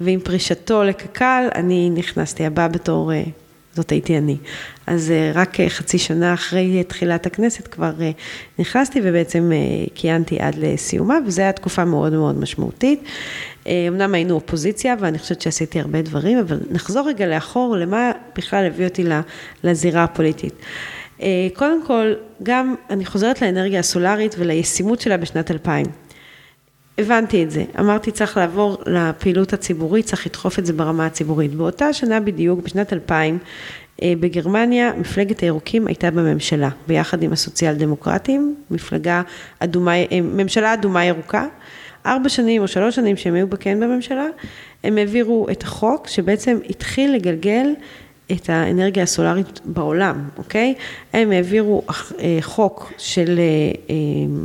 ועם 0.00 0.20
פרישתו 0.20 0.84
לקק"ל, 0.84 1.48
אני 1.54 1.90
נכנסתי 1.90 2.46
הבאה 2.46 2.68
בתור, 2.68 3.12
אה, 3.12 3.22
זאת 3.80 3.90
הייתי 3.90 4.18
אני. 4.18 4.36
אז 4.86 5.10
אה, 5.10 5.32
רק 5.34 5.56
חצי 5.68 5.98
שנה 5.98 6.34
אחרי 6.34 6.84
תחילת 6.84 7.26
הכנסת 7.26 7.68
כבר 7.68 7.92
נכנסתי, 8.58 9.00
ובעצם 9.04 9.52
כיהנתי 9.94 10.40
עד 10.40 10.54
לסיומה, 10.58 11.18
וזו 11.26 11.42
הייתה 11.42 11.60
תקופה 11.60 11.84
מאוד 11.84 12.12
מאוד 12.12 12.38
משמעותית. 12.38 13.02
אה, 13.66 13.84
אמנם 13.88 14.14
היינו 14.14 14.34
אופוזיציה, 14.34 14.94
ואני 15.00 15.18
חושבת 15.18 15.40
שעשיתי 15.40 15.80
הרבה 15.80 16.02
דברים, 16.02 16.38
אבל 16.38 16.60
נחזור 16.70 17.08
רגע 17.08 17.26
לאחור, 17.26 17.76
למה 17.76 18.10
בכלל 18.36 18.66
הביא 18.66 18.84
אותי 18.84 19.04
לזירה 19.64 20.04
הפוליטית. 20.04 20.54
אה, 21.22 21.48
קודם 21.54 21.86
כל, 21.86 22.12
גם 22.42 22.74
אני 22.90 23.04
חוזרת 23.04 23.42
לאנרגיה 23.42 23.80
הסולארית 23.80 24.34
ולישימות 24.38 25.00
שלה 25.00 25.16
בשנת 25.16 25.50
2000. 25.50 25.86
הבנתי 27.00 27.44
את 27.44 27.50
זה, 27.50 27.64
אמרתי 27.78 28.10
צריך 28.10 28.36
לעבור 28.36 28.78
לפעילות 28.86 29.52
הציבורית, 29.52 30.06
צריך 30.06 30.26
לדחוף 30.26 30.58
את 30.58 30.66
זה 30.66 30.72
ברמה 30.72 31.06
הציבורית. 31.06 31.54
באותה 31.54 31.92
שנה 31.92 32.20
בדיוק, 32.20 32.60
בשנת 32.60 32.92
2000, 32.92 33.38
אה, 34.02 34.12
בגרמניה 34.20 34.92
מפלגת 34.96 35.40
הירוקים 35.40 35.86
הייתה 35.86 36.10
בממשלה, 36.10 36.68
ביחד 36.86 37.22
עם 37.22 37.32
הסוציאל 37.32 37.74
דמוקרטים, 37.74 38.54
מפלגה 38.70 39.22
אדומה, 39.58 39.92
ממשלה 40.22 40.74
אדומה 40.74 41.04
ירוקה. 41.04 41.46
ארבע 42.06 42.28
שנים 42.28 42.62
או 42.62 42.68
שלוש 42.68 42.96
שנים 42.96 43.16
שהם 43.16 43.34
היו 43.34 43.46
בכן 43.46 43.80
בממשלה, 43.80 44.26
הם 44.84 44.98
העבירו 44.98 45.46
את 45.50 45.62
החוק 45.62 46.08
שבעצם 46.08 46.58
התחיל 46.70 47.14
לגלגל 47.14 47.66
את 48.32 48.50
האנרגיה 48.50 49.02
הסולארית 49.02 49.60
בעולם, 49.64 50.28
אוקיי? 50.38 50.74
הם 51.12 51.30
העבירו 51.32 51.82
אה, 51.88 52.38
חוק 52.40 52.92
של 52.98 53.38
אה, 53.38 53.44
אה, 53.90 53.94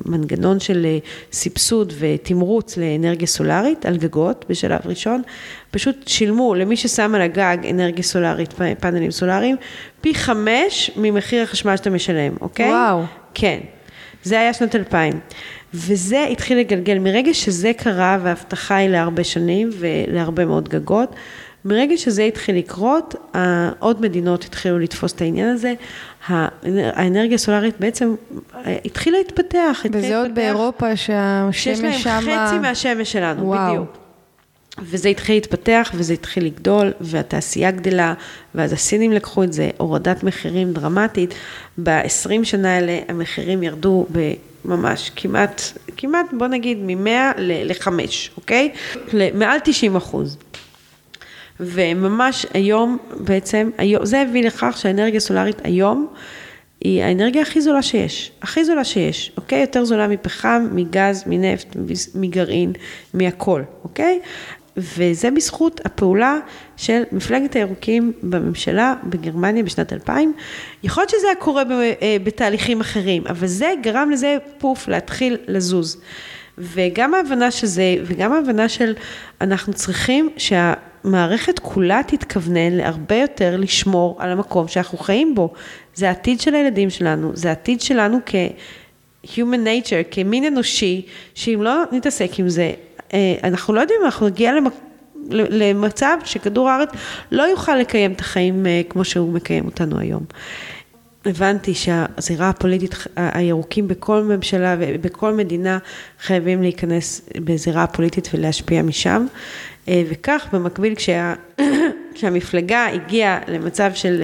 מנגנון 0.06 0.60
של 0.60 0.88
סבסוד 1.32 1.94
ותמרוץ 2.00 2.78
לאנרגיה 2.78 3.28
סולארית 3.28 3.86
על 3.86 3.98
גגות 3.98 4.46
בשלב 4.50 4.80
ראשון, 4.86 5.22
פשוט 5.72 6.08
שילמו 6.08 6.56
למי 6.56 6.78
ששם 6.78 7.16
על 7.16 7.22
הגג 7.22 7.58
אנרגיה 7.70 8.04
סולארית, 8.04 8.54
פאנלים 8.80 9.12
סולאריים, 9.12 9.56
פי 10.02 10.16
חמש 10.16 10.92
ממחיר 10.96 11.44
החשמל 11.44 11.78
שאתה 11.78 11.90
משלם, 11.90 12.34
אוקיי? 12.42 12.70
וואו. 12.70 13.04
כן. 13.34 13.60
זה 14.24 14.40
היה 14.40 14.54
שנת 14.54 14.76
2000. 14.76 15.20
וזה 15.74 16.26
התחיל 16.32 16.58
לגלגל. 16.60 17.00
מרגע 17.00 17.34
שזה 17.34 17.72
קרה, 17.78 18.18
וההבטחה 18.24 18.76
היא 18.76 18.90
להרבה 18.90 19.24
שנים 19.24 19.70
ולהרבה 19.80 20.46
מאוד 20.46 20.70
גגות, 20.70 21.16
מרגע 21.66 21.98
שזה 21.98 22.24
התחיל 22.24 22.58
לקרות, 22.58 23.16
עוד 23.80 24.02
מדינות 24.02 24.44
התחילו 24.44 24.80
לתפוס 24.80 25.14
את 25.14 25.22
העניין 25.22 25.50
הזה. 25.50 25.74
האנרגיה 26.28 27.36
הסולארית 27.36 27.80
בעצם 27.80 28.16
אה, 28.56 28.78
התחילה 28.86 29.18
להתפתח. 29.18 29.86
וזה 29.92 30.20
עוד 30.20 30.36
באירופה 30.36 30.96
שהשמש 30.96 31.64
שמה... 31.64 31.94
שיש 31.94 32.08
להם 32.08 32.48
חצי 32.48 32.60
מהשמש 32.60 33.12
שלנו, 33.12 33.48
וואו. 33.48 33.74
בדיוק. 33.74 33.98
וזה 34.82 35.10
התחיל 35.10 35.36
להתפתח 35.36 35.92
וזה 35.96 36.14
התחיל 36.14 36.46
לגדול 36.46 36.92
והתעשייה 37.02 37.72
גדלה 37.72 38.14
ואז 38.56 38.74
הסינים 38.74 39.12
לקחו 39.12 39.44
את 39.44 39.54
זה, 39.54 39.70
הורדת 39.78 40.24
מחירים 40.24 40.74
דרמטית. 40.74 41.34
ב-20 41.84 42.44
שנה 42.44 42.76
האלה 42.76 43.00
המחירים 43.08 43.64
ירדו 43.64 44.06
ממש 44.66 45.12
כמעט, 45.16 45.62
כמעט 45.98 46.26
בוא 46.38 46.48
נגיד 46.48 46.78
מ-100 46.82 47.10
ל-5, 47.38 47.88
אוקיי? 48.38 48.72
מעל 49.34 49.60
90 49.64 49.96
אחוז. 49.96 50.38
וממש 51.60 52.46
היום 52.54 52.98
בעצם, 53.20 53.70
היום, 53.78 54.06
זה 54.06 54.22
הביא 54.22 54.44
לכך 54.44 54.78
שהאנרגיה 54.78 55.18
הסולארית 55.18 55.62
היום 55.64 56.08
היא 56.82 57.04
האנרגיה 57.04 57.42
הכי 57.42 57.62
זולה 57.62 57.82
שיש, 57.82 58.32
הכי 58.42 58.66
זולה 58.66 58.84
שיש, 58.84 59.32
אוקיי? 59.38 59.62
יותר 59.62 59.86
זולה 59.86 60.08
מפחם, 60.08 60.68
מגז, 60.72 61.24
מנפט, 61.28 61.76
מגרעין, 62.16 62.74
מהכל, 63.14 63.62
אוקיי? 63.84 64.20
וזה 64.78 65.32
בזכות 65.32 65.82
הפעולה 65.86 66.38
של 66.78 67.04
מפלגת 67.12 67.56
הירוקים 67.56 68.12
בממשלה 68.24 68.96
בגרמניה 69.04 69.64
בשנת 69.64 69.94
2000. 69.94 70.34
יכול 70.84 71.02
להיות 71.02 71.10
שזה 71.10 71.28
היה 71.28 71.36
קורה 71.36 71.64
אה, 71.72 72.18
בתהליכים 72.24 72.82
אחרים, 72.82 73.24
אבל 73.30 73.48
זה 73.48 73.74
גרם 73.82 74.12
לזה 74.12 74.38
פוף 74.58 74.88
להתחיל 74.88 75.38
לזוז. 75.48 76.02
וגם 76.58 77.14
ההבנה 77.14 77.52
של 77.52 77.68
זה, 77.68 77.96
וגם 78.04 78.34
ההבנה 78.34 78.70
של 78.70 78.94
אנחנו 79.42 79.74
צריכים 79.74 80.30
שהמערכת 81.06 81.60
כולה 81.60 82.02
תתכוונן 82.08 82.72
להרבה 82.72 83.16
יותר 83.16 83.58
לשמור 83.58 84.16
על 84.20 84.32
המקום 84.32 84.68
שאנחנו 84.68 84.98
חיים 84.98 85.36
בו. 85.36 85.54
זה 85.96 86.08
העתיד 86.08 86.42
של 86.42 86.56
הילדים 86.56 86.90
שלנו, 86.90 87.32
זה 87.34 87.50
העתיד 87.50 87.82
שלנו 87.82 88.18
כ-human 88.26 89.38
nature, 89.66 90.04
כמין 90.12 90.46
אנושי, 90.46 91.06
שאם 91.36 91.60
לא 91.62 91.84
נתעסק 91.92 92.40
עם 92.40 92.50
זה, 92.50 92.72
אה, 93.14 93.36
אנחנו 93.44 93.74
לא 93.74 93.82
יודעים 93.82 94.00
אנחנו 94.06 94.28
נגיע 94.28 94.52
למצב 95.30 96.18
שכדור 96.26 96.70
הארץ 96.70 96.90
לא 97.32 97.44
יוכל 97.44 97.76
לקיים 97.76 98.12
את 98.12 98.20
החיים 98.20 98.66
אה, 98.66 98.82
כמו 98.90 99.06
שהוא 99.06 99.34
מקיים 99.34 99.66
אותנו 99.66 100.00
היום. 100.00 100.24
הבנתי 101.26 101.74
שהזירה 101.74 102.50
הפוליטית, 102.50 102.96
הירוקים 103.16 103.88
בכל 103.88 104.24
ממשלה 104.24 104.76
ובכל 104.80 105.34
מדינה 105.34 105.78
חייבים 106.22 106.62
להיכנס 106.62 107.22
בזירה 107.38 107.84
הפוליטית 107.84 108.30
ולהשפיע 108.34 108.82
משם. 108.82 109.26
אה, 109.88 110.04
וכך 110.10 110.48
במקביל 110.54 110.96
כשה, 110.96 111.34
כשהמפלגה 112.16 112.88
הגיעה 112.88 113.40
למצב 113.48 113.92
של, 113.94 114.24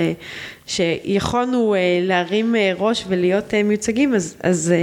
שיכולנו 0.67 1.75
להרים 2.01 2.55
ראש 2.77 3.05
ולהיות 3.07 3.53
מיוצגים, 3.53 4.13
אז, 4.13 4.37
אז 4.43 4.73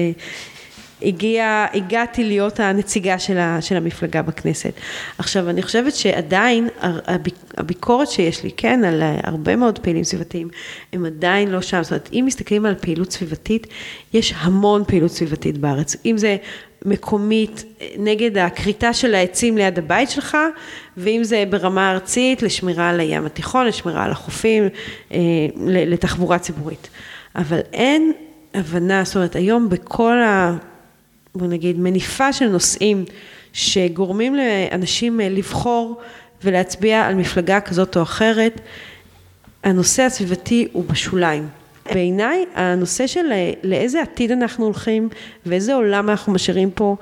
הגיע, 1.02 1.66
הגעתי 1.74 2.24
להיות 2.24 2.60
הנציגה 2.60 3.18
של, 3.18 3.38
ה, 3.38 3.62
של 3.62 3.76
המפלגה 3.76 4.22
בכנסת. 4.22 4.72
עכשיו, 5.18 5.50
אני 5.50 5.62
חושבת 5.62 5.94
שעדיין 5.94 6.68
הביקורת 7.56 8.08
שיש 8.08 8.44
לי, 8.44 8.50
כן, 8.56 8.84
על 8.84 9.02
הרבה 9.22 9.56
מאוד 9.56 9.78
פעילים 9.78 10.04
סביבתיים, 10.04 10.48
הם 10.92 11.04
עדיין 11.04 11.50
לא 11.50 11.60
שם. 11.60 11.82
זאת 11.82 11.90
אומרת, 11.90 12.08
אם 12.12 12.24
מסתכלים 12.26 12.66
על 12.66 12.74
פעילות 12.74 13.12
סביבתית, 13.12 13.66
יש 14.12 14.34
המון 14.36 14.84
פעילות 14.84 15.10
סביבתית 15.10 15.58
בארץ. 15.58 15.96
אם 16.06 16.18
זה 16.18 16.36
מקומית 16.88 17.64
נגד 17.98 18.38
הכריתה 18.38 18.92
של 18.92 19.14
העצים 19.14 19.56
ליד 19.58 19.78
הבית 19.78 20.10
שלך, 20.10 20.36
ואם 20.96 21.24
זה 21.24 21.44
ברמה 21.50 21.92
ארצית 21.92 22.42
לשמירה 22.42 22.90
על 22.90 23.00
הים 23.00 23.26
התיכון, 23.26 23.66
לשמירה 23.66 24.04
על 24.04 24.10
החופים, 24.10 24.68
אה, 25.12 25.18
לתחבורה 25.66 26.38
ציבורית. 26.38 26.88
אבל 27.36 27.60
אין 27.72 28.12
הבנה, 28.54 29.04
זאת 29.04 29.16
אומרת, 29.16 29.36
היום 29.36 29.68
בכל 29.68 30.22
ה... 30.22 30.56
בוא 31.34 31.46
נגיד, 31.46 31.78
מניפה 31.78 32.32
של 32.32 32.48
נושאים 32.48 33.04
שגורמים 33.52 34.34
לאנשים 34.34 35.20
אה, 35.20 35.28
לבחור 35.28 36.00
ולהצביע 36.44 37.06
על 37.06 37.14
מפלגה 37.14 37.60
כזאת 37.60 37.96
או 37.96 38.02
אחרת, 38.02 38.60
הנושא 39.64 40.02
הסביבתי 40.02 40.68
הוא 40.72 40.84
בשוליים. 40.84 41.48
בעיניי 41.94 42.44
הנושא 42.54 43.06
של 43.06 43.32
אה, 43.32 43.52
לאיזה 43.62 44.02
עתיד 44.02 44.30
אנחנו 44.30 44.64
הולכים 44.64 45.08
ואיזה 45.46 45.74
עולם 45.74 46.10
אנחנו 46.10 46.32
משאירים 46.32 46.70
פה, 46.70 46.96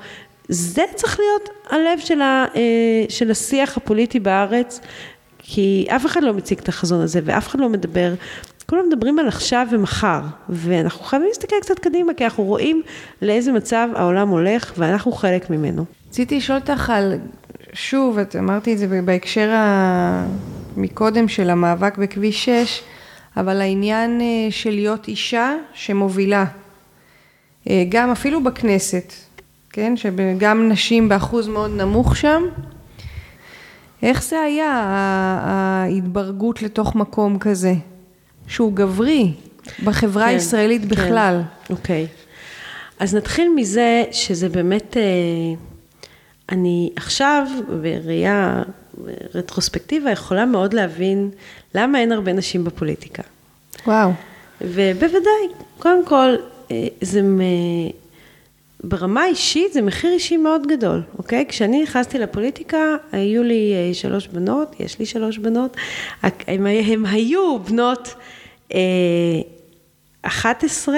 זה 0.49 0.83
צריך 0.95 1.19
להיות 1.19 1.49
הלב 1.69 1.99
של, 1.99 2.21
ה, 2.21 2.45
אה, 2.55 3.05
של 3.09 3.31
השיח 3.31 3.77
הפוליטי 3.77 4.19
בארץ, 4.19 4.81
כי 5.39 5.87
אף 5.89 6.05
אחד 6.05 6.23
לא 6.23 6.33
מציג 6.33 6.59
את 6.59 6.69
החזון 6.69 7.01
הזה 7.01 7.19
ואף 7.23 7.47
אחד 7.47 7.59
לא 7.59 7.69
מדבר 7.69 8.13
כולם 8.69 8.83
מדברים 8.89 9.19
על 9.19 9.27
עכשיו 9.27 9.67
ומחר, 9.71 10.21
ואנחנו 10.49 11.05
חייבים 11.05 11.27
להסתכל 11.27 11.55
קצת 11.61 11.79
קדימה, 11.79 12.13
כי 12.13 12.23
אנחנו 12.23 12.43
רואים 12.43 12.81
לאיזה 13.21 13.51
מצב 13.51 13.87
העולם 13.95 14.29
הולך, 14.29 14.73
ואנחנו 14.77 15.11
חלק 15.11 15.49
ממנו. 15.49 15.85
רציתי 16.09 16.37
לשאול 16.37 16.57
אותך 16.57 16.89
על, 16.89 17.13
שוב, 17.73 18.17
את 18.17 18.35
אמרתי 18.35 18.73
את 18.73 18.77
זה 18.77 19.01
בהקשר 19.05 19.49
ה... 19.49 20.25
מקודם 20.77 21.27
של 21.27 21.49
המאבק 21.49 21.97
בכביש 21.97 22.45
6, 22.45 22.81
אבל 23.39 23.61
העניין 23.61 24.21
אה, 24.21 24.47
של 24.49 24.69
להיות 24.69 25.07
אישה 25.07 25.53
שמובילה, 25.73 26.45
אה, 27.69 27.83
גם 27.89 28.11
אפילו 28.11 28.43
בכנסת, 28.43 29.13
כן, 29.69 29.97
שגם 29.97 30.69
נשים 30.69 31.09
באחוז 31.09 31.47
מאוד 31.47 31.71
נמוך 31.71 32.15
שם, 32.15 32.43
איך 34.03 34.23
זה 34.23 34.39
היה 34.39 34.71
ההתברגות 35.43 36.61
לתוך 36.61 36.95
מקום 36.95 37.39
כזה? 37.39 37.73
שהוא 38.47 38.73
גברי 38.73 39.33
בחברה 39.83 40.23
כן, 40.23 40.29
הישראלית 40.29 40.81
כן. 40.81 40.87
בכלל. 40.87 41.41
אוקיי. 41.69 42.07
אז 42.99 43.15
נתחיל 43.15 43.51
מזה 43.55 44.03
שזה 44.11 44.49
באמת, 44.49 44.97
אה, 44.97 45.03
אני 46.49 46.89
עכשיו 46.95 47.47
בראייה 47.81 48.63
רטרוספקטיבה 49.35 50.11
יכולה 50.11 50.45
מאוד 50.45 50.73
להבין 50.73 51.29
למה 51.75 51.99
אין 51.99 52.11
הרבה 52.11 52.33
נשים 52.33 52.63
בפוליטיקה. 52.63 53.23
וואו. 53.87 54.11
ובוודאי, 54.61 55.47
קודם 55.79 56.05
כל, 56.05 56.35
אה, 56.71 56.87
זה 57.01 57.21
מ... 57.21 57.39
ברמה 58.83 59.25
אישית 59.25 59.73
זה 59.73 59.81
מחיר 59.81 60.11
אישי 60.11 60.37
מאוד 60.37 60.67
גדול, 60.67 61.01
אוקיי? 61.17 61.45
כשאני 61.49 61.83
נכנסתי 61.83 62.19
לפוליטיקה, 62.19 62.95
היו 63.11 63.43
לי 63.43 63.73
אה, 63.73 63.93
שלוש 63.93 64.27
בנות, 64.27 64.75
יש 64.79 64.99
לי 64.99 65.05
שלוש 65.05 65.37
בנות, 65.37 65.77
הם, 66.23 66.65
הם 66.65 67.05
היו 67.05 67.59
בנות 67.59 68.15
11, 70.21 70.95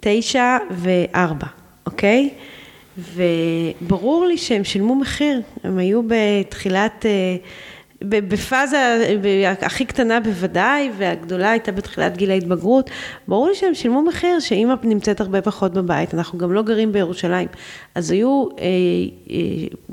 9 0.00 0.56
ו-4, 0.70 1.46
אוקיי? 1.86 2.30
וברור 2.98 4.26
לי 4.26 4.38
שהם 4.38 4.64
שילמו 4.64 4.94
מחיר, 4.94 5.40
הם 5.64 5.78
היו 5.78 6.02
בתחילת, 6.06 7.06
אה, 7.06 7.36
בפאזה 8.02 9.08
הכי 9.60 9.84
קטנה 9.84 10.20
בוודאי, 10.20 10.90
והגדולה 10.98 11.50
הייתה 11.50 11.72
בתחילת 11.72 12.16
גיל 12.16 12.30
ההתבגרות, 12.30 12.90
ברור 13.28 13.48
לי 13.48 13.54
שהם 13.54 13.74
שילמו 13.74 14.02
מחיר 14.02 14.40
שאימא 14.40 14.74
נמצאת 14.82 15.20
הרבה 15.20 15.42
פחות 15.42 15.72
בבית, 15.72 16.14
אנחנו 16.14 16.38
גם 16.38 16.52
לא 16.52 16.62
גרים 16.62 16.92
בירושלים. 16.92 17.48
אז 17.94 18.10
היו 18.10 18.44
אה, 18.58 18.64
אה, 19.30 19.36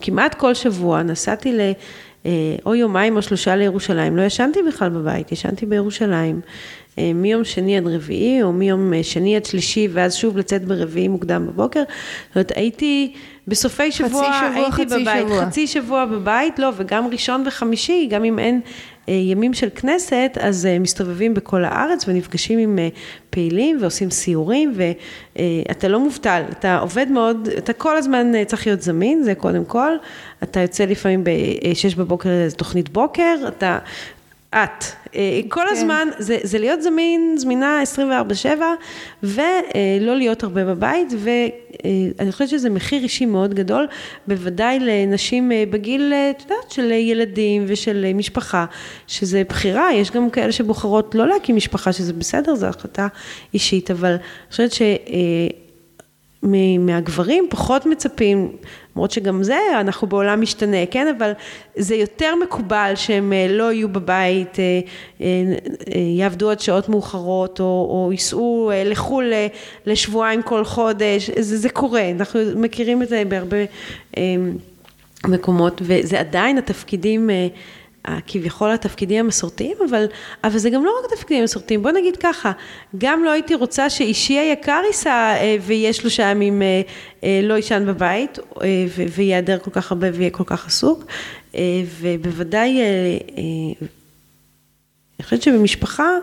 כמעט 0.02 0.34
כל 0.36 0.54
שבוע, 0.54 1.04
נסעתי 1.04 1.54
ל... 1.54 1.60
או 2.66 2.76
יומיים 2.76 3.16
או 3.16 3.22
שלושה 3.22 3.56
לירושלים, 3.56 4.18
לא 4.18 4.22
ישנתי 4.22 4.60
בכלל 4.68 4.90
בבית, 4.90 5.32
ישנתי 5.32 5.66
בירושלים. 5.66 6.42
אה, 7.00 7.12
מיום 7.14 7.44
שני 7.44 7.78
עד 7.78 7.88
רביעי, 7.88 8.44
או 8.44 8.54
מיום 8.54 8.94
אה, 8.94 9.04
שני 9.04 9.36
עד 9.36 9.46
שלישי, 9.46 9.88
ואז 9.94 10.16
שוב 10.16 10.38
לצאת 10.38 10.66
ברביעי 10.66 11.08
מוקדם 11.08 11.48
בבוקר. 11.48 11.84
זאת 12.28 12.36
אומרת, 12.36 12.52
הייתי 12.56 13.14
בסופי 13.48 13.92
שבוע, 13.92 14.10
שבוע 14.10 14.52
הייתי 14.56 14.72
חצי 14.72 14.86
בבית, 14.86 15.28
שבוע. 15.28 15.46
חצי 15.46 15.68
שבוע 15.68 16.06
בבית, 16.06 16.60
לא, 16.60 16.70
וגם 16.78 17.08
ראשון 17.08 17.44
וחמישי, 17.48 18.08
גם 18.10 18.24
אם 18.24 18.40
אין 18.40 18.62
אה, 19.10 19.14
ימים 19.14 19.54
של 19.54 19.70
כנסת, 19.76 20.38
אז 20.42 20.68
מסתובבים 20.80 21.34
בכל 21.34 21.64
הארץ 21.64 22.06
ונפגשים 22.08 22.60
עם 22.60 22.80
פעילים 23.30 23.78
ועושים 23.82 24.10
סיורים, 24.10 24.74
ואתה 24.76 25.88
לא 25.88 26.00
מובטל, 26.00 26.44
אתה 26.50 26.80
עובד 26.80 27.08
מאוד, 27.10 27.50
אתה 27.58 27.74
כל 27.74 27.98
הזמן 27.98 28.46
צריך 28.46 28.68
להיות 28.68 28.82
זמין, 28.82 29.24
זה 29.24 29.36
קודם 29.36 29.66
כל, 29.66 29.92
אתה 30.44 30.60
יוצא 30.60 30.86
לפעמים 30.86 31.24
ב-6 31.24 31.98
בבוקר 31.98 32.30
לתוכנית 32.48 32.90
בוקר, 32.90 33.36
אתה 33.48 33.80
את. 34.54 34.84
אה, 35.16 35.42
כל 35.50 35.62
כן. 35.70 35.76
הזמן, 35.76 36.08
זה, 36.18 36.38
זה 36.44 36.60
להיות 36.60 36.82
זמין, 36.82 37.36
זמינה 37.38 37.82
24-7, 38.44 38.48
ולא 39.24 40.16
להיות 40.16 40.44
הרבה 40.44 40.66
בבית, 40.66 41.08
ואני 41.18 42.32
חושבת 42.32 42.50
שזה 42.50 42.70
מחיר 42.70 43.04
אישי 43.04 43.26
מאוד 43.26 43.54
גדול, 43.54 43.88
בוודאי 44.28 44.80
לנשים 44.80 45.52
אה, 45.52 45.64
בגיל, 45.70 46.14
אה, 46.14 46.30
את 46.30 46.42
יודעת, 46.42 46.72
של 46.72 46.92
ילדים 46.92 47.64
ושל 47.68 48.06
משפחה, 48.16 48.66
שזה 49.08 49.44
בחירה, 49.50 49.94
יש 49.94 50.12
גם 50.12 50.30
כאלה 50.30 50.52
שבוחרות 50.52 51.16
לא 51.16 51.28
להקים 51.28 51.56
משפחה, 51.56 51.94
שזה 51.94 52.14
בסדר, 52.14 52.56
זו 52.56 52.68
החלטה 52.68 53.08
אישית, 53.54 53.92
אבל 53.92 54.12
אני 54.12 54.20
חושבת 54.52 54.72
ש... 54.72 54.82
מהגברים 56.80 57.48
פחות 57.50 57.86
מצפים, 57.86 58.52
למרות 58.96 59.12
שגם 59.12 59.44
זה, 59.44 59.58
אנחנו 59.80 60.08
בעולם 60.08 60.42
משתנה, 60.42 60.86
כן? 60.92 61.08
אבל 61.18 61.32
זה 61.76 61.96
יותר 61.96 62.36
מקובל 62.36 62.94
שהם 62.96 63.34
אה, 63.34 63.48
לא 63.50 63.74
יהיו 63.74 63.90
בבית, 63.90 64.60
אה, 64.60 64.80
אה, 65.22 66.00
יעבדו 66.18 66.52
עד 66.52 66.60
שעות 66.60 66.90
מאוחרות, 66.90 67.60
או, 67.60 67.66
או 67.66 68.12
ייסעו 68.12 68.72
לחו"ל 68.86 69.34
לשבועיים 69.86 70.42
כל 70.42 70.64
חודש, 70.64 71.30
זה, 71.40 71.58
זה 71.58 71.70
קורה, 71.70 72.10
אנחנו 72.10 72.40
מכירים 72.56 73.02
את 73.02 73.10
זה 73.10 73.24
בהרבה 73.28 73.58
מקומות, 75.28 75.82
וזה 75.86 76.20
עדיין 76.20 76.58
התפקידים 76.58 77.30
כביכול 78.28 78.72
התפקידים 78.72 79.26
המסורתיים, 79.26 79.78
אבל, 79.90 80.06
אבל 80.44 80.58
זה 80.58 80.70
גם 80.70 80.86
לא 80.86 80.92
רק 81.00 81.12
התפקידים 81.12 81.42
המסורתיים, 81.42 81.84
בוא 81.84 81.92
נגיד 81.92 82.18
ככה, 82.18 82.52
גם 82.98 83.24
לא 83.24 83.32
הייתי 83.32 83.56
רוצה 83.56 83.90
שאישי 83.90 84.34
היקר 84.34 84.82
ייסע 84.88 85.10
אה, 85.12 85.56
ויהיה 85.62 85.94
שלושה 85.94 86.24
ימים 86.24 86.62
אה, 86.62 86.82
אה, 87.24 87.40
לא 87.44 87.54
יישן 87.54 87.84
בבית 87.88 88.40
וייעדר 89.16 89.60
כל 89.60 89.72
כך 89.72 89.92
הרבה 89.92 90.08
ויהיה 90.14 90.30
כל 90.30 90.44
כך 90.46 90.68
עסוק, 90.68 91.04
ובוודאי, 92.00 92.82
אני 95.20 95.24
חושבת 95.24 95.42
שבמשפחה 95.42 96.18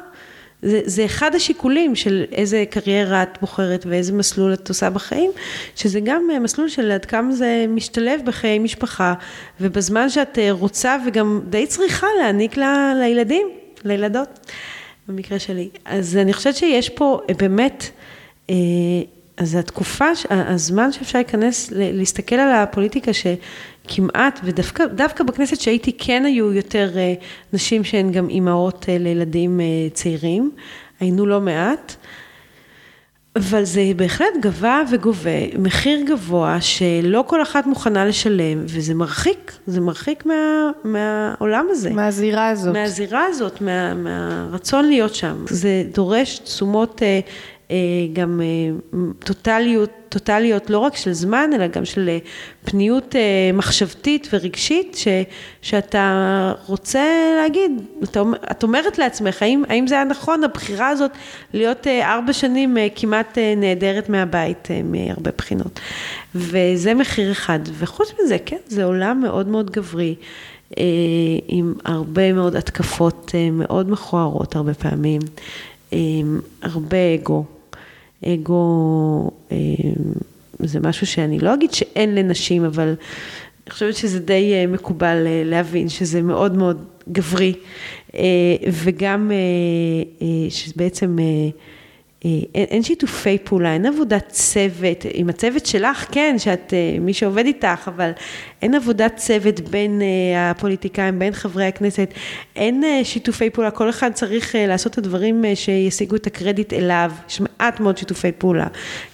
זה, 0.63 0.81
זה 0.85 1.05
אחד 1.05 1.35
השיקולים 1.35 1.95
של 1.95 2.25
איזה 2.33 2.65
קריירה 2.71 3.23
את 3.23 3.39
בוחרת 3.41 3.87
ואיזה 3.89 4.13
מסלול 4.13 4.55
את 4.55 4.69
עושה 4.69 4.91
בחיים, 4.91 5.31
שזה 5.77 6.01
גם 6.01 6.23
אה, 6.33 6.39
מסלול 6.39 6.69
של 6.69 6.91
עד 6.91 7.05
כמה 7.05 7.33
זה 7.33 7.65
משתלב 7.69 8.21
בחיי 8.25 8.59
משפחה, 8.59 9.15
ובזמן 9.61 10.09
שאת 10.09 10.39
אה, 10.39 10.53
רוצה 10.53 10.97
וגם 11.07 11.41
די 11.51 11.67
צריכה 11.67 12.07
להעניק 12.19 12.57
ל, 12.57 12.63
לילדים, 13.01 13.47
לילדות, 13.85 14.51
במקרה 15.09 15.39
שלי. 15.39 15.69
אז 15.85 16.17
אני 16.17 16.33
חושבת 16.33 16.57
שיש 16.57 16.89
פה 16.89 17.21
אה, 17.31 17.35
באמת, 17.35 17.91
אז 19.41 19.55
התקופה, 19.55 20.05
הזמן 20.31 20.93
שאפשר 20.93 21.19
להיכנס, 21.19 21.73
להסתכל 21.77 22.35
על 22.35 22.53
הפוליטיקה 22.53 23.11
שכמעט, 23.13 24.41
ודווקא 24.45 25.25
בכנסת 25.25 25.61
שהייתי 25.61 25.93
כן 25.99 26.23
היו 26.27 26.53
יותר 26.53 26.91
אה, 26.97 27.15
נשים 27.53 27.85
שהן 27.85 28.13
גם 28.13 28.29
אימהות 28.29 28.87
אה, 28.89 28.99
לילדים 28.99 29.61
אה, 29.61 29.67
צעירים, 29.93 30.51
היינו 31.01 31.27
לא 31.27 31.41
מעט. 31.41 31.95
אבל 33.37 33.65
זה 33.65 33.83
בהחלט 33.97 34.35
גבה 34.41 34.83
וגובה 34.91 35.57
מחיר 35.59 36.01
גבוה 36.07 36.61
שלא 36.61 37.25
כל 37.27 37.43
אחת 37.43 37.67
מוכנה 37.67 38.05
לשלם, 38.05 38.65
וזה 38.65 38.95
מרחיק, 38.95 39.53
זה 39.67 39.81
מרחיק 39.81 40.27
מה, 40.27 40.71
מהעולם 40.85 41.67
הזה. 41.71 41.91
מהזירה 41.91 42.49
הזאת. 42.49 42.73
מהזירה 42.73 43.25
הזאת, 43.25 43.61
מה, 43.61 43.95
מהרצון 43.95 44.85
להיות 44.85 45.15
שם. 45.15 45.45
זה 45.49 45.85
דורש 45.95 46.39
תשומות 46.39 47.03
גם 48.13 48.41
אה, 48.43 48.99
טוטליות, 49.19 49.91
טוטליות 50.09 50.71
לא 50.71 50.79
רק 50.79 50.97
של 50.97 51.13
זמן, 51.13 51.51
אלא 51.55 51.67
גם 51.67 51.85
של 51.85 52.09
אה, 52.09 52.19
פניות 52.65 53.15
מחשבתית 53.55 54.29
ורגשית, 54.33 54.97
ש, 54.97 55.09
שאתה 55.63 56.53
רוצה 56.67 57.05
להגיד, 57.43 57.73
אתה, 58.05 58.23
את 58.51 58.63
אומרת 58.63 58.99
לעצמך, 58.99 59.43
האם, 59.43 59.63
האם 59.69 59.87
זה 59.87 59.95
היה 59.95 60.05
נכון, 60.05 60.45
הבחירה 60.45 60.89
הזאת 60.89 61.11
להיות 61.55 61.87
ארבע 61.87 62.33
שנים 62.33 62.77
כמעט 62.95 63.39
נעדרת 63.57 64.09
מהבית 64.09 64.69
מהרבה 64.85 65.31
בחינות. 65.39 65.81
וזה 66.35 66.95
מחיר 66.95 67.33
אחד. 67.33 67.59
וחוץ 67.79 68.13
מזה, 68.23 68.37
כן, 68.47 68.57
זה 68.67 68.85
עולם 68.85 69.21
מאוד 69.21 69.49
מאוד 69.49 69.71
גברי. 69.71 70.15
עם 71.49 71.75
הרבה 71.85 72.33
מאוד 72.33 72.57
התקפות 72.57 73.35
מאוד 73.53 73.91
מכוערות 73.91 74.57
הרבה 74.57 74.75
פעמים, 74.75 75.21
עם 75.91 76.41
הרבה 76.63 77.15
אגו, 77.15 77.45
אגו 78.27 79.31
אה, 79.53 79.57
זה 80.59 80.81
משהו 80.81 81.07
שאני 81.07 81.39
לא 81.39 81.55
אגיד 81.55 81.73
שאין 81.73 82.15
לנשים, 82.15 82.65
אבל 82.65 82.95
אני 83.65 83.71
חושבת 83.71 83.95
שזה 83.95 84.21
די 84.21 84.53
אה, 84.55 84.67
מקובל 84.67 85.27
אה, 85.27 85.43
להבין 85.45 85.89
שזה 85.89 86.23
מאוד 86.23 86.57
מאוד 86.57 86.85
גברי, 87.13 87.55
וגם 88.73 89.31
שבעצם 90.49 91.17
אין, 92.25 92.45
אין 92.55 92.83
שיתופי 92.83 93.39
פעולה, 93.39 93.73
אין 93.73 93.87
עבודת 93.87 94.29
צוות, 94.29 95.05
עם 95.15 95.29
הצוות 95.29 95.67
שלך 95.67 96.07
כן, 96.13 96.35
שאת 96.39 96.75
מי 97.01 97.13
שעובד 97.13 97.45
איתך, 97.47 97.89
אבל 97.97 98.11
אין 98.63 98.75
עבודת 98.75 99.17
צוות 99.17 99.61
בין 99.61 100.03
הפוליטיקאים, 100.37 101.19
בין 101.19 101.33
חברי 101.33 101.65
הכנסת, 101.65 102.15
אין 102.57 102.85
שיתופי 103.03 103.51
פעולה, 103.51 103.71
כל 103.71 103.91
אחד 103.91 104.13
צריך 104.13 104.55
לעשות 104.59 104.93
את 104.93 104.99
הדברים 104.99 105.45
שישיגו 105.55 106.17
את 106.17 106.27
הקרדיט 106.27 106.73
אליו, 106.73 107.13
יש 107.29 107.41
מעט 107.41 107.81
מאוד 107.81 107.99
שיתופי 107.99 108.33
פעולה, 108.33 108.67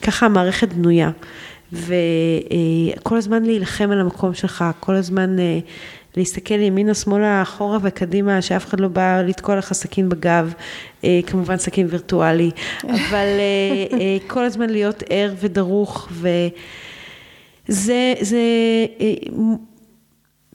ככה 0.02 0.26
המערכת 0.26 0.72
בנויה, 0.72 1.10
וכל 1.72 3.16
הזמן 3.16 3.42
להילחם 3.42 3.90
על 3.90 4.00
המקום 4.00 4.34
שלך, 4.34 4.64
כל 4.80 4.94
הזמן 4.94 5.36
להסתכל 6.16 6.54
ימינה, 6.54 6.94
שמאלה, 6.94 7.42
אחורה 7.42 7.78
וקדימה, 7.82 8.42
שאף 8.42 8.66
אחד 8.66 8.80
לא 8.80 8.88
בא 8.88 9.22
לתקוע 9.22 9.56
לך 9.56 9.72
סכין 9.72 10.08
בגב, 10.08 10.52
אה, 11.04 11.20
כמובן 11.26 11.56
סכין 11.56 11.86
וירטואלי, 11.90 12.50
אבל 12.84 13.12
אה, 13.38 13.98
אה, 14.00 14.16
כל 14.26 14.44
הזמן 14.44 14.70
להיות 14.70 15.02
ער 15.10 15.34
ודרוך, 15.40 16.08
וזה, 17.68 18.14
זה, 18.20 18.40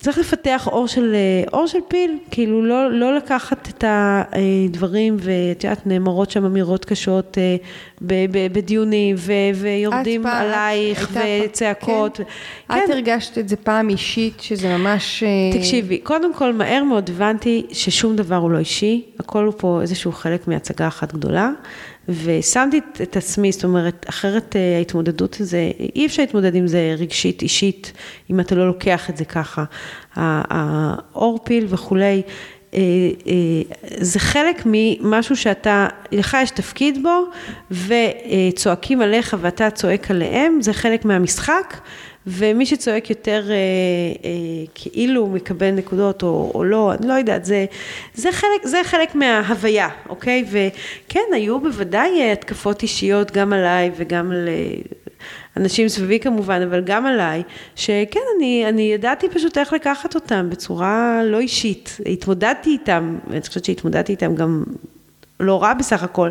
צריך 0.02 0.18
לפתח 0.18 0.68
אור 0.68 0.88
של, 0.88 1.16
אור 1.54 1.68
של 1.68 1.78
פיל, 1.88 2.18
כאילו 2.32 2.66
לא, 2.66 2.92
לא 2.92 3.16
לקחת 3.16 3.70
את 3.70 3.84
הדברים, 3.88 5.18
ואת 5.20 5.64
יודעת, 5.64 5.88
נאמרות 5.88 6.32
שם 6.32 6.46
אמירות 6.46 6.86
קשות 6.86 7.38
בדיונים, 8.52 9.16
ו, 9.18 9.34
ויורדים 9.56 10.24
פעם, 10.24 10.46
עלייך, 10.46 11.18
וצעקות. 11.46 12.18
כן. 12.18 12.24
כן. 12.68 12.80
את 12.86 12.90
הרגשת 12.90 13.38
את 13.38 13.50
זה 13.50 13.56
פעם 13.56 13.90
אישית, 13.90 14.40
שזה 14.40 14.78
ממש... 14.78 15.24
תקשיבי, 15.54 15.98
קודם 15.98 16.34
כל, 16.34 16.54
מהר 16.54 16.84
מאוד 16.84 17.10
הבנתי 17.10 17.66
ששום 17.72 18.16
דבר 18.16 18.36
הוא 18.36 18.52
לא 18.52 18.58
אישי, 18.58 19.06
הכל 19.20 19.46
הוא 19.46 19.54
פה 19.58 19.80
איזשהו 19.82 20.12
חלק 20.12 20.48
מהצגה 20.48 20.88
אחת 20.88 21.14
גדולה. 21.14 21.52
ושמתי 22.10 22.80
את 23.02 23.18
עצמי, 23.18 23.52
זאת 23.52 23.64
אומרת, 23.64 24.06
אחרת 24.10 24.56
אה, 24.56 24.78
ההתמודדות 24.78 25.38
הזה, 25.40 25.72
אי 25.96 26.06
אפשר 26.06 26.24
להתמודד 26.24 26.56
עם 26.56 26.68
זה 26.68 26.96
רגשית, 26.98 27.42
אישית, 27.42 27.94
אם 28.30 28.40
אתה 28.40 28.56
לא 28.56 28.68
לוקח 28.68 29.10
את 29.10 29.18
זה 29.18 29.26
ככה. 29.26 29.64
האור 30.16 31.40
פיל 31.44 31.66
וכולי, 31.70 32.22
אה, 32.74 32.80
אה, 33.28 33.76
זה 33.98 34.20
חלק 34.20 34.64
ממשהו 34.66 35.36
שאתה, 35.36 35.88
לך 36.12 36.38
יש 36.42 36.52
תפקיד 36.52 37.04
בו, 37.04 37.26
וצועקים 37.72 39.02
עליך 39.02 39.38
ואתה 39.42 39.70
צועק 39.70 40.12
עליהם, 40.12 40.62
זה 40.62 40.74
חלק 40.74 41.06
מהמשחק. 41.06 41.78
ומי 42.28 42.66
שצועק 42.66 43.10
יותר 43.10 43.44
אה, 43.50 43.56
אה, 43.56 44.66
כאילו 44.76 45.28
מקבל 45.28 45.72
נקודות 45.72 46.24
או, 46.24 46.52
או 46.56 46.64
לא, 46.64 46.94
אני 46.94 47.08
לא 47.08 47.14
יודעת, 47.14 47.46
זה, 47.46 47.66
זה, 48.16 48.32
חלק, 48.32 48.64
זה 48.64 48.78
חלק 48.84 49.16
מההוויה, 49.16 49.90
אוקיי? 50.10 50.46
וכן, 50.52 51.20
היו 51.34 51.60
בוודאי 51.60 52.22
אה, 52.22 52.32
התקפות 52.32 52.82
אישיות 52.82 53.32
גם 53.32 53.54
עליי 53.54 53.92
וגם 53.98 54.32
על... 54.32 54.48
אה, 54.48 54.82
אנשים 55.58 55.88
סביבי 55.88 56.20
כמובן, 56.20 56.62
אבל 56.62 56.82
גם 56.82 57.06
עליי, 57.06 57.44
שכן, 57.76 58.20
אני, 58.38 58.66
אני 58.70 58.82
ידעתי 58.82 59.30
פשוט 59.30 59.58
איך 59.58 59.74
לקחת 59.74 60.16
אותם 60.16 60.50
בצורה 60.50 61.22
לא 61.26 61.40
אישית. 61.40 61.98
התמודדתי 62.06 62.70
איתם, 62.70 63.18
אני 63.30 63.42
חושבת 63.42 63.66
שהתמודדתי 63.66 64.12
איתם 64.12 64.36
גם 64.36 64.64
לא 65.42 65.62
רע 65.64 65.74
בסך 65.74 66.04
הכל, 66.04 66.30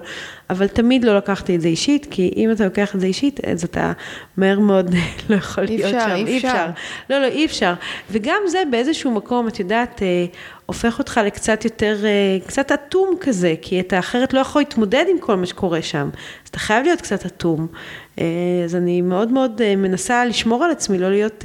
אבל 0.51 0.67
תמיד 0.67 1.05
לא 1.05 1.17
לקחתי 1.17 1.57
את 1.57 1.61
זה 1.61 1.69
אישית, 1.69 2.07
כי 2.11 2.33
אם 2.37 2.51
אתה 2.51 2.65
לוקח 2.65 2.95
את 2.95 3.01
זה 3.01 3.07
אישית, 3.07 3.41
אז 3.45 3.65
אתה 3.65 3.93
מהר 4.37 4.61
מאוד 4.61 4.95
לא 5.31 5.37
יכול 5.37 5.65
להיות 5.65 5.95
אפשר, 5.95 6.09
שם. 6.09 6.15
אי 6.15 6.23
אפשר, 6.23 6.29
אי 6.29 6.37
אפשר. 6.39 6.67
לא, 7.11 7.19
לא, 7.19 7.27
אי 7.27 7.45
אפשר. 7.45 7.75
וגם 8.11 8.43
זה 8.47 8.59
באיזשהו 8.71 9.11
מקום, 9.11 9.49
את 9.49 9.61
יודעת, 9.61 10.03
אה, 10.03 10.25
הופך 10.67 10.99
אותך 10.99 11.21
לקצת 11.25 11.65
יותר, 11.65 11.97
אה, 12.05 12.39
קצת 12.47 12.73
אטום 12.73 13.15
כזה, 13.21 13.55
כי 13.63 13.81
אתה 13.81 13.99
אחרת 13.99 14.33
לא 14.33 14.41
יכול 14.41 14.61
להתמודד 14.63 15.05
עם 15.11 15.19
כל 15.19 15.37
מה 15.37 15.47
שקורה 15.47 15.83
שם. 15.83 16.09
אז 16.45 16.49
אתה 16.49 16.59
חייב 16.59 16.85
להיות 16.85 17.01
קצת 17.01 17.27
אטום. 17.27 17.67
אה, 18.19 18.25
אז 18.65 18.77
אני 18.77 19.01
מאוד 19.01 19.33
מאוד 19.33 19.75
מנסה 19.77 20.25
לשמור 20.25 20.65
על 20.65 20.71
עצמי, 20.71 20.99
לא 20.99 21.11
להיות 21.11 21.45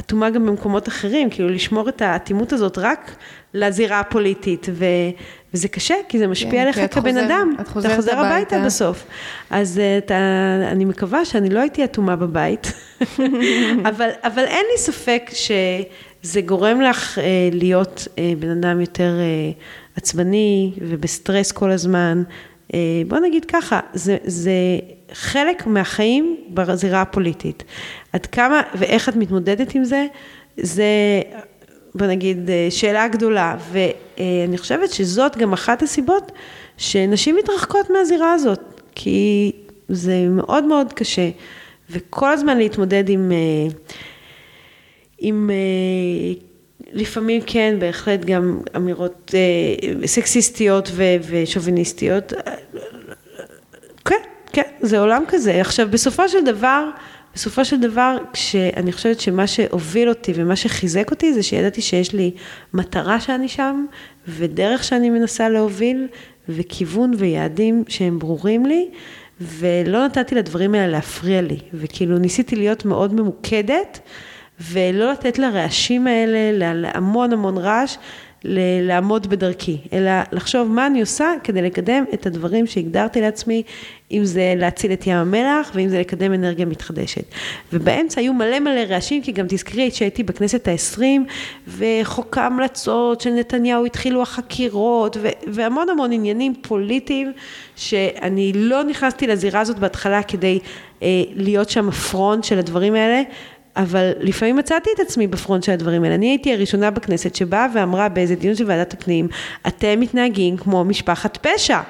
אטומה 0.00 0.30
גם 0.30 0.46
במקומות 0.46 0.88
אחרים, 0.88 1.30
כאילו 1.30 1.48
לשמור 1.48 1.88
את 1.88 2.02
האטימות 2.02 2.52
הזאת 2.52 2.78
רק 2.78 3.16
לזירה 3.54 4.00
הפוליטית, 4.00 4.66
ו, 4.72 4.84
וזה 5.54 5.68
קשה, 5.68 5.94
כי 6.08 6.18
זה 6.18 6.26
משפיע 6.26 6.50
כן, 6.50 6.60
עליך 6.60 6.94
כבן 6.94 7.12
חוזר, 7.12 7.26
אדם, 7.26 7.54
אתה 7.60 7.70
חוזר 7.70 7.90
הביתה, 7.90 8.20
הביתה 8.20 8.64
בסוף. 8.66 9.06
אז 9.50 9.78
אה, 9.78 9.98
אתה, 9.98 10.14
אני 10.72 10.84
מקווה 10.84 11.24
שאני 11.24 11.50
לא 11.50 11.60
הייתי 11.60 11.84
אטומה 11.84 12.16
בבית, 12.16 12.72
אבל, 13.88 14.08
אבל 14.22 14.44
אין 14.44 14.64
לי 14.72 14.78
ספק 14.78 15.30
שזה 15.32 16.40
גורם 16.40 16.80
לך 16.80 17.18
אה, 17.18 17.24
להיות 17.52 18.08
אה, 18.18 18.32
בן 18.38 18.50
אדם 18.50 18.80
יותר 18.80 19.12
אה, 19.20 19.50
עצבני 19.96 20.72
ובסטרס 20.80 21.52
כל 21.52 21.70
הזמן. 21.70 22.22
אה, 22.74 23.02
בוא 23.08 23.18
נגיד 23.18 23.44
ככה, 23.44 23.80
זה, 23.94 24.16
זה 24.24 24.52
חלק 25.12 25.66
מהחיים 25.66 26.36
בזירה 26.50 27.02
הפוליטית. 27.02 27.64
עד 28.12 28.26
כמה 28.26 28.62
ואיך 28.74 29.08
את 29.08 29.16
מתמודדת 29.16 29.74
עם 29.74 29.84
זה, 29.84 30.06
זה 30.56 30.84
בוא 31.94 32.06
נגיד, 32.06 32.50
אה, 32.50 32.66
שאלה 32.70 33.08
גדולה, 33.08 33.56
ואני 33.72 34.58
חושבת 34.58 34.90
שזאת 34.90 35.36
גם 35.36 35.52
אחת 35.52 35.82
הסיבות 35.82 36.32
שנשים 36.76 37.36
מתרחקות 37.36 37.90
מהזירה 37.90 38.32
הזאת, 38.32 38.80
כי 38.94 39.52
זה 39.88 40.26
מאוד 40.28 40.64
מאוד 40.64 40.92
קשה, 40.92 41.30
וכל 41.90 42.32
הזמן 42.32 42.58
להתמודד 42.58 43.08
עם, 43.08 43.32
אה, 43.32 43.74
עם 45.18 45.50
אה, 45.50 46.34
לפעמים 46.92 47.42
כן, 47.46 47.76
בהחלט 47.78 48.24
גם 48.24 48.60
אמירות 48.76 49.34
סקסיסטיות 50.06 50.90
ושוביניסטיות. 51.28 52.32
כן, 54.04 54.22
כן, 54.52 54.62
זה 54.80 55.00
עולם 55.00 55.24
כזה. 55.28 55.60
עכשיו, 55.60 55.88
בסופו 55.90 56.28
של 56.28 56.44
דבר, 56.44 56.90
בסופו 57.38 57.64
של 57.64 57.80
דבר, 57.80 58.16
כשאני 58.32 58.92
חושבת 58.92 59.20
שמה 59.20 59.46
שהוביל 59.46 60.08
אותי 60.08 60.32
ומה 60.34 60.56
שחיזק 60.56 61.10
אותי 61.10 61.34
זה 61.34 61.42
שידעתי 61.42 61.82
שיש 61.82 62.12
לי 62.12 62.30
מטרה 62.74 63.20
שאני 63.20 63.48
שם 63.48 63.86
ודרך 64.28 64.84
שאני 64.84 65.10
מנסה 65.10 65.48
להוביל 65.48 66.06
וכיוון 66.48 67.12
ויעדים 67.18 67.84
שהם 67.88 68.18
ברורים 68.18 68.66
לי 68.66 68.88
ולא 69.40 70.06
נתתי 70.06 70.34
לדברים 70.34 70.74
האלה 70.74 70.86
להפריע 70.86 71.42
לי. 71.42 71.58
וכאילו 71.74 72.18
ניסיתי 72.18 72.56
להיות 72.56 72.84
מאוד 72.84 73.14
ממוקדת 73.14 74.00
ולא 74.60 75.12
לתת 75.12 75.38
לרעשים 75.38 76.06
האלה, 76.06 76.72
להמון 76.74 77.32
המון 77.32 77.58
רעש, 77.58 77.96
ל- 78.44 78.86
לעמוד 78.86 79.26
בדרכי, 79.26 79.78
אלא 79.92 80.10
לחשוב 80.32 80.68
מה 80.68 80.86
אני 80.86 81.00
עושה 81.00 81.32
כדי 81.44 81.62
לקדם 81.62 82.04
את 82.14 82.26
הדברים 82.26 82.66
שהגדרתי 82.66 83.20
לעצמי, 83.20 83.62
אם 84.12 84.24
זה 84.24 84.54
להציל 84.56 84.92
את 84.92 85.06
ים 85.06 85.16
המלח 85.16 85.70
ואם 85.74 85.88
זה 85.88 86.00
לקדם 86.00 86.34
אנרגיה 86.34 86.66
מתחדשת. 86.66 87.24
ובאמצע 87.72 88.20
היו 88.20 88.32
מלא 88.34 88.60
מלא 88.60 88.80
רעשים, 88.88 89.22
כי 89.22 89.32
גם 89.32 89.46
תזכרי 89.48 89.90
שהייתי 89.90 90.22
בכנסת 90.22 90.68
העשרים, 90.68 91.26
וחוק 91.68 92.38
ההמלצות 92.38 93.20
של 93.20 93.30
נתניהו 93.30 93.86
התחילו 93.86 94.22
החקירות, 94.22 95.16
ו- 95.20 95.28
והמון 95.46 95.88
המון 95.88 96.12
עניינים 96.12 96.54
פוליטיים, 96.62 97.32
שאני 97.76 98.52
לא 98.54 98.84
נכנסתי 98.84 99.26
לזירה 99.26 99.60
הזאת 99.60 99.78
בהתחלה 99.78 100.22
כדי 100.22 100.58
אה, 101.02 101.08
להיות 101.34 101.70
שם 101.70 101.88
הפרונט 101.88 102.44
של 102.44 102.58
הדברים 102.58 102.94
האלה. 102.94 103.22
אבל 103.78 104.12
לפעמים 104.20 104.56
מצאתי 104.56 104.90
את 104.94 105.00
עצמי 105.00 105.26
בפרונט 105.26 105.62
של 105.62 105.72
הדברים 105.72 106.04
האלה. 106.04 106.14
אני 106.14 106.26
הייתי 106.26 106.52
הראשונה 106.52 106.90
בכנסת 106.90 107.34
שבאה 107.34 107.66
ואמרה 107.74 108.08
באיזה 108.08 108.34
דיון 108.34 108.54
של 108.54 108.64
ועדת 108.66 108.92
הפנים, 108.92 109.28
אתם 109.66 110.00
מתנהגים 110.00 110.56
כמו 110.56 110.84
משפחת 110.84 111.46
פשע. 111.46 111.80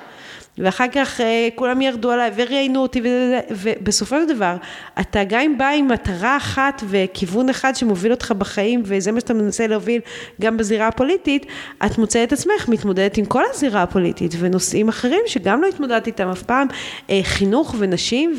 ואחר 0.58 0.84
כך 0.92 1.20
אה, 1.20 1.48
כולם 1.54 1.80
ירדו 1.80 2.10
עליי 2.10 2.30
וראיינו 2.36 2.82
אותי, 2.82 3.00
וזה, 3.00 3.40
ובסופו 3.50 4.16
של 4.16 4.34
דבר, 4.34 4.56
אתה 5.00 5.24
גם 5.24 5.40
אם 5.40 5.58
בא 5.58 5.68
עם 5.68 5.88
מטרה 5.88 6.36
אחת 6.36 6.82
וכיוון 6.88 7.48
אחד 7.48 7.76
שמוביל 7.76 8.12
אותך 8.12 8.32
בחיים, 8.38 8.82
וזה 8.84 9.12
מה 9.12 9.20
שאתה 9.20 9.34
מנסה 9.34 9.66
להוביל 9.66 10.00
גם 10.40 10.56
בזירה 10.56 10.88
הפוליטית, 10.88 11.46
את 11.86 11.98
מוצאת 11.98 12.28
את 12.28 12.32
עצמך 12.32 12.68
מתמודדת 12.68 13.16
עם 13.16 13.24
כל 13.24 13.42
הזירה 13.50 13.82
הפוליטית, 13.82 14.34
ונושאים 14.38 14.88
אחרים 14.88 15.20
שגם 15.26 15.62
לא 15.62 15.66
התמודדת 15.66 16.06
איתם 16.06 16.28
אף 16.28 16.42
פעם, 16.42 16.66
אה, 17.10 17.20
חינוך 17.22 17.74
ונשים, 17.78 18.34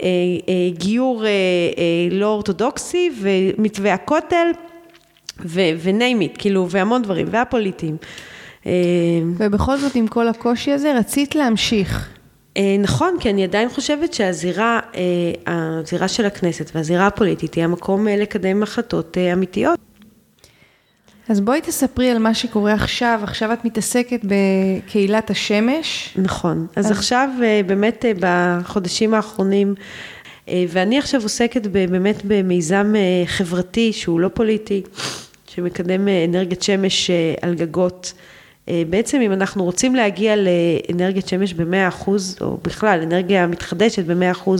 וגיור 0.00 1.26
אה, 1.26 1.30
לא 2.10 2.26
אורתודוקסי, 2.26 3.10
ומתווה 3.20 3.94
הכותל, 3.94 4.46
ו-name 5.44 6.22
it, 6.22 6.38
כאילו, 6.38 6.70
והמון 6.70 7.02
דברים, 7.02 7.26
והפוליטיים. 7.30 7.96
אה, 8.66 8.72
ובכל 9.36 9.76
זאת, 9.76 9.94
עם 9.94 10.06
כל 10.06 10.28
הקושי 10.28 10.72
הזה, 10.72 10.98
רצית 10.98 11.34
להמשיך. 11.34 12.08
אה, 12.56 12.76
נכון, 12.78 13.16
כי 13.20 13.30
אני 13.30 13.44
עדיין 13.44 13.68
חושבת 13.68 14.14
שהזירה, 14.14 14.80
אה, 14.94 15.02
הזירה 15.46 16.08
של 16.08 16.26
הכנסת 16.26 16.70
והזירה 16.74 17.06
הפוליטית 17.06 17.54
היא 17.54 17.64
המקום 17.64 18.06
לקדם 18.06 18.62
החלטות 18.62 19.18
אמיתיות. 19.32 19.78
אז 21.28 21.40
בואי 21.40 21.60
תספרי 21.60 22.10
על 22.10 22.18
מה 22.18 22.34
שקורה 22.34 22.72
עכשיו, 22.72 23.20
עכשיו 23.22 23.52
את 23.52 23.64
מתעסקת 23.64 24.20
בקהילת 24.24 25.30
השמש. 25.30 26.14
נכון, 26.16 26.66
אז, 26.76 26.86
אז... 26.86 26.90
עכשיו 26.90 27.28
באמת 27.66 28.04
בחודשים 28.20 29.14
האחרונים, 29.14 29.74
ואני 30.48 30.98
עכשיו 30.98 31.22
עוסקת 31.22 31.66
באמת 31.66 32.22
במיזם 32.24 32.92
חברתי 33.26 33.92
שהוא 33.92 34.20
לא 34.20 34.28
פוליטי, 34.28 34.82
שמקדם 35.46 36.08
אנרגיית 36.08 36.62
שמש 36.62 37.10
על 37.42 37.54
גגות. 37.54 38.12
אה, 38.68 38.82
בעצם 38.90 39.20
אם 39.20 39.32
אנחנו 39.32 39.64
רוצים 39.64 39.94
להגיע 39.94 40.34
לאנרגיית 40.36 41.28
שמש 41.28 41.54
ב-100%, 41.54 42.10
או 42.40 42.58
בכלל 42.62 43.00
אנרגיה 43.02 43.46
מתחדשת 43.46 44.04
ב-100% 44.04 44.50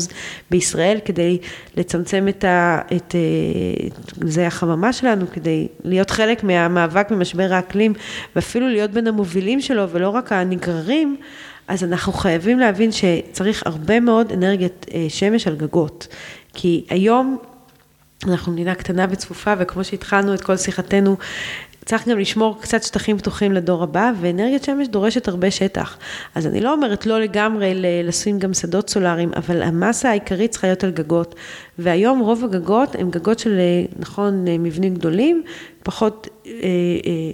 בישראל, 0.51 0.99
כדי 1.05 1.39
לצמצם 1.77 2.29
את, 2.29 2.45
ה, 2.45 2.81
את, 2.97 3.15
אה, 3.15 3.87
את 3.87 4.33
זה 4.33 4.47
החממה 4.47 4.93
שלנו, 4.93 5.27
כדי 5.33 5.69
להיות 5.85 6.11
חלק 6.11 6.45
מהמאבק 6.45 7.11
במשבר 7.11 7.53
האקלים, 7.53 7.93
ואפילו 8.37 8.69
להיות 8.69 8.91
בין 8.91 9.07
המובילים 9.07 9.61
שלו, 9.61 9.91
ולא 9.91 10.09
רק 10.09 10.33
הנגררים, 10.33 11.17
אז 11.69 11.85
אנחנו 11.85 12.13
חייבים 12.13 12.59
להבין 12.59 12.91
שצריך 12.93 13.63
הרבה 13.67 14.01
מאוד 14.01 14.33
אנרגיית 14.33 14.87
אה, 14.95 15.07
שמש 15.09 15.47
על 15.47 15.57
גגות. 15.57 16.07
כי 16.55 16.85
היום 16.89 17.39
אנחנו 18.27 18.53
מדינה 18.53 18.75
קטנה 18.75 19.07
וצפופה, 19.11 19.55
וכמו 19.59 19.85
שהתחלנו 19.85 20.35
את 20.35 20.41
כל 20.41 20.57
שיחתנו, 20.57 21.17
צריך 21.91 22.09
גם 22.09 22.19
לשמור 22.19 22.61
קצת 22.61 22.83
שטחים 22.83 23.19
פתוחים 23.19 23.53
לדור 23.53 23.83
הבא, 23.83 24.13
ואנרגיית 24.21 24.65
שמש 24.65 24.89
דורשת 24.89 25.29
הרבה 25.29 25.51
שטח. 25.51 25.99
אז 26.35 26.47
אני 26.47 26.61
לא 26.61 26.73
אומרת 26.73 27.07
לא 27.07 27.21
לגמרי 27.21 27.73
לשים 28.05 28.39
גם 28.39 28.55
שדות 28.55 28.91
סולאריים, 28.91 29.31
אבל 29.37 29.63
המסה 29.63 30.11
העיקרית 30.11 30.51
צריכה 30.51 30.67
להיות 30.67 30.85
על 30.85 30.91
גגות. 30.91 31.35
והיום 31.79 32.19
רוב 32.21 32.45
הגגות 32.45 32.95
הם 32.95 33.11
גגות 33.11 33.39
של, 33.39 33.61
נכון, 33.99 34.45
מבנים 34.45 34.95
גדולים, 34.95 35.43
פחות... 35.83 36.29
אה, 36.47 36.53
אה, 37.07 37.31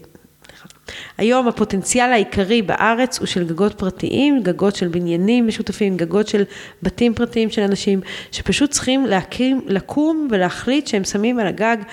היום 1.19 1.49
הפוטנציאל 1.49 2.13
העיקרי 2.13 2.63
בארץ 2.63 3.19
הוא 3.19 3.27
של 3.27 3.47
גגות 3.47 3.75
פרטיים, 3.75 4.43
גגות 4.43 4.77
של 4.77 4.89
בניינים 4.89 5.47
משותפים, 5.47 5.97
גגות 5.97 6.29
של 6.29 6.43
בתים 6.83 7.15
פרטיים 7.15 7.51
של 7.51 7.63
אנשים, 7.63 8.01
שפשוט 8.33 8.71
צריכים 8.71 9.07
להקים, 9.07 9.61
לקום 9.67 10.29
ולהחליט 10.31 10.87
שהם 10.87 11.05
שמים 11.05 11.39
על 11.39 11.47
הגג 11.47 11.77
אה, 11.81 11.85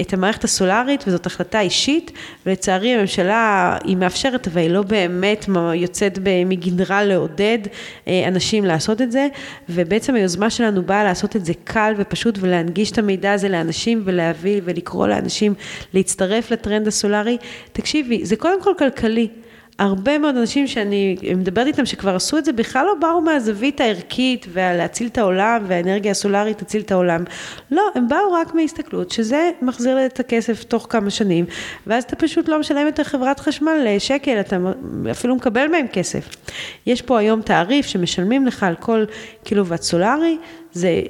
את 0.00 0.12
המערכת 0.12 0.44
הסולארית, 0.44 1.04
וזאת 1.06 1.26
החלטה 1.26 1.60
אישית, 1.60 2.12
ולצערי 2.46 2.94
הממשלה 2.94 3.76
היא 3.84 3.96
מאפשרת, 3.96 4.48
אבל 4.48 4.60
היא 4.60 4.70
לא 4.70 4.82
באמת 4.82 5.46
יוצאת 5.74 6.18
מגדרה 6.46 7.04
לעודד 7.04 7.58
אה, 8.08 8.28
אנשים 8.28 8.64
לעשות 8.64 9.02
את 9.02 9.12
זה, 9.12 9.28
ובעצם 9.68 10.14
היוזמה 10.14 10.50
שלנו 10.50 10.82
באה 10.82 11.04
לעשות 11.04 11.36
את 11.36 11.44
זה 11.44 11.52
קל 11.64 11.94
ופשוט, 11.96 12.38
ולהנגיש 12.40 12.90
את 12.90 12.98
המידע 12.98 13.32
הזה 13.32 13.48
לאנשים, 13.48 14.02
ולהביא 14.04 14.60
ולקרוא 14.64 15.06
לאנשים 15.06 15.54
להצטרף 15.94 16.50
לטרנד 16.50 16.86
הסולארי. 16.86 17.36
תקשיבי, 17.72 18.24
זה 18.24 18.36
קודם 18.36 18.62
כל 18.62 18.72
כלכלי. 18.78 19.28
הרבה 19.80 20.18
מאוד 20.18 20.36
אנשים 20.36 20.66
שאני 20.66 21.16
מדברת 21.36 21.66
איתם 21.66 21.86
שכבר 21.86 22.16
עשו 22.16 22.38
את 22.38 22.44
זה, 22.44 22.52
בכלל 22.52 22.86
לא 22.86 22.94
באו 23.00 23.20
מהזווית 23.20 23.80
הערכית 23.80 24.46
ולהציל 24.52 25.06
את 25.06 25.18
העולם 25.18 25.64
והאנרגיה 25.66 26.10
הסולארית 26.10 26.58
תציל 26.58 26.82
את 26.82 26.92
העולם. 26.92 27.24
לא, 27.70 27.82
הם 27.94 28.08
באו 28.08 28.32
רק 28.32 28.54
מהסתכלות 28.54 29.10
שזה 29.10 29.50
מחזיר 29.62 30.06
את 30.06 30.20
הכסף 30.20 30.64
תוך 30.64 30.86
כמה 30.90 31.10
שנים, 31.10 31.44
ואז 31.86 32.04
אתה 32.04 32.16
פשוט 32.16 32.48
לא 32.48 32.58
משלם 32.58 32.86
יותר 32.86 33.04
חברת 33.04 33.40
חשמל 33.40 33.86
שקל, 33.98 34.40
אתה 34.40 34.56
אפילו 35.10 35.36
מקבל 35.36 35.66
מהם 35.66 35.86
כסף. 35.92 36.28
יש 36.86 37.02
פה 37.02 37.18
היום 37.18 37.42
תעריף 37.42 37.86
שמשלמים 37.86 38.46
לך 38.46 38.62
על 38.62 38.74
כל 38.74 39.04
קילוואט 39.44 39.82
סולארי, 39.82 40.38
זה 40.72 41.00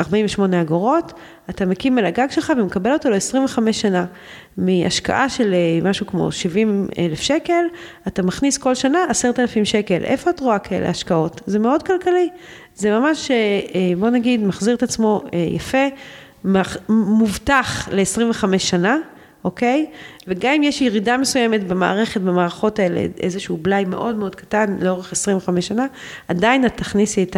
48 0.00 0.56
אה, 0.56 0.62
אגורות, 0.62 1.12
אתה 1.50 1.66
מקים 1.66 1.98
על 1.98 2.06
הגג 2.06 2.26
שלך 2.30 2.52
ומקבל 2.58 2.92
אותו 2.92 3.10
ל-25 3.10 3.72
שנה. 3.72 4.04
מהשקעה 4.56 5.28
של 5.28 5.54
אה, 5.54 5.88
משהו 5.90 6.06
כמו 6.06 6.32
70 6.32 6.88
אלף 6.98 7.20
שקל, 7.20 7.64
אתה 8.06 8.22
מכניס 8.22 8.58
כל 8.58 8.74
שנה 8.74 8.98
10,000 9.08 9.64
שקל. 9.64 10.04
איפה 10.04 10.30
את 10.30 10.40
רואה 10.40 10.58
כאלה 10.58 10.88
השקעות? 10.88 11.40
זה 11.46 11.58
מאוד 11.58 11.82
כלכלי. 11.82 12.28
זה 12.74 12.90
ממש, 12.90 13.30
אה, 13.30 13.92
בוא 13.98 14.10
נגיד, 14.10 14.44
מחזיר 14.44 14.74
את 14.74 14.82
עצמו 14.82 15.24
יפה, 15.54 15.86
מובטח 16.88 17.88
ל-25 17.92 18.58
שנה. 18.58 18.96
אוקיי? 19.46 19.86
וגם 20.26 20.52
אם 20.52 20.62
יש 20.62 20.80
ירידה 20.80 21.16
מסוימת 21.16 21.66
במערכת, 21.66 22.20
במערכות 22.20 22.78
האלה, 22.78 23.06
איזשהו 23.20 23.56
בלאי 23.56 23.84
מאוד 23.84 24.16
מאוד 24.16 24.34
קטן 24.34 24.76
לאורך 24.80 25.12
25 25.12 25.68
שנה, 25.68 25.86
עדיין 26.28 26.66
את 26.66 26.76
תכניסי 26.76 27.22
את 27.22 27.36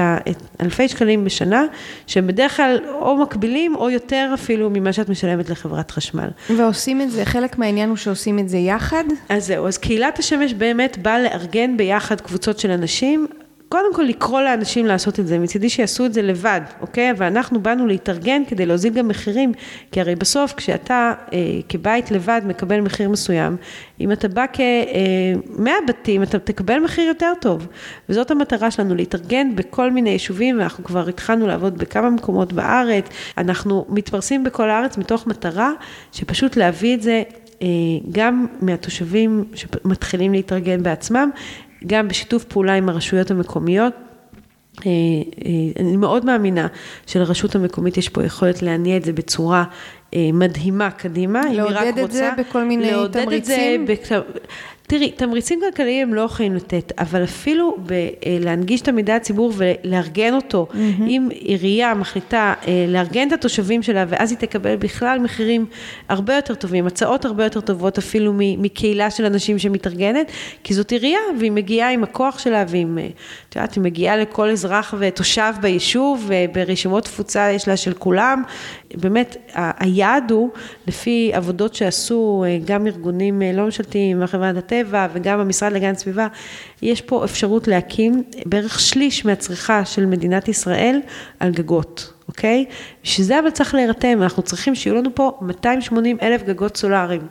האלפי 0.61 0.89
שקלים 0.89 1.25
בשנה, 1.25 1.65
שהם 2.07 2.27
בדרך 2.27 2.57
כלל 2.57 2.79
או 3.01 3.17
מקבילים 3.17 3.77
או 3.77 3.91
יותר 3.91 4.31
אפילו 4.35 4.71
ממה 4.71 4.93
שאת 4.93 5.09
משלמת 5.09 5.51
לחברת 5.51 5.91
חשמל. 5.91 6.29
ועושים 6.57 7.01
את 7.01 7.11
זה, 7.11 7.25
חלק 7.25 7.59
מהעניין 7.59 7.89
הוא 7.89 7.97
שעושים 7.97 8.39
את 8.39 8.49
זה 8.49 8.59
יחד? 8.59 9.05
אז 9.29 9.47
זהו, 9.47 9.67
אז 9.67 9.79
קהילת 9.79 10.19
השמש 10.19 10.55
באמת 10.55 10.99
באה 10.99 11.23
לארגן 11.23 11.77
ביחד 11.77 12.21
קבוצות 12.21 12.59
של 12.59 12.71
אנשים. 12.71 13.27
קודם 13.69 13.95
כל 13.95 14.03
לקרוא 14.03 14.41
לאנשים 14.41 14.87
לעשות 14.87 15.21
את 15.21 15.27
זה, 15.27 15.39
מצידי 15.39 15.69
שיעשו 15.69 16.07
את 16.07 16.14
זה 16.14 16.23
לבד, 16.23 16.61
אוקיי? 16.81 17.12
ואנחנו 17.16 17.61
באנו 17.61 17.87
להתארגן 17.87 18.43
כדי 18.49 18.66
להוזיל 18.66 18.95
גם 18.95 19.09
מחירים, 19.09 19.53
כי 19.93 20.01
הרי 20.01 20.14
בסוף 20.14 20.53
כשאתה 20.53 21.12
אה, 21.33 21.39
כבית 21.69 22.11
לבד 22.11 22.41
מקבל 22.45 22.81
מחיר 22.81 23.09
מסוים, 23.09 23.57
אם 24.01 24.12
אתה 24.12 24.29
בא 24.29 24.45
כמאה 24.53 25.73
אה, 25.73 25.87
בתים, 25.89 26.23
אתה 26.23 26.39
תקבל 26.39 26.79
מחיר 26.79 27.05
יותר 27.05 27.33
טוב. 27.41 27.66
וזאת 28.09 28.31
המטרה 28.31 28.71
שלנו, 28.71 28.95
להתארגן 28.95 29.57
בכל 29.57 29.91
מיני 29.91 30.11
יישובים, 30.11 30.59
ואנחנו 30.59 30.85
כבר 30.85 31.09
התחלנו 31.09 31.47
לעבוד 31.47 31.79
בכמה 31.79 32.11
מקומות 32.11 32.53
בארץ, 32.53 33.05
אנחנו 33.39 33.87
מתפרסים 33.89 34.45
בכל 34.45 34.71
הארץ 34.71 34.99
מתוך 34.99 35.27
מטרה 35.27 35.73
שפשוט 36.12 36.57
להביא 36.57 36.95
את 36.95 37.03
זה 37.03 37.23
אה, 37.62 37.66
גם 38.12 38.47
מהתושבים 38.61 39.45
שמתחילים 39.55 40.33
להתארגן 40.33 40.83
בעצמם, 40.83 41.31
גם 41.87 42.09
בשיתוף 42.09 42.45
פעולה 42.45 42.74
עם 42.74 42.89
הרשויות 42.89 43.31
המקומיות. 43.31 43.93
אה, 44.87 44.91
אה, 45.47 45.83
אני 45.83 45.97
מאוד 45.97 46.24
מאמינה 46.24 46.66
שלרשות 47.07 47.55
המקומית 47.55 47.97
יש 47.97 48.09
פה 48.09 48.24
יכולת 48.24 48.62
להניע 48.62 48.97
את 48.97 49.05
זה 49.05 49.12
בצורה 49.12 49.64
אה, 50.14 50.31
מדהימה 50.33 50.91
קדימה, 50.91 51.41
אם 51.41 51.49
היא 51.49 51.62
רק 51.62 51.68
רוצה. 51.68 51.85
לעודד 51.85 51.99
את 52.05 52.12
זה 52.12 52.31
בכל 52.39 52.64
מיני 52.64 52.93
תמריצים? 53.12 53.87
לעודד 53.87 53.91
את 53.91 54.05
זה, 54.07 54.20
תראי, 54.89 55.11
תמריצים 55.11 55.61
כלכליים 55.61 56.09
הם 56.09 56.14
לא 56.14 56.20
יכולים 56.20 56.55
לתת, 56.55 56.93
אבל 56.99 57.24
אפילו 57.24 57.76
אה, 57.91 58.09
להנגיש 58.41 58.80
את 58.80 58.89
המידע 58.89 59.16
לציבור 59.16 59.53
ולארגן 59.57 60.34
אותו, 60.34 60.66
mm-hmm. 60.70 61.03
אם 61.03 61.28
עירייה 61.30 61.95
מחליטה 61.95 62.55
אה, 62.66 62.84
לארגן 62.89 63.28
את 63.28 63.32
התושבים 63.32 63.82
שלה, 63.82 64.05
ואז 64.09 64.30
היא 64.30 64.39
תקבל 64.39 64.76
בכלל 64.76 65.18
מחירים 65.18 65.66
הרבה 66.09 66.34
יותר 66.36 66.55
טובים, 66.55 66.86
הצעות 66.86 67.24
הרבה 67.24 67.45
יותר 67.45 67.61
טובות 67.61 67.99
אפילו 67.99 68.32
מקהילה 68.36 69.11
של 69.11 69.24
אנשים 69.24 69.59
שמתארגנת, 69.59 70.30
כי 70.64 70.74
זאת 70.74 70.91
עירייה, 70.91 71.20
והיא 71.39 71.53
מגיעה 71.53 71.91
עם 71.91 72.03
הכוח 72.05 72.39
שלה, 72.39 72.64
ועם, 72.68 72.99
את 73.49 73.57
יודעת, 73.57 73.74
היא 73.74 73.82
מגיעה 73.82 74.16
לכל 74.16 74.51
אזרח 74.51 74.95
ותושב 74.99 75.53
ביישוב, 75.61 76.28
וברשימות 76.28 77.05
תפוצה 77.05 77.51
יש 77.51 77.68
לה 77.68 77.76
של 77.76 77.93
כולם. 77.95 78.43
באמת, 78.95 79.36
היעד 79.55 80.30
הוא, 80.30 80.51
לפי 80.86 81.30
עבודות 81.34 81.74
שעשו 81.74 82.45
גם 82.64 82.86
ארגונים 82.86 83.43
לא 83.55 83.64
ממשלתיים, 83.64 84.22
החברת 84.22 84.57
הטבע 84.57 85.07
וגם 85.12 85.41
המשרד 85.41 85.72
להגנת 85.72 85.99
סביבה, 85.99 86.26
יש 86.82 87.01
פה 87.01 87.24
אפשרות 87.24 87.68
להקים 87.68 88.22
בערך 88.47 88.80
שליש 88.80 89.24
מהצריכה 89.24 89.84
של 89.84 90.07
מדינת 90.07 90.49
ישראל 90.49 91.01
על 91.41 91.51
גגות, 91.51 92.12
אוקיי? 92.28 92.64
בשביל 93.05 93.26
זה 93.26 93.39
אבל 93.39 93.51
צריך 93.51 93.74
להירתם, 93.74 94.22
אנחנו 94.22 94.43
צריכים 94.43 94.74
שיהיו 94.74 94.95
לנו 94.95 95.14
פה 95.14 95.39
280 95.41 96.16
אלף 96.22 96.43
גגות 96.43 96.76
סולאריים. 96.76 97.22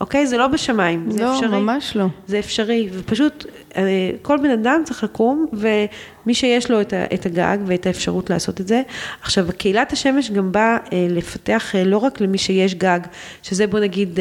אוקיי? 0.00 0.26
זה 0.26 0.36
לא 0.36 0.46
בשמיים, 0.46 1.10
זה 1.10 1.22
לא, 1.22 1.34
אפשרי. 1.34 1.48
לא, 1.48 1.58
ממש 1.58 1.96
לא. 1.96 2.06
זה 2.26 2.38
אפשרי, 2.38 2.88
ופשוט 2.92 3.46
אה, 3.76 4.10
כל 4.22 4.38
בן 4.42 4.50
אדם 4.50 4.82
צריך 4.84 5.04
לקום, 5.04 5.46
ומי 5.52 6.34
שיש 6.34 6.70
לו 6.70 6.80
את 6.80 7.26
הגג 7.26 7.58
ואת 7.66 7.86
האפשרות 7.86 8.30
לעשות 8.30 8.60
את 8.60 8.68
זה. 8.68 8.82
עכשיו, 9.22 9.46
קהילת 9.58 9.92
השמש 9.92 10.30
גם 10.30 10.52
באה 10.52 10.76
אה, 10.92 11.06
לפתח 11.10 11.74
אה, 11.74 11.84
לא 11.84 11.98
רק 11.98 12.20
למי 12.20 12.38
שיש 12.38 12.74
גג, 12.74 13.00
שזה 13.42 13.66
בוא 13.66 13.80
נגיד, 13.80 14.18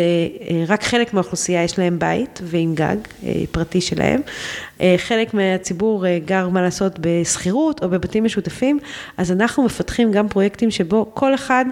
רק 0.68 0.84
חלק 0.84 1.14
מהאוכלוסייה 1.14 1.64
יש 1.64 1.80
להם 1.80 2.00
בית 2.00 2.40
ועם 2.44 2.76
גג 2.76 2.96
פרטי 3.52 3.82
שלהם. 3.82 4.22
חלק 4.98 5.34
מהציבור 5.34 6.06
גר, 6.26 6.50
מה 6.50 6.62
לעשות, 6.62 7.00
בשכירות 7.00 7.84
או 7.84 7.90
בבתים 7.90 8.24
משותפים, 8.24 8.80
אז 9.18 9.32
אנחנו 9.32 9.64
מפתחים 9.64 10.12
גם 10.12 10.28
פרויקטים 10.28 10.72
שבו 10.72 11.12
כל 11.14 11.36
אחד 11.36 11.66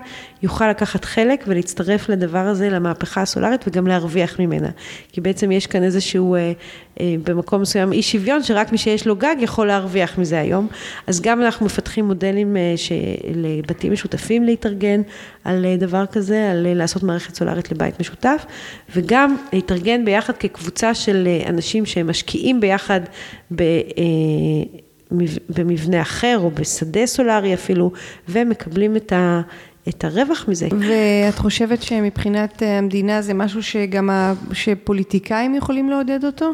יוכל 0.43 0.69
לקחת 0.69 1.05
חלק 1.05 1.43
ולהצטרף 1.47 2.09
לדבר 2.09 2.39
הזה, 2.39 2.69
למהפכה 2.69 3.21
הסולארית, 3.21 3.67
וגם 3.67 3.87
להרוויח 3.87 4.39
ממנה. 4.39 4.69
כי 5.11 5.21
בעצם 5.21 5.51
יש 5.51 5.67
כאן 5.67 5.83
איזשהו, 5.83 6.35
במקום 6.99 7.61
מסוים 7.61 7.91
אי 7.91 8.01
שוויון, 8.01 8.43
שרק 8.43 8.71
מי 8.71 8.77
שיש 8.77 9.07
לו 9.07 9.15
גג 9.15 9.35
יכול 9.39 9.67
להרוויח 9.67 10.17
מזה 10.17 10.39
היום. 10.39 10.67
אז 11.07 11.21
גם 11.21 11.41
אנחנו 11.41 11.65
מפתחים 11.65 12.05
מודלים 12.05 12.57
אה, 12.57 12.75
לבתים 13.35 13.93
משותפים 13.93 14.43
להתארגן 14.43 15.01
על 15.43 15.65
אה, 15.65 15.77
דבר 15.77 16.05
כזה, 16.05 16.51
על 16.51 16.67
אה, 16.67 16.73
לעשות 16.73 17.03
מערכת 17.03 17.35
סולארית 17.35 17.71
לבית 17.71 17.99
משותף, 17.99 18.45
וגם 18.95 19.37
להתארגן 19.53 20.05
ביחד 20.05 20.37
כקבוצה 20.37 20.93
של 20.93 21.27
אנשים 21.47 21.85
שהם 21.85 22.09
משקיעים 22.09 22.59
ביחד 22.59 23.00
ב... 23.55 23.63
במבנה 25.49 26.01
אחר 26.01 26.39
או 26.43 26.51
בשדה 26.51 27.05
סולארי 27.05 27.53
אפילו, 27.53 27.91
ומקבלים 28.29 28.95
את 28.95 29.13
ה... 29.13 29.41
את 29.89 30.03
הרווח 30.03 30.45
מזה. 30.47 30.67
ואת 30.71 31.35
חושבת 31.35 31.81
שמבחינת 31.81 32.61
המדינה 32.65 33.21
זה 33.21 33.33
משהו 33.33 33.63
שגם, 33.63 34.09
שפוליטיקאים 34.53 35.55
יכולים 35.55 35.89
לעודד 35.89 36.25
אותו? 36.25 36.51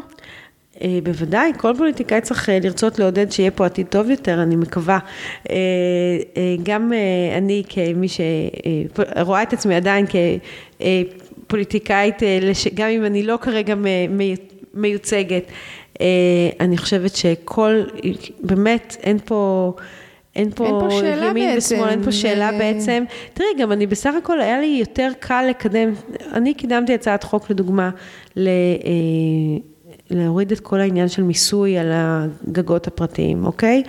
אה, 0.82 0.98
בוודאי, 1.02 1.52
כל 1.56 1.74
פוליטיקאי 1.78 2.20
צריך 2.20 2.48
אה, 2.48 2.58
לרצות 2.62 2.98
לעודד 2.98 3.32
שיהיה 3.32 3.50
פה 3.50 3.66
עתיד 3.66 3.86
טוב 3.86 4.10
יותר, 4.10 4.42
אני 4.42 4.56
מקווה. 4.56 4.98
אה, 5.50 5.56
גם 6.62 6.92
אני 7.36 7.62
כמי 7.68 8.06
שרואה 8.08 9.42
את 9.42 9.52
עצמי 9.52 9.74
עדיין 9.74 10.06
כפוליטיקאית, 11.46 12.22
גם 12.74 12.88
אם 12.88 13.04
אני 13.04 13.22
לא 13.22 13.38
כרגע 13.40 13.74
מיוצגת, 14.74 15.42
אני 16.60 16.78
חושבת 16.78 17.16
שכל, 17.16 17.82
באמת, 18.40 18.96
אין 19.02 19.18
פה... 19.24 19.72
אין 20.36 20.50
פה, 20.50 20.66
אין 20.66 20.74
פה 20.80 20.90
שאלה 20.90 21.26
ימין 21.26 21.54
בעצם. 21.54 21.74
ושמאל, 21.74 21.88
אין 21.88 22.02
פה 22.04 22.12
שאלה 22.12 22.50
ו... 22.54 22.58
בעצם. 22.58 23.04
תראי, 23.34 23.48
גם 23.60 23.72
אני 23.72 23.86
בסך 23.86 24.14
הכל, 24.18 24.40
היה 24.40 24.60
לי 24.60 24.76
יותר 24.80 25.10
קל 25.20 25.46
לקדם, 25.50 25.92
אני 26.32 26.54
קידמתי 26.54 26.94
הצעת 26.94 27.24
חוק 27.24 27.50
לדוגמה, 27.50 27.90
ל... 28.36 28.48
להוריד 30.10 30.52
את 30.52 30.60
כל 30.60 30.80
העניין 30.80 31.08
של 31.08 31.22
מיסוי 31.22 31.78
על 31.78 31.90
הגגות 31.92 32.86
הפרטיים, 32.86 33.46
אוקיי? 33.46 33.82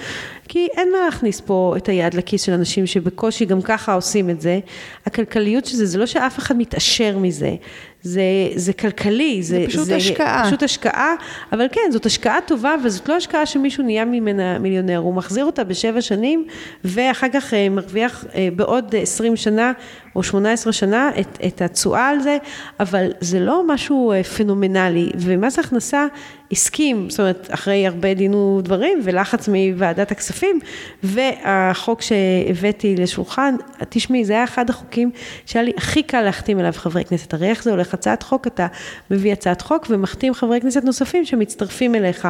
כי 0.50 0.68
אין 0.78 0.91
מה 0.91 0.97
להכניס 1.06 1.41
פה 1.41 1.74
את 1.78 1.89
היד 1.89 2.14
לכיס 2.14 2.41
של 2.41 2.54
אנשים 2.54 2.88
שבקושי 2.88 3.45
גם 3.45 3.62
ככה 3.62 3.93
עושים 3.93 4.30
את 4.30 4.41
זה. 4.41 4.60
הכלכליות 5.06 5.66
של 5.66 5.76
זה, 5.76 5.86
זה 5.86 5.97
לא 5.97 6.06
שאף 6.06 6.39
אחד 6.39 6.58
מתעשר 6.58 7.18
מזה, 7.18 7.56
זה, 8.02 8.22
זה 8.56 8.74
כלכלי, 8.74 9.43
זה, 9.43 9.60
זה 9.60 9.66
פשוט 9.68 9.86
זה 9.86 9.95
השקעה. 9.95 10.43
פשוט 10.45 10.64
השקעה, 10.64 11.16
אבל 11.52 11.66
כן, 11.72 11.91
זאת 11.91 12.06
השקעה 12.06 12.38
טובה, 12.45 12.76
וזאת 12.84 13.10
לא 13.10 13.14
השקעה 13.14 13.45
שמישהו 13.45 13.84
נהיה 13.84 14.06
ממנה 14.06 14.60
מיליונר, 14.60 14.97
הוא 14.97 15.14
מחזיר 15.14 15.45
אותה 15.45 15.64
בשבע 15.64 16.02
שנים, 16.02 16.45
ואחר 16.84 17.28
כך 17.34 17.54
אה, 17.54 17.70
מרוויח 17.70 18.26
אה, 18.36 18.50
בעוד 18.56 18.95
עשרים 19.02 19.36
שנה 19.36 19.72
או 20.16 20.24
שמונה 20.24 20.52
עשרה 20.52 20.74
שנה 20.74 21.12
את, 21.20 21.39
את 21.47 21.62
התשואה 21.62 22.10
על 22.10 22.20
זה, 22.20 22.38
אבל 22.80 23.12
זה 23.20 23.39
לא 23.39 23.64
משהו 23.68 24.12
אה, 24.12 24.24
פנומנלי, 24.24 25.12
ומס 25.16 25.60
הכנסה 25.60 26.06
הסכים, 26.52 27.10
זאת 27.10 27.20
אומרת, 27.20 27.47
אחרי 27.52 27.88
הרבה 27.88 28.14
דין 28.14 28.34
ודברים 28.34 29.00
ולחץ 29.04 29.50
מוועדת 29.50 30.12
הכספים, 30.12 30.60
והחוק 31.04 32.02
שהבאתי 32.02 32.95
לשולחן, 32.95 33.56
תשמעי, 33.89 34.26
זה 34.26 34.34
היה 34.34 34.43
אחד 34.43 34.70
החוקים 34.70 35.12
שהיה 35.45 35.64
לי 35.64 35.72
הכי 35.78 36.04
קל 36.04 36.22
להחתים 36.22 36.60
עליו 36.60 36.74
חברי 36.76 37.06
כנסת. 37.06 37.34
הרי 37.34 37.50
איך 37.50 37.64
זה 37.64 37.72
הולך? 37.72 37.93
הצעת 37.93 38.24
חוק, 38.24 38.47
אתה 38.47 38.68
מביא 39.12 39.34
הצעת 39.34 39.62
חוק 39.62 39.88
ומחתים 39.89 40.34
חברי 40.34 40.62
כנסת 40.62 40.84
נוספים 40.84 41.26
שמצטרפים 41.26 41.95
אליך. 41.95 42.28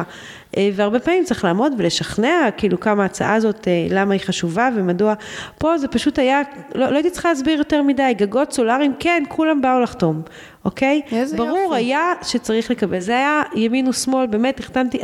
אה, 0.56 0.70
והרבה 0.74 0.98
פעמים 0.98 1.24
צריך 1.24 1.44
לעמוד 1.44 1.72
ולשכנע, 1.78 2.48
כאילו 2.56 2.80
כמה 2.80 3.02
ההצעה 3.02 3.34
הזאת, 3.34 3.68
אה, 3.68 3.86
למה 3.90 4.14
היא 4.14 4.20
חשובה 4.20 4.68
ומדוע. 4.76 5.14
פה 5.58 5.78
זה 5.78 5.88
פשוט 5.88 6.18
היה, 6.18 6.42
לא, 6.74 6.90
לא 6.90 6.94
הייתי 6.94 7.10
צריכה 7.10 7.28
להסביר 7.28 7.58
יותר 7.58 7.82
מדי, 7.82 8.14
גגות 8.16 8.52
סולאריים, 8.52 8.92
כן, 8.98 9.22
כולם 9.28 9.62
באו 9.62 9.80
לחתום. 9.80 10.22
אוקיי? 10.64 11.00
איזה 11.12 11.36
ברור 11.36 11.58
יופי. 11.58 11.76
היה 11.76 12.12
שצריך 12.22 12.70
לקבל, 12.70 13.00
זה 13.00 13.16
היה 13.16 13.42
ימין 13.54 13.88
ושמאל, 13.88 14.26
באמת 14.26 14.60
החתמתי 14.60 14.98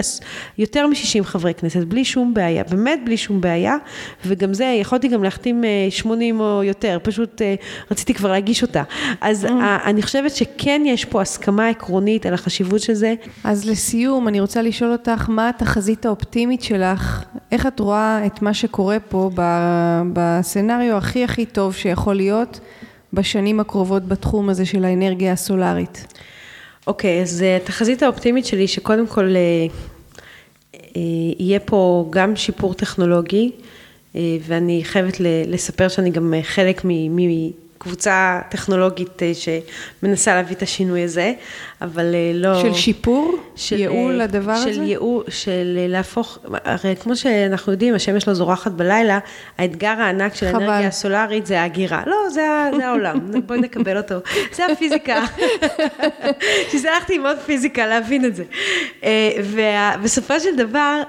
יותר 0.59 0.87
מ-60 0.87 1.25
חברי 1.25 1.55
כנסת, 1.55 1.81
בלי 1.81 2.05
שום 2.05 2.35
בעיה, 2.35 2.65
באמת 2.65 3.01
בלי 3.05 3.17
שום 3.17 3.41
בעיה, 3.41 3.77
וגם 4.25 4.55
זה, 4.55 4.65
יכולתי 4.65 5.09
גם 5.09 5.25
להחתים 5.25 5.65
80 5.91 6.41
אה, 6.41 6.47
או 6.47 6.63
יותר, 6.63 6.99
פשוט 7.03 7.43
אה, 7.43 7.55
רציתי 7.91 8.15
כבר 8.15 8.31
להגיש 8.31 8.63
אותה. 8.63 8.83
אז 9.21 9.45
mm. 9.45 9.49
אני 9.85 10.03
חושבת 10.03 10.31
שכן 10.31 10.83
יש 10.85 11.05
פה 11.05 11.21
הסכמה 11.21 11.69
עקרונית 11.69 12.27
על 12.27 12.35
החשיבות 12.35 12.81
של 12.81 12.95
זה. 12.95 13.15
אז 13.45 13.69
לסיום, 13.69 14.29
אני 14.29 14.41
רוצה 14.41 14.63
לשאול 14.63 14.93
אותך, 14.93 15.25
מה 15.29 15.49
התחזית 15.49 16.07
האופטימית 16.07 16.63
שלך? 16.63 17.25
איך 17.53 17.67
את 17.67 17.81
רואה 17.81 18.27
את 18.27 18.43
מה 18.43 18.55
שקורה 18.55 18.99
פה 19.09 19.31
בסצנריו 20.13 20.97
הכי 20.97 21.25
הכי 21.25 21.47
טוב 21.47 21.75
שיכול 21.75 22.15
להיות? 22.15 22.61
בשנים 23.13 23.61
הקרובות 23.61 24.09
בתחום 24.09 24.49
הזה 24.49 24.67
של 24.67 24.85
האנרגיה 24.85 25.33
הסולארית? 25.33 26.07
אוקיי, 26.87 27.19
okay, 27.19 27.23
אז 27.23 27.43
אה, 27.43 27.57
התחזית 27.57 28.03
האופטימית 28.03 28.47
שלי 28.47 28.69
שקודם 28.69 29.07
כל 29.07 29.25
אה, 29.25 29.67
אה, 30.75 31.01
יהיה 31.39 31.61
פה 31.61 32.07
גם 32.11 32.37
שיפור 32.37 32.75
טכנולוגי, 32.75 33.53
ואני 34.43 34.81
חייבת 34.85 35.15
לספר 35.47 35.89
שאני 35.89 36.11
גם 36.11 36.35
חלק 36.43 36.83
קבוצה 37.79 38.41
טכנולוגית 38.51 39.23
שמנסה 39.35 40.35
להביא 40.35 40.57
את 40.57 40.63
השינוי 40.63 41.03
הזה, 41.03 41.33
אבל 41.83 42.15
אה, 42.15 42.31
לא... 42.35 42.63
של 42.63 42.75
שיפור? 42.75 43.37
של 43.57 43.79
ייעול 43.79 44.21
אה, 44.21 44.27
לדבר 44.27 44.57
של 44.57 44.69
הזה? 44.69 44.75
של 44.75 44.83
ייעול, 44.83 45.25
של 45.29 45.79
להפוך, 45.89 46.39
הרי 46.65 46.97
כמו 46.97 47.17
שאנחנו 47.17 47.73
יודעים, 47.73 47.95
השמש 47.95 48.29
לא 48.29 48.35
זורחת 48.35 48.73
בלילה, 48.73 49.19
האתגר 49.59 49.89
הענק 49.99 50.35
של 50.35 50.47
חבל. 50.49 50.63
האנרגיה 50.63 50.89
הסולארית 50.89 51.47
זה 51.47 51.61
ההגירה. 51.61 52.03
לא, 52.07 52.17
זה, 52.31 52.47
זה 52.77 52.87
העולם, 52.87 53.31
בואי 53.47 53.61
נקבל 53.61 53.97
אותו. 53.97 54.15
זה 54.53 54.67
הפיזיקה. 54.67 55.25
שזה 56.73 56.93
הלכתי 56.93 57.17
ללמוד 57.17 57.39
פיזיקה, 57.47 57.87
להבין 57.87 58.25
את 58.25 58.37
זה. 58.37 58.45
ובסופו 59.45 60.41
של 60.41 60.57
דבר, 60.57 61.03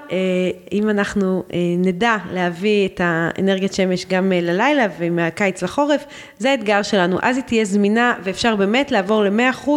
אם 0.72 0.90
אנחנו 0.90 1.42
נדע 1.78 2.16
להביא 2.32 2.88
את 2.88 3.00
האנרגיית 3.04 3.72
שמש 3.72 4.06
גם 4.06 4.32
ללילה 4.32 4.86
ומהקיץ 4.98 5.62
לחורף, 5.62 6.04
זה 6.38 6.50
האתגר 6.50 6.82
שלנו, 6.82 7.18
אז 7.22 7.36
היא 7.36 7.44
תהיה 7.44 7.64
זמינה 7.64 8.14
ואפשר 8.22 8.56
באמת 8.56 8.90
לעבור 8.90 9.24
ל-100% 9.24 9.68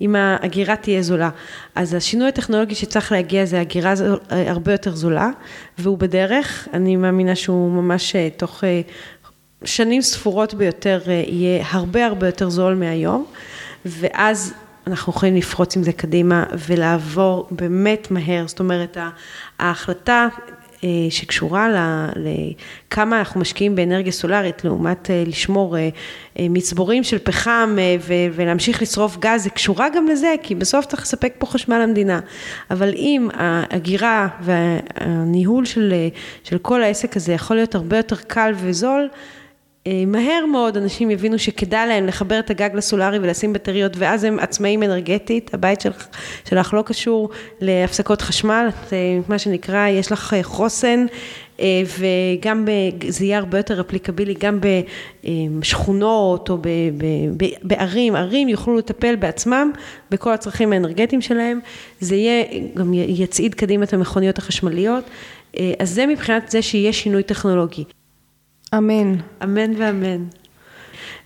אם 0.00 0.16
האגירה 0.16 0.76
תהיה 0.76 1.02
זולה. 1.02 1.30
אז 1.74 1.94
השינוי 1.94 2.28
הטכנולוגי 2.28 2.74
שצריך 2.74 3.12
להגיע 3.12 3.44
זה 3.44 3.60
אגירה 3.60 3.94
הרבה 4.30 4.72
יותר 4.72 4.94
זולה, 4.94 5.30
והוא 5.78 5.98
בדרך, 5.98 6.68
אני 6.72 6.96
מאמינה 6.96 7.36
שהוא 7.36 7.70
ממש 7.70 8.16
אה, 8.16 8.28
תוך 8.36 8.64
אה, 8.64 8.80
שנים 9.64 10.02
ספורות 10.02 10.54
ביותר 10.54 11.00
אה, 11.08 11.22
יהיה 11.26 11.64
הרבה 11.70 12.06
הרבה 12.06 12.26
יותר 12.26 12.50
זול 12.50 12.74
מהיום, 12.74 13.26
ואז 13.84 14.54
אנחנו 14.86 15.12
יכולים 15.12 15.36
לפרוץ 15.36 15.76
עם 15.76 15.82
זה 15.82 15.92
קדימה 15.92 16.44
ולעבור 16.68 17.48
באמת 17.50 18.10
מהר, 18.10 18.44
זאת 18.46 18.60
אומרת 18.60 18.96
ההחלטה 19.58 20.28
שקשורה 21.10 21.68
לכמה 22.16 23.18
אנחנו 23.18 23.40
משקיעים 23.40 23.76
באנרגיה 23.76 24.12
סולארית 24.12 24.64
לעומת 24.64 25.10
לשמור 25.26 25.76
מצבורים 26.38 27.04
של 27.04 27.18
פחם 27.18 27.76
ולהמשיך 28.34 28.82
לשרוף 28.82 29.16
גז, 29.16 29.42
זה 29.42 29.50
קשורה 29.50 29.88
גם 29.88 30.06
לזה, 30.06 30.34
כי 30.42 30.54
בסוף 30.54 30.86
צריך 30.86 31.02
לספק 31.02 31.34
פה 31.38 31.46
חשמל 31.46 31.78
למדינה. 31.78 32.20
אבל 32.70 32.92
אם 32.94 33.28
ההגירה 33.34 34.28
והניהול 34.40 35.64
של, 35.64 35.94
של 36.44 36.58
כל 36.58 36.82
העסק 36.82 37.16
הזה 37.16 37.32
יכול 37.32 37.56
להיות 37.56 37.74
הרבה 37.74 37.96
יותר 37.96 38.16
קל 38.16 38.52
וזול, 38.56 39.08
אה, 39.12 39.18
מהר 40.06 40.46
מאוד 40.46 40.76
אנשים 40.76 41.10
יבינו 41.10 41.38
שכדאי 41.38 41.88
להם 41.88 42.06
לחבר 42.06 42.38
את 42.38 42.50
הגג 42.50 42.70
לסולארי 42.74 43.18
ולשים 43.18 43.52
בטריות, 43.52 43.92
ואז 43.96 44.24
הם 44.24 44.38
עצמאים 44.38 44.82
אנרגטית, 44.82 45.54
הבית 45.54 45.80
שלך, 45.80 46.06
שלך 46.48 46.74
לא 46.74 46.82
קשור 46.82 47.30
להפסקות 47.60 48.22
חשמל, 48.22 48.68
את, 48.68 48.92
אה, 48.92 49.18
מה 49.28 49.38
שנקרא, 49.38 49.88
יש 49.88 50.12
לך 50.12 50.34
אה, 50.34 50.42
חוסן, 50.42 51.06
וגם 51.98 52.68
זה 53.08 53.24
יהיה 53.24 53.38
הרבה 53.38 53.58
יותר 53.58 53.80
אפליקבילי, 53.80 54.34
גם 54.38 54.60
בשכונות 55.58 56.50
או 56.50 56.58
ב, 56.58 56.68
ב, 56.98 57.04
ב, 57.36 57.46
בערים, 57.62 58.16
ערים 58.16 58.48
יוכלו 58.48 58.76
לטפל 58.76 59.16
בעצמם 59.16 59.70
בכל 60.10 60.32
הצרכים 60.32 60.72
האנרגטיים 60.72 61.20
שלהם, 61.20 61.60
זה 62.00 62.16
יהיה, 62.16 62.44
גם 62.74 62.94
יצעיד 62.94 63.54
קדימה 63.54 63.84
את 63.84 63.92
המכוניות 63.92 64.38
החשמליות, 64.38 65.04
אז 65.78 65.90
זה 65.90 66.06
מבחינת 66.06 66.50
זה 66.50 66.62
שיהיה 66.62 66.92
שינוי 66.92 67.22
טכנולוגי. 67.22 67.84
Amen. 68.72 69.24
Amen, 69.40 69.80
amen. 69.80 70.30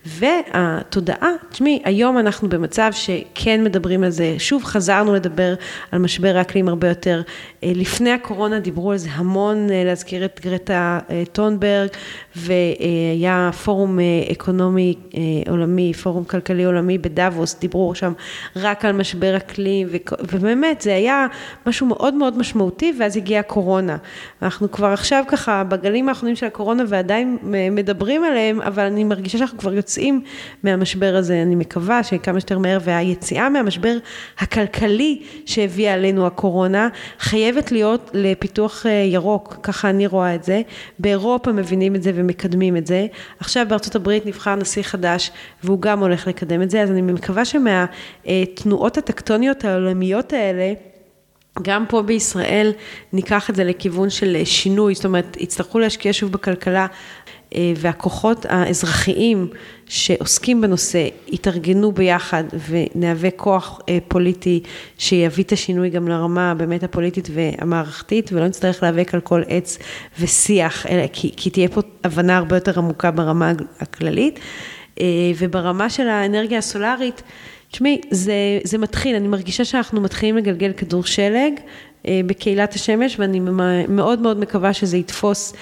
והתודעה, 0.05 1.31
תשמעי, 1.49 1.81
היום 1.83 2.17
אנחנו 2.17 2.49
במצב 2.49 2.91
שכן 2.91 3.63
מדברים 3.63 4.03
על 4.03 4.09
זה, 4.09 4.35
שוב 4.37 4.63
חזרנו 4.63 5.13
לדבר 5.13 5.53
על 5.91 5.99
משבר 5.99 6.37
האקלים 6.37 6.67
הרבה 6.67 6.87
יותר. 6.87 7.21
אה, 7.63 7.71
לפני 7.75 8.11
הקורונה 8.11 8.59
דיברו 8.59 8.91
על 8.91 8.97
זה 8.97 9.09
המון, 9.11 9.71
אה, 9.71 9.83
להזכיר 9.83 10.25
את 10.25 10.39
גרטה 10.43 10.99
אה, 11.09 11.23
טונברג, 11.31 11.89
והיה 12.35 13.49
פורום 13.63 13.99
אקונומי 14.31 14.95
עולמי, 15.49 15.93
פורום 15.93 16.23
כלכלי 16.23 16.63
עולמי 16.63 16.97
בדאבוס, 16.97 17.59
דיברו 17.59 17.95
שם 17.95 18.13
רק 18.55 18.85
על 18.85 18.91
משבר 18.91 19.37
אקלים, 19.37 19.87
ובאמת 20.31 20.81
זה 20.81 20.95
היה 20.95 21.27
משהו 21.65 21.87
מאוד 21.87 22.13
מאוד 22.13 22.37
משמעותי, 22.37 22.93
ואז 22.99 23.17
הגיעה 23.17 23.39
הקורונה. 23.39 23.97
אנחנו 24.41 24.71
כבר 24.71 24.87
עכשיו 24.87 25.23
ככה 25.27 25.63
בגלים 25.63 26.09
האחרונים 26.09 26.35
של 26.35 26.45
הקורונה 26.45 26.83
ועדיין 26.87 27.37
מדברים 27.71 28.23
עליהם, 28.23 28.61
אבל 28.61 28.83
אני 28.83 29.03
מרגישה 29.03 29.37
שאנחנו 29.37 29.57
כבר 29.57 29.73
יוצאים. 29.73 29.92
יוצאים 29.93 30.21
מהמשבר 30.63 31.15
הזה, 31.15 31.41
אני 31.41 31.55
מקווה 31.55 32.03
שכמה 32.03 32.39
שיותר 32.39 32.59
מהר, 32.59 32.77
והיציאה 32.83 33.49
מהמשבר 33.49 33.97
הכלכלי 34.37 35.21
שהביאה 35.45 35.93
עלינו 35.93 36.27
הקורונה, 36.27 36.89
חייבת 37.19 37.71
להיות 37.71 38.11
לפיתוח 38.13 38.85
אה, 38.85 38.91
ירוק, 38.91 39.57
ככה 39.63 39.89
אני 39.89 40.07
רואה 40.07 40.35
את 40.35 40.43
זה. 40.43 40.61
באירופה 40.99 41.51
מבינים 41.51 41.95
את 41.95 42.03
זה 42.03 42.11
ומקדמים 42.15 42.77
את 42.77 42.87
זה. 42.87 43.07
עכשיו 43.39 43.65
בארצות 43.69 43.95
הברית 43.95 44.25
נבחר 44.25 44.55
נשיא 44.55 44.83
חדש, 44.83 45.31
והוא 45.63 45.79
גם 45.79 45.99
הולך 45.99 46.27
לקדם 46.27 46.61
את 46.61 46.69
זה, 46.69 46.81
אז 46.81 46.91
אני 46.91 47.01
מקווה 47.01 47.43
שמהתנועות 47.45 48.97
הטקטוניות 48.97 49.65
העולמיות 49.65 50.33
האלה, 50.33 50.73
גם 51.61 51.85
פה 51.89 52.01
בישראל 52.01 52.71
ניקח 53.13 53.49
את 53.49 53.55
זה 53.55 53.63
לכיוון 53.63 54.09
של 54.09 54.37
שינוי, 54.43 54.95
זאת 54.95 55.05
אומרת, 55.05 55.37
יצטרכו 55.39 55.79
להשקיע 55.79 56.13
שוב 56.13 56.31
בכלכלה 56.31 56.81
אה, 56.83 56.87
והכוחות 57.75 58.45
האזרחיים 58.49 59.47
שעוסקים 59.85 60.61
בנושא 60.61 61.07
יתארגנו 61.27 61.91
ביחד 61.91 62.43
ונהווה 62.69 63.31
כוח 63.31 63.81
אה, 63.89 63.97
פוליטי 64.07 64.63
שיביא 64.97 65.43
את 65.43 65.51
השינוי 65.51 65.89
גם 65.89 66.07
לרמה 66.07 66.53
באמת 66.53 66.83
הפוליטית 66.83 67.29
והמערכתית 67.33 68.33
ולא 68.33 68.47
נצטרך 68.47 68.83
להיאבק 68.83 69.13
על 69.13 69.21
כל 69.21 69.41
עץ 69.47 69.77
ושיח, 70.19 70.87
אלא 70.87 71.03
כי, 71.13 71.31
כי 71.37 71.49
תהיה 71.49 71.67
פה 71.67 71.81
הבנה 72.03 72.37
הרבה 72.37 72.55
יותר 72.55 72.79
עמוקה 72.79 73.11
ברמה 73.11 73.51
הכללית. 73.79 74.39
אה, 74.99 75.05
וברמה 75.37 75.89
של 75.89 76.07
האנרגיה 76.07 76.57
הסולארית, 76.57 77.23
תשמעי, 77.71 78.01
זה, 78.11 78.33
זה 78.63 78.77
מתחיל, 78.77 79.15
אני 79.15 79.27
מרגישה 79.27 79.65
שאנחנו 79.65 80.01
מתחילים 80.01 80.37
לגלגל 80.37 80.71
כדור 80.77 81.03
שלג 81.03 81.53
בקהילת 82.07 82.73
השמש 82.73 83.19
ואני 83.19 83.39
מאוד 83.87 84.19
מאוד 84.19 84.39
מקווה 84.39 84.73
שזה 84.73 84.97
יתפוס 84.97 85.53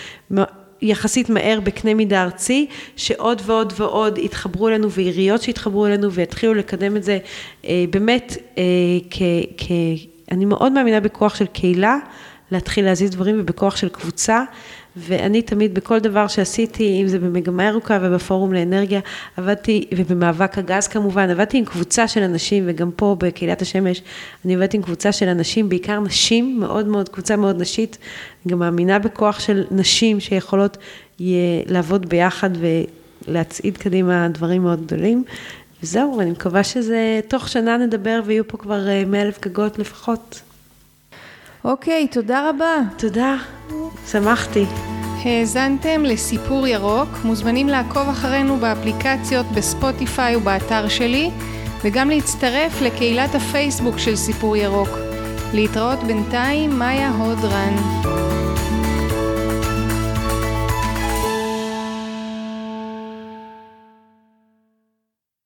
יחסית 0.81 1.29
מהר 1.29 1.59
בקנה 1.63 1.93
מידה 1.93 2.23
ארצי, 2.23 2.67
שעוד 2.95 3.41
ועוד 3.45 3.73
ועוד 3.77 4.17
יתחברו 4.17 4.67
אלינו 4.67 4.91
ועיריות 4.91 5.41
שיתחברו 5.41 5.85
אלינו 5.85 6.11
ויתחילו 6.11 6.53
לקדם 6.53 6.97
את 6.97 7.03
זה 7.03 7.17
אה, 7.65 7.85
באמת 7.89 8.37
אה, 8.57 8.63
כ... 9.09 9.21
כ 9.57 9.71
אני 10.31 10.45
מאוד 10.45 10.71
מאמינה 10.71 10.99
בכוח 10.99 11.35
של 11.35 11.45
קהילה, 11.45 11.97
להתחיל 12.51 12.85
להזיז 12.85 13.11
דברים 13.11 13.35
ובכוח 13.39 13.75
של 13.75 13.89
קבוצה. 13.89 14.43
ואני 14.97 15.41
תמיד 15.41 15.73
בכל 15.73 15.99
דבר 15.99 16.27
שעשיתי, 16.27 17.01
אם 17.01 17.07
זה 17.07 17.19
במגמה 17.19 17.63
ירוקה 17.63 17.99
ובפורום 18.01 18.53
לאנרגיה, 18.53 18.99
עבדתי, 19.37 19.87
ובמאבק 19.97 20.57
הגז 20.57 20.87
כמובן, 20.87 21.29
עבדתי 21.29 21.57
עם 21.57 21.65
קבוצה 21.65 22.07
של 22.07 22.23
אנשים, 22.23 22.63
וגם 22.67 22.91
פה 22.95 23.15
בקהילת 23.19 23.61
השמש, 23.61 24.01
אני 24.45 24.55
עבדתי 24.55 24.77
עם 24.77 24.83
קבוצה 24.83 25.11
של 25.11 25.27
אנשים, 25.27 25.69
בעיקר 25.69 25.99
נשים, 25.99 26.59
מאוד 26.59 26.87
מאוד, 26.87 27.09
קבוצה 27.09 27.35
מאוד 27.35 27.61
נשית, 27.61 27.97
אני 28.45 28.51
גם 28.51 28.59
מאמינה 28.59 28.99
בכוח 28.99 29.39
של 29.39 29.63
נשים 29.71 30.19
שיכולות 30.19 30.77
יהיה, 31.19 31.63
לעבוד 31.67 32.09
ביחד 32.09 32.49
ולהצעיד 33.27 33.77
קדימה 33.77 34.27
דברים 34.27 34.61
מאוד 34.61 34.85
גדולים. 34.85 35.23
וזהו, 35.83 36.21
אני 36.21 36.31
מקווה 36.31 36.63
שזה, 36.63 37.19
תוך 37.27 37.49
שנה 37.49 37.77
נדבר 37.77 38.21
ויהיו 38.25 38.47
פה 38.47 38.57
כבר 38.57 38.87
אה, 38.87 39.03
מאה 39.05 39.21
אלף 39.21 39.41
גגות 39.41 39.79
לפחות. 39.79 40.41
אוקיי, 41.65 42.07
תודה 42.07 42.49
רבה. 42.49 42.77
תודה, 42.97 43.35
שמחתי. 44.11 44.65
האזנתם 45.23 46.03
לסיפור 46.05 46.67
ירוק, 46.67 47.09
מוזמנים 47.23 47.67
לעקוב 47.67 48.09
אחרינו 48.09 48.57
באפליקציות 48.57 49.45
בספוטיפיי 49.45 50.35
ובאתר 50.35 50.87
שלי, 50.87 51.29
וגם 51.83 52.09
להצטרף 52.09 52.81
לקהילת 52.81 53.35
הפייסבוק 53.35 53.97
של 53.97 54.15
סיפור 54.15 54.57
ירוק. 54.57 54.89
להתראות 55.53 56.03
בינתיים, 56.03 56.79
מאיה 56.79 57.09
הודרן. 57.09 57.75